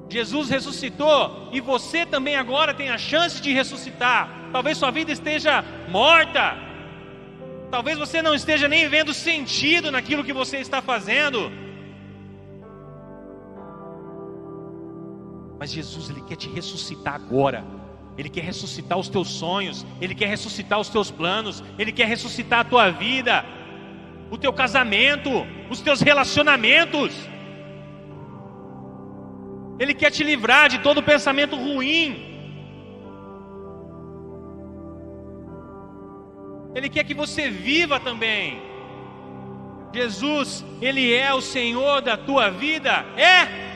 Jesus 0.10 0.50
ressuscitou 0.50 1.50
e 1.52 1.60
você 1.60 2.06
também 2.06 2.36
agora 2.36 2.74
tem 2.74 2.90
a 2.90 2.98
chance 2.98 3.42
de 3.42 3.52
ressuscitar. 3.52 4.50
Talvez 4.52 4.78
sua 4.78 4.92
vida 4.92 5.12
esteja 5.12 5.64
morta. 5.90 6.56
Talvez 7.70 7.98
você 7.98 8.22
não 8.22 8.34
esteja 8.34 8.68
nem 8.68 8.88
vendo 8.88 9.14
sentido 9.14 9.92
naquilo 9.92 10.24
que 10.24 10.32
você 10.32 10.58
está 10.58 10.82
fazendo. 10.82 11.52
Mas 15.60 15.72
Jesus, 15.72 16.10
Ele 16.10 16.22
quer 16.22 16.38
te 16.38 16.48
ressuscitar 16.50 17.16
agora. 17.16 17.66
Ele 18.18 18.30
quer 18.30 18.44
ressuscitar 18.44 18.98
os 18.98 19.10
teus 19.10 19.28
sonhos, 19.28 19.86
Ele 20.02 20.16
quer 20.16 20.28
ressuscitar 20.28 20.80
os 20.80 20.90
teus 20.90 21.12
planos, 21.12 21.64
Ele 21.78 21.92
quer 21.92 22.08
ressuscitar 22.08 22.62
a 22.62 22.64
tua 22.64 22.90
vida, 22.90 23.46
o 24.32 24.38
teu 24.38 24.52
casamento, 24.52 25.30
os 25.70 25.82
teus 25.82 26.02
relacionamentos. 26.02 27.14
Ele 29.80 29.94
quer 29.94 30.12
te 30.12 30.24
livrar 30.24 30.70
de 30.70 30.80
todo 30.80 31.04
pensamento 31.04 31.56
ruim. 31.56 32.36
Ele 36.74 36.90
quer 36.90 37.04
que 37.04 37.14
você 37.14 37.50
viva 37.50 38.00
também. 38.00 38.62
Jesus, 39.94 40.66
Ele 40.82 41.14
é 41.14 41.34
o 41.34 41.42
Senhor 41.42 42.02
da 42.02 42.18
tua 42.18 42.50
vida? 42.50 42.92
É? 43.16 43.68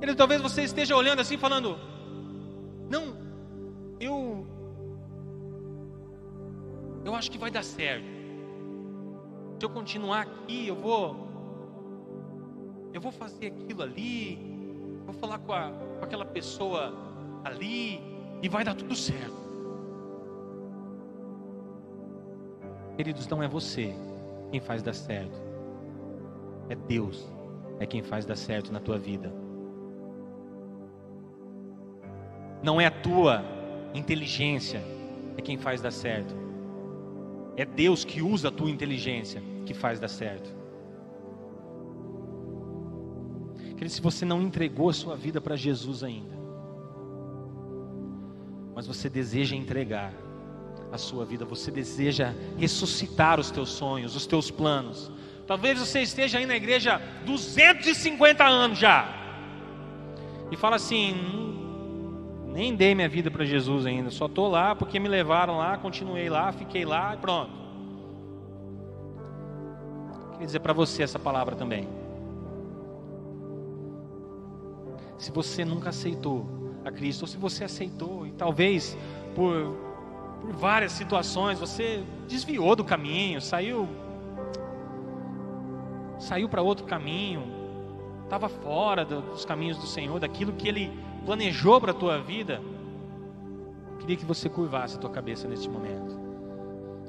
Ele 0.00 0.14
talvez 0.14 0.40
você 0.40 0.62
esteja 0.62 0.96
olhando 0.96 1.20
assim 1.20 1.36
falando: 1.36 1.78
"Não, 2.88 3.16
eu 4.00 4.46
eu 7.04 7.14
acho 7.14 7.30
que 7.30 7.38
vai 7.38 7.50
dar 7.50 7.62
certo. 7.62 8.21
Se 9.62 9.66
eu 9.66 9.70
continuar 9.70 10.22
aqui, 10.22 10.66
eu 10.66 10.74
vou 10.74 11.28
eu 12.92 13.00
vou 13.00 13.12
fazer 13.12 13.46
aquilo 13.46 13.82
ali, 13.82 14.36
vou 15.04 15.14
falar 15.14 15.38
com, 15.38 15.52
a, 15.52 15.70
com 15.70 16.04
aquela 16.04 16.24
pessoa 16.24 16.92
ali 17.44 18.00
e 18.42 18.48
vai 18.48 18.64
dar 18.64 18.74
tudo 18.74 18.92
certo." 18.96 19.36
Queridos, 22.96 23.28
não 23.28 23.40
é 23.40 23.46
você 23.46 23.94
quem 24.50 24.60
faz 24.60 24.82
dar 24.82 24.94
certo. 24.94 25.40
É 26.68 26.74
Deus 26.74 27.30
é 27.78 27.86
quem 27.86 28.02
faz 28.02 28.26
dar 28.26 28.34
certo 28.34 28.72
na 28.72 28.80
tua 28.80 28.98
vida. 28.98 29.32
Não 32.64 32.80
é 32.80 32.86
a 32.86 32.90
tua 32.90 33.44
inteligência 33.94 34.82
é 35.36 35.40
quem 35.40 35.56
faz 35.56 35.80
dar 35.80 35.92
certo. 35.92 36.34
É 37.56 37.64
Deus 37.64 38.04
que 38.04 38.20
usa 38.20 38.48
a 38.48 38.50
tua 38.50 38.68
inteligência 38.68 39.51
que 39.64 39.74
faz 39.74 39.98
dar 39.98 40.08
certo. 40.08 40.54
Querido, 43.76 43.90
se 43.90 44.00
você 44.00 44.24
não 44.24 44.40
entregou 44.42 44.90
a 44.90 44.92
sua 44.92 45.16
vida 45.16 45.40
para 45.40 45.56
Jesus 45.56 46.04
ainda, 46.04 46.36
mas 48.74 48.86
você 48.86 49.08
deseja 49.08 49.56
entregar 49.56 50.12
a 50.92 50.98
sua 50.98 51.24
vida, 51.24 51.44
você 51.44 51.70
deseja 51.70 52.32
ressuscitar 52.56 53.40
os 53.40 53.50
teus 53.50 53.70
sonhos, 53.70 54.14
os 54.14 54.26
teus 54.26 54.50
planos. 54.50 55.10
Talvez 55.46 55.78
você 55.78 56.00
esteja 56.02 56.38
aí 56.38 56.46
na 56.46 56.54
igreja 56.54 57.00
250 57.24 58.44
anos 58.44 58.78
já. 58.78 59.08
E 60.50 60.56
fala 60.56 60.76
assim: 60.76 61.14
nem 62.46 62.76
dei 62.76 62.94
minha 62.94 63.08
vida 63.08 63.30
para 63.30 63.44
Jesus 63.44 63.86
ainda, 63.86 64.10
só 64.10 64.26
estou 64.26 64.48
lá 64.48 64.74
porque 64.74 65.00
me 65.00 65.08
levaram 65.08 65.58
lá, 65.58 65.76
continuei 65.78 66.28
lá, 66.28 66.52
fiquei 66.52 66.84
lá 66.84 67.14
e 67.14 67.16
pronto. 67.16 67.61
Queria 70.42 70.48
dizer 70.48 70.60
para 70.60 70.72
você 70.72 71.04
essa 71.04 71.20
palavra 71.20 71.54
também. 71.54 71.88
Se 75.16 75.30
você 75.30 75.64
nunca 75.64 75.90
aceitou 75.90 76.44
a 76.84 76.90
Cristo, 76.90 77.22
ou 77.22 77.28
se 77.28 77.36
você 77.36 77.62
aceitou 77.62 78.26
e 78.26 78.32
talvez 78.32 78.98
por, 79.36 79.76
por 80.40 80.52
várias 80.52 80.90
situações 80.90 81.60
você 81.60 82.02
desviou 82.26 82.74
do 82.74 82.82
caminho, 82.82 83.40
saiu 83.40 83.88
saiu 86.18 86.48
para 86.48 86.60
outro 86.60 86.86
caminho, 86.86 87.44
estava 88.24 88.48
fora 88.48 89.04
dos 89.04 89.44
caminhos 89.44 89.78
do 89.78 89.86
Senhor, 89.86 90.18
daquilo 90.18 90.54
que 90.54 90.66
Ele 90.66 90.90
planejou 91.24 91.80
para 91.80 91.92
a 91.92 91.94
tua 91.94 92.18
vida, 92.18 92.60
queria 94.00 94.16
que 94.16 94.24
você 94.24 94.48
curvasse 94.48 94.96
a 94.96 94.98
tua 94.98 95.10
cabeça 95.10 95.46
neste 95.46 95.70
momento. 95.70 96.18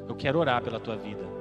Eu 0.08 0.14
quero 0.14 0.38
orar 0.38 0.62
pela 0.62 0.80
tua 0.80 0.96
vida. 0.96 1.33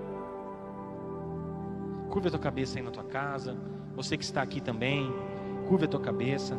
Curva 2.13 2.29
a 2.29 2.31
tua 2.33 2.41
cabeça 2.41 2.79
aí 2.79 2.85
na 2.85 2.91
tua 2.91 3.05
casa. 3.05 3.57
Você 3.97 4.19
que 4.19 4.23
está 4.23 4.43
aqui 4.43 4.61
também, 4.61 5.11
curva 5.67 5.87
a 5.87 5.89
tua 5.89 5.99
cabeça. 5.99 6.55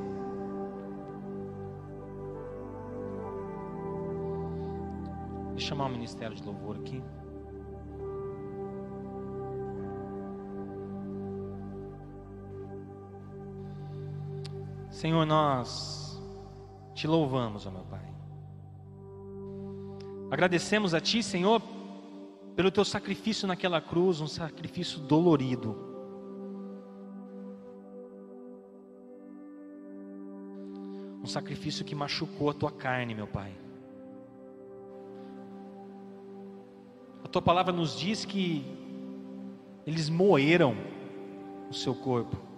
Deixa 5.49 5.66
eu 5.66 5.70
chamar 5.70 5.86
o 5.86 5.89
ministério 5.89 6.36
de 6.36 6.43
louvor 6.43 6.78
aqui. 6.78 7.04
Senhor, 14.89 15.24
nós 15.28 16.20
te 16.95 17.06
louvamos, 17.06 17.68
ó 17.68 17.70
meu 17.70 17.84
Pai. 17.84 18.12
Agradecemos 20.32 20.95
a 20.95 20.99
Ti, 20.99 21.22
Senhor, 21.22 21.62
pelo 22.56 22.72
Teu 22.72 22.86
sacrifício 22.86 23.47
naquela 23.47 23.82
cruz, 23.82 24.22
um 24.22 24.28
sacrifício 24.28 24.99
dolorido. 24.99 25.76
Um 31.22 31.26
sacrifício 31.26 31.86
que 31.86 31.95
machucou 31.95 32.49
a 32.49 32.54
Tua 32.54 32.72
carne, 32.72 33.16
meu 33.16 33.28
Pai. 33.28 33.54
A 37.24 37.28
Tua 37.28 37.41
palavra 37.41 37.74
nos 37.74 37.97
diz 37.97 38.26
que 38.26 38.66
eles 39.86 40.10
moeram 40.10 40.76
o 41.70 41.74
seu 41.74 41.95
corpo. 41.95 42.54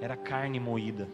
era 0.00 0.16
carne 0.16 0.58
moída. 0.58 1.08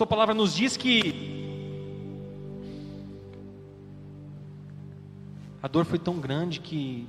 Tua 0.00 0.06
palavra 0.06 0.34
nos 0.34 0.54
diz 0.54 0.78
que 0.78 1.12
a 5.62 5.68
dor 5.68 5.84
foi 5.84 5.98
tão 5.98 6.18
grande 6.18 6.58
que 6.58 7.06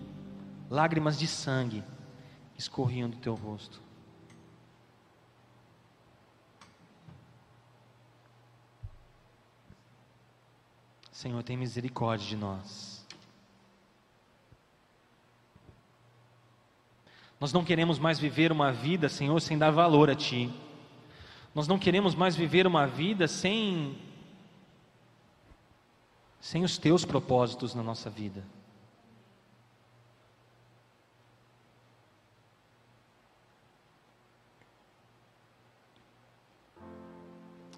lágrimas 0.69 1.17
de 1.17 1.25
sangue 1.25 1.85
escorriam 2.57 3.09
do 3.09 3.15
teu 3.15 3.33
rosto. 3.33 3.81
Senhor, 11.13 11.41
tem 11.43 11.55
misericórdia 11.55 12.27
de 12.27 12.35
nós. 12.35 13.07
Nós 17.39 17.53
não 17.53 17.63
queremos 17.63 17.97
mais 17.97 18.19
viver 18.19 18.51
uma 18.51 18.73
vida, 18.73 19.07
Senhor, 19.07 19.39
sem 19.39 19.57
dar 19.57 19.71
valor 19.71 20.09
a 20.09 20.15
Ti. 20.15 20.53
Nós 21.53 21.67
não 21.67 21.77
queremos 21.77 22.15
mais 22.15 22.35
viver 22.35 22.65
uma 22.65 22.87
vida 22.87 23.27
sem 23.27 23.97
sem 26.39 26.63
os 26.63 26.77
teus 26.77 27.05
propósitos 27.05 27.75
na 27.75 27.83
nossa 27.83 28.09
vida. 28.09 28.43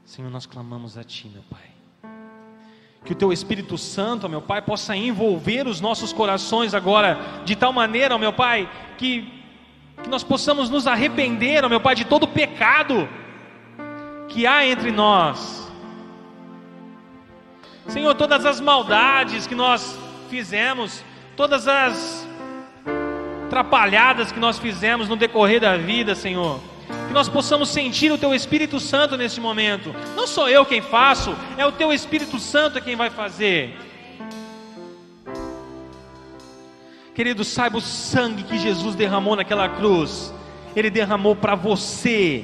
Senhor, 0.05 0.31
nós 0.31 0.45
clamamos 0.45 0.97
a 0.97 1.03
Ti, 1.03 1.27
meu 1.27 1.43
Pai. 1.49 1.59
Que 3.03 3.11
o 3.11 3.15
Teu 3.15 3.33
Espírito 3.33 3.77
Santo, 3.77 4.29
meu 4.29 4.41
Pai, 4.41 4.61
possa 4.61 4.95
envolver 4.95 5.67
os 5.67 5.81
nossos 5.81 6.13
corações 6.13 6.73
agora, 6.73 7.41
de 7.43 7.55
tal 7.55 7.73
maneira, 7.73 8.17
meu 8.17 8.31
Pai, 8.31 8.69
que 8.97 9.41
que 10.01 10.09
nós 10.09 10.23
possamos 10.23 10.69
nos 10.69 10.85
arrepender, 10.85 11.67
meu 11.69 11.79
Pai, 11.79 11.95
de 11.95 12.03
todo 12.03 12.27
pecado 12.27 13.07
que 14.33 14.47
há 14.47 14.65
entre 14.65 14.91
nós. 14.91 15.71
Senhor, 17.87 18.15
todas 18.15 18.45
as 18.45 18.59
maldades 18.59 19.45
que 19.45 19.55
nós 19.55 19.97
fizemos, 20.29 21.03
todas 21.35 21.67
as 21.67 22.27
atrapalhadas 23.53 24.31
que 24.31 24.39
nós 24.39 24.57
fizemos 24.57 25.07
no 25.07 25.15
decorrer 25.15 25.61
da 25.61 25.77
vida, 25.77 26.15
Senhor. 26.15 26.59
Que 27.07 27.13
nós 27.13 27.29
possamos 27.29 27.69
sentir 27.69 28.11
o 28.11 28.17
Teu 28.17 28.33
Espírito 28.33 28.79
Santo 28.79 29.15
nesse 29.15 29.39
momento. 29.39 29.93
Não 30.15 30.25
sou 30.25 30.49
eu 30.49 30.65
quem 30.65 30.81
faço, 30.81 31.35
é 31.55 31.63
o 31.63 31.71
Teu 31.71 31.93
Espírito 31.93 32.39
Santo 32.39 32.81
quem 32.81 32.95
vai 32.95 33.11
fazer. 33.11 33.77
Querido, 37.13 37.43
saiba 37.43 37.77
o 37.77 37.81
sangue 37.81 38.41
que 38.41 38.57
Jesus 38.57 38.95
derramou 38.95 39.35
naquela 39.35 39.69
cruz. 39.69 40.33
Ele 40.75 40.89
derramou 40.89 41.35
para 41.35 41.53
você, 41.53 42.43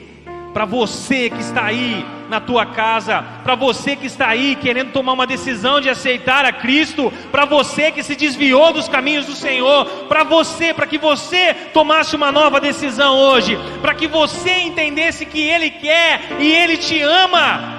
para 0.54 0.66
você 0.66 1.30
que 1.30 1.40
está 1.40 1.66
aí 1.66 2.06
na 2.30 2.40
tua 2.40 2.66
casa, 2.66 3.24
para 3.44 3.56
você 3.56 3.96
que 3.96 4.06
está 4.06 4.28
aí 4.28 4.56
querendo 4.56 4.92
tomar 4.92 5.14
uma 5.14 5.26
decisão 5.26 5.82
de 5.82 5.90
aceitar 5.90 6.46
a 6.46 6.54
Cristo, 6.54 7.12
para 7.32 7.46
você 7.46 7.92
que 7.92 8.04
se 8.04 8.16
desviou 8.16 8.72
dos 8.72 8.88
caminhos 8.88 9.26
do 9.26 9.34
Senhor, 9.34 9.86
para 10.08 10.24
você, 10.24 10.74
para 10.74 10.86
que 10.86 10.98
você 10.98 11.54
tomasse 11.74 12.16
uma 12.16 12.32
nova 12.32 12.60
decisão 12.60 13.18
hoje, 13.18 13.58
para 13.82 13.96
que 13.96 14.08
você 14.08 14.60
entendesse 14.60 15.26
que 15.26 15.42
Ele 15.42 15.72
quer 15.72 16.38
e 16.40 16.52
Ele 16.52 16.78
te 16.78 17.02
ama. 17.02 17.78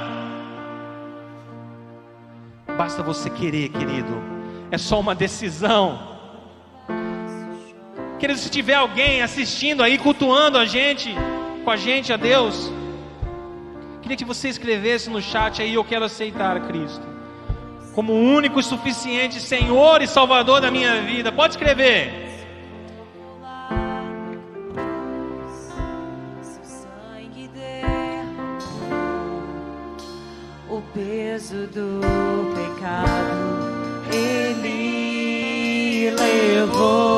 Basta 2.76 3.02
você 3.02 3.30
querer, 3.30 3.68
querido, 3.68 4.22
é 4.70 4.78
só 4.78 4.98
uma 4.98 5.14
decisão. 5.14 6.10
Querido, 8.18 8.38
se 8.38 8.50
tiver 8.50 8.74
alguém 8.74 9.22
assistindo 9.22 9.82
aí, 9.82 9.96
cultuando 9.96 10.58
a 10.58 10.66
gente, 10.66 11.14
com 11.60 11.70
a 11.70 11.76
gente, 11.76 12.12
a 12.12 12.16
Deus, 12.16 12.70
queria 14.02 14.16
que 14.16 14.24
você 14.24 14.48
escrevesse 14.48 15.08
no 15.10 15.20
chat 15.20 15.62
aí: 15.62 15.74
Eu 15.74 15.84
quero 15.84 16.04
aceitar 16.04 16.60
Cristo 16.66 17.10
como 17.94 18.12
único 18.12 18.60
e 18.60 18.62
suficiente 18.62 19.40
Senhor 19.40 20.00
e 20.02 20.06
Salvador 20.06 20.60
da 20.60 20.70
minha 20.70 21.02
vida. 21.02 21.32
Pode 21.32 21.54
escrever. 21.54 22.28
O 30.68 30.82
peso 30.94 31.66
do 31.66 32.00
pecado 32.54 33.60
ele 34.12 36.10
levou. 36.10 37.09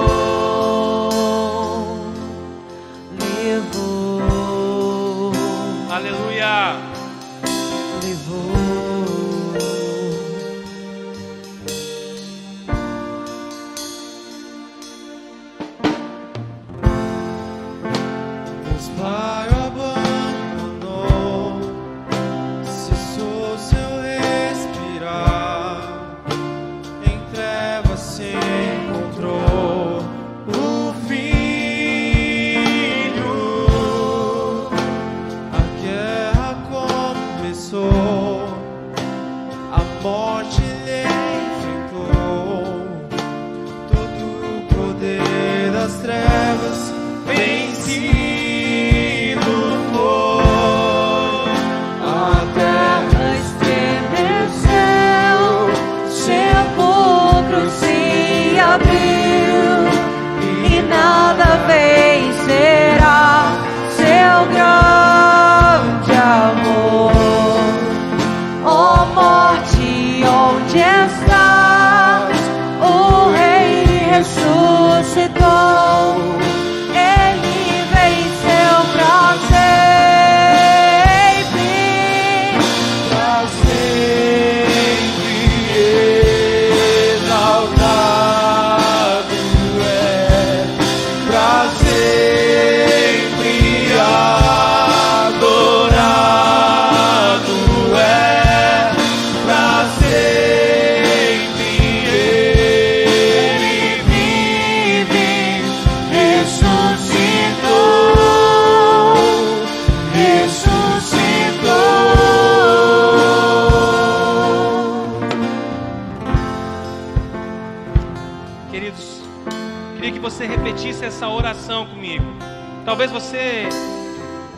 Talvez 122.92 123.10
você 123.10 123.70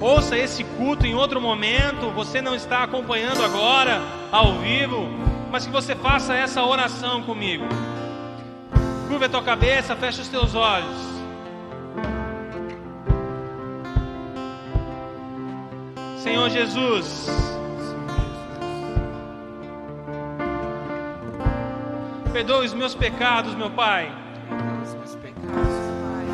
ouça 0.01 0.37
esse 0.37 0.65
culto 0.65 1.07
em 1.07 1.15
outro 1.15 1.41
momento, 1.41 2.11
você 2.11 2.43
não 2.43 2.53
está 2.53 2.83
acompanhando 2.83 3.45
agora, 3.45 4.03
ao 4.33 4.55
vivo, 4.59 5.09
mas 5.53 5.65
que 5.65 5.71
você 5.71 5.95
faça 5.95 6.35
essa 6.35 6.65
oração 6.65 7.23
comigo. 7.23 7.65
Curva 9.07 9.27
a 9.27 9.29
tua 9.29 9.41
cabeça, 9.41 9.95
fecha 9.95 10.21
os 10.21 10.27
teus 10.27 10.57
olhos. 10.57 10.97
Senhor 16.19 16.51
Jesus, 16.51 17.29
perdoa 22.33 22.65
os 22.65 22.75
meus 22.75 22.97
pecados, 22.97 23.55
meu 23.55 23.71
Pai. 23.71 24.13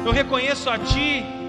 Eu 0.03 0.13
Reconheço 0.13 0.71
a 0.71 0.79
Ti 0.79 1.40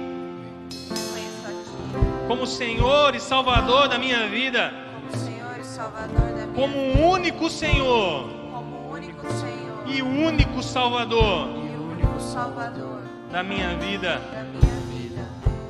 como 2.32 2.48
Senhor 2.48 3.14
e 3.14 3.20
Salvador 3.20 3.90
da 3.90 3.98
minha 3.98 4.26
vida, 4.30 4.74
como 5.12 5.18
Senhor 5.26 5.60
e 5.60 5.64
Salvador 5.66 6.08
da 6.30 6.46
minha 6.46 6.48
como 6.56 6.74
vida. 6.74 7.02
o 7.04 7.10
único 7.12 7.50
Senhor 7.50 8.30
Como 8.54 8.76
o 8.78 8.94
único 8.94 9.28
Senhor 9.34 9.84
e 9.86 10.02
o 10.02 10.06
único 10.08 10.64
Salvador 10.64 11.50
e 11.50 11.76
o 11.76 11.92
único 11.92 12.20
Salvador 12.22 13.02
da 13.30 13.44
minha 13.44 13.76
vida. 13.76 14.22
da 14.34 14.44
minha 14.46 14.80
vida. 14.94 15.28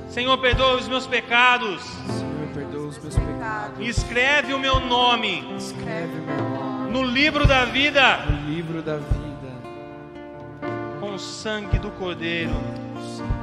Senhor, 0.08 0.38
perdoa 0.38 0.76
os 0.76 0.88
meus 0.88 1.08
pecados 1.08 1.82
Senhor, 1.82 2.48
perdoa 2.54 2.88
os 2.90 3.00
meus 3.00 3.16
pecados. 3.16 3.80
escreve 3.80 4.54
o 4.54 4.60
meu 4.60 4.80
nome 4.82 5.44
Escreve 5.58 6.20
o 6.20 6.22
meu 6.22 6.60
nome 6.60 6.92
no 6.92 7.02
livro 7.04 7.48
da 7.48 7.66
vida 7.66 8.18
No 8.30 8.48
livro 8.52 8.84
da 8.84 8.98
vida. 8.98 9.52
com 11.00 11.16
o 11.16 11.18
sangue 11.20 11.80
do 11.80 11.90
Cordeiro. 11.90 12.52
no 12.94 13.02
sangue 13.18 13.42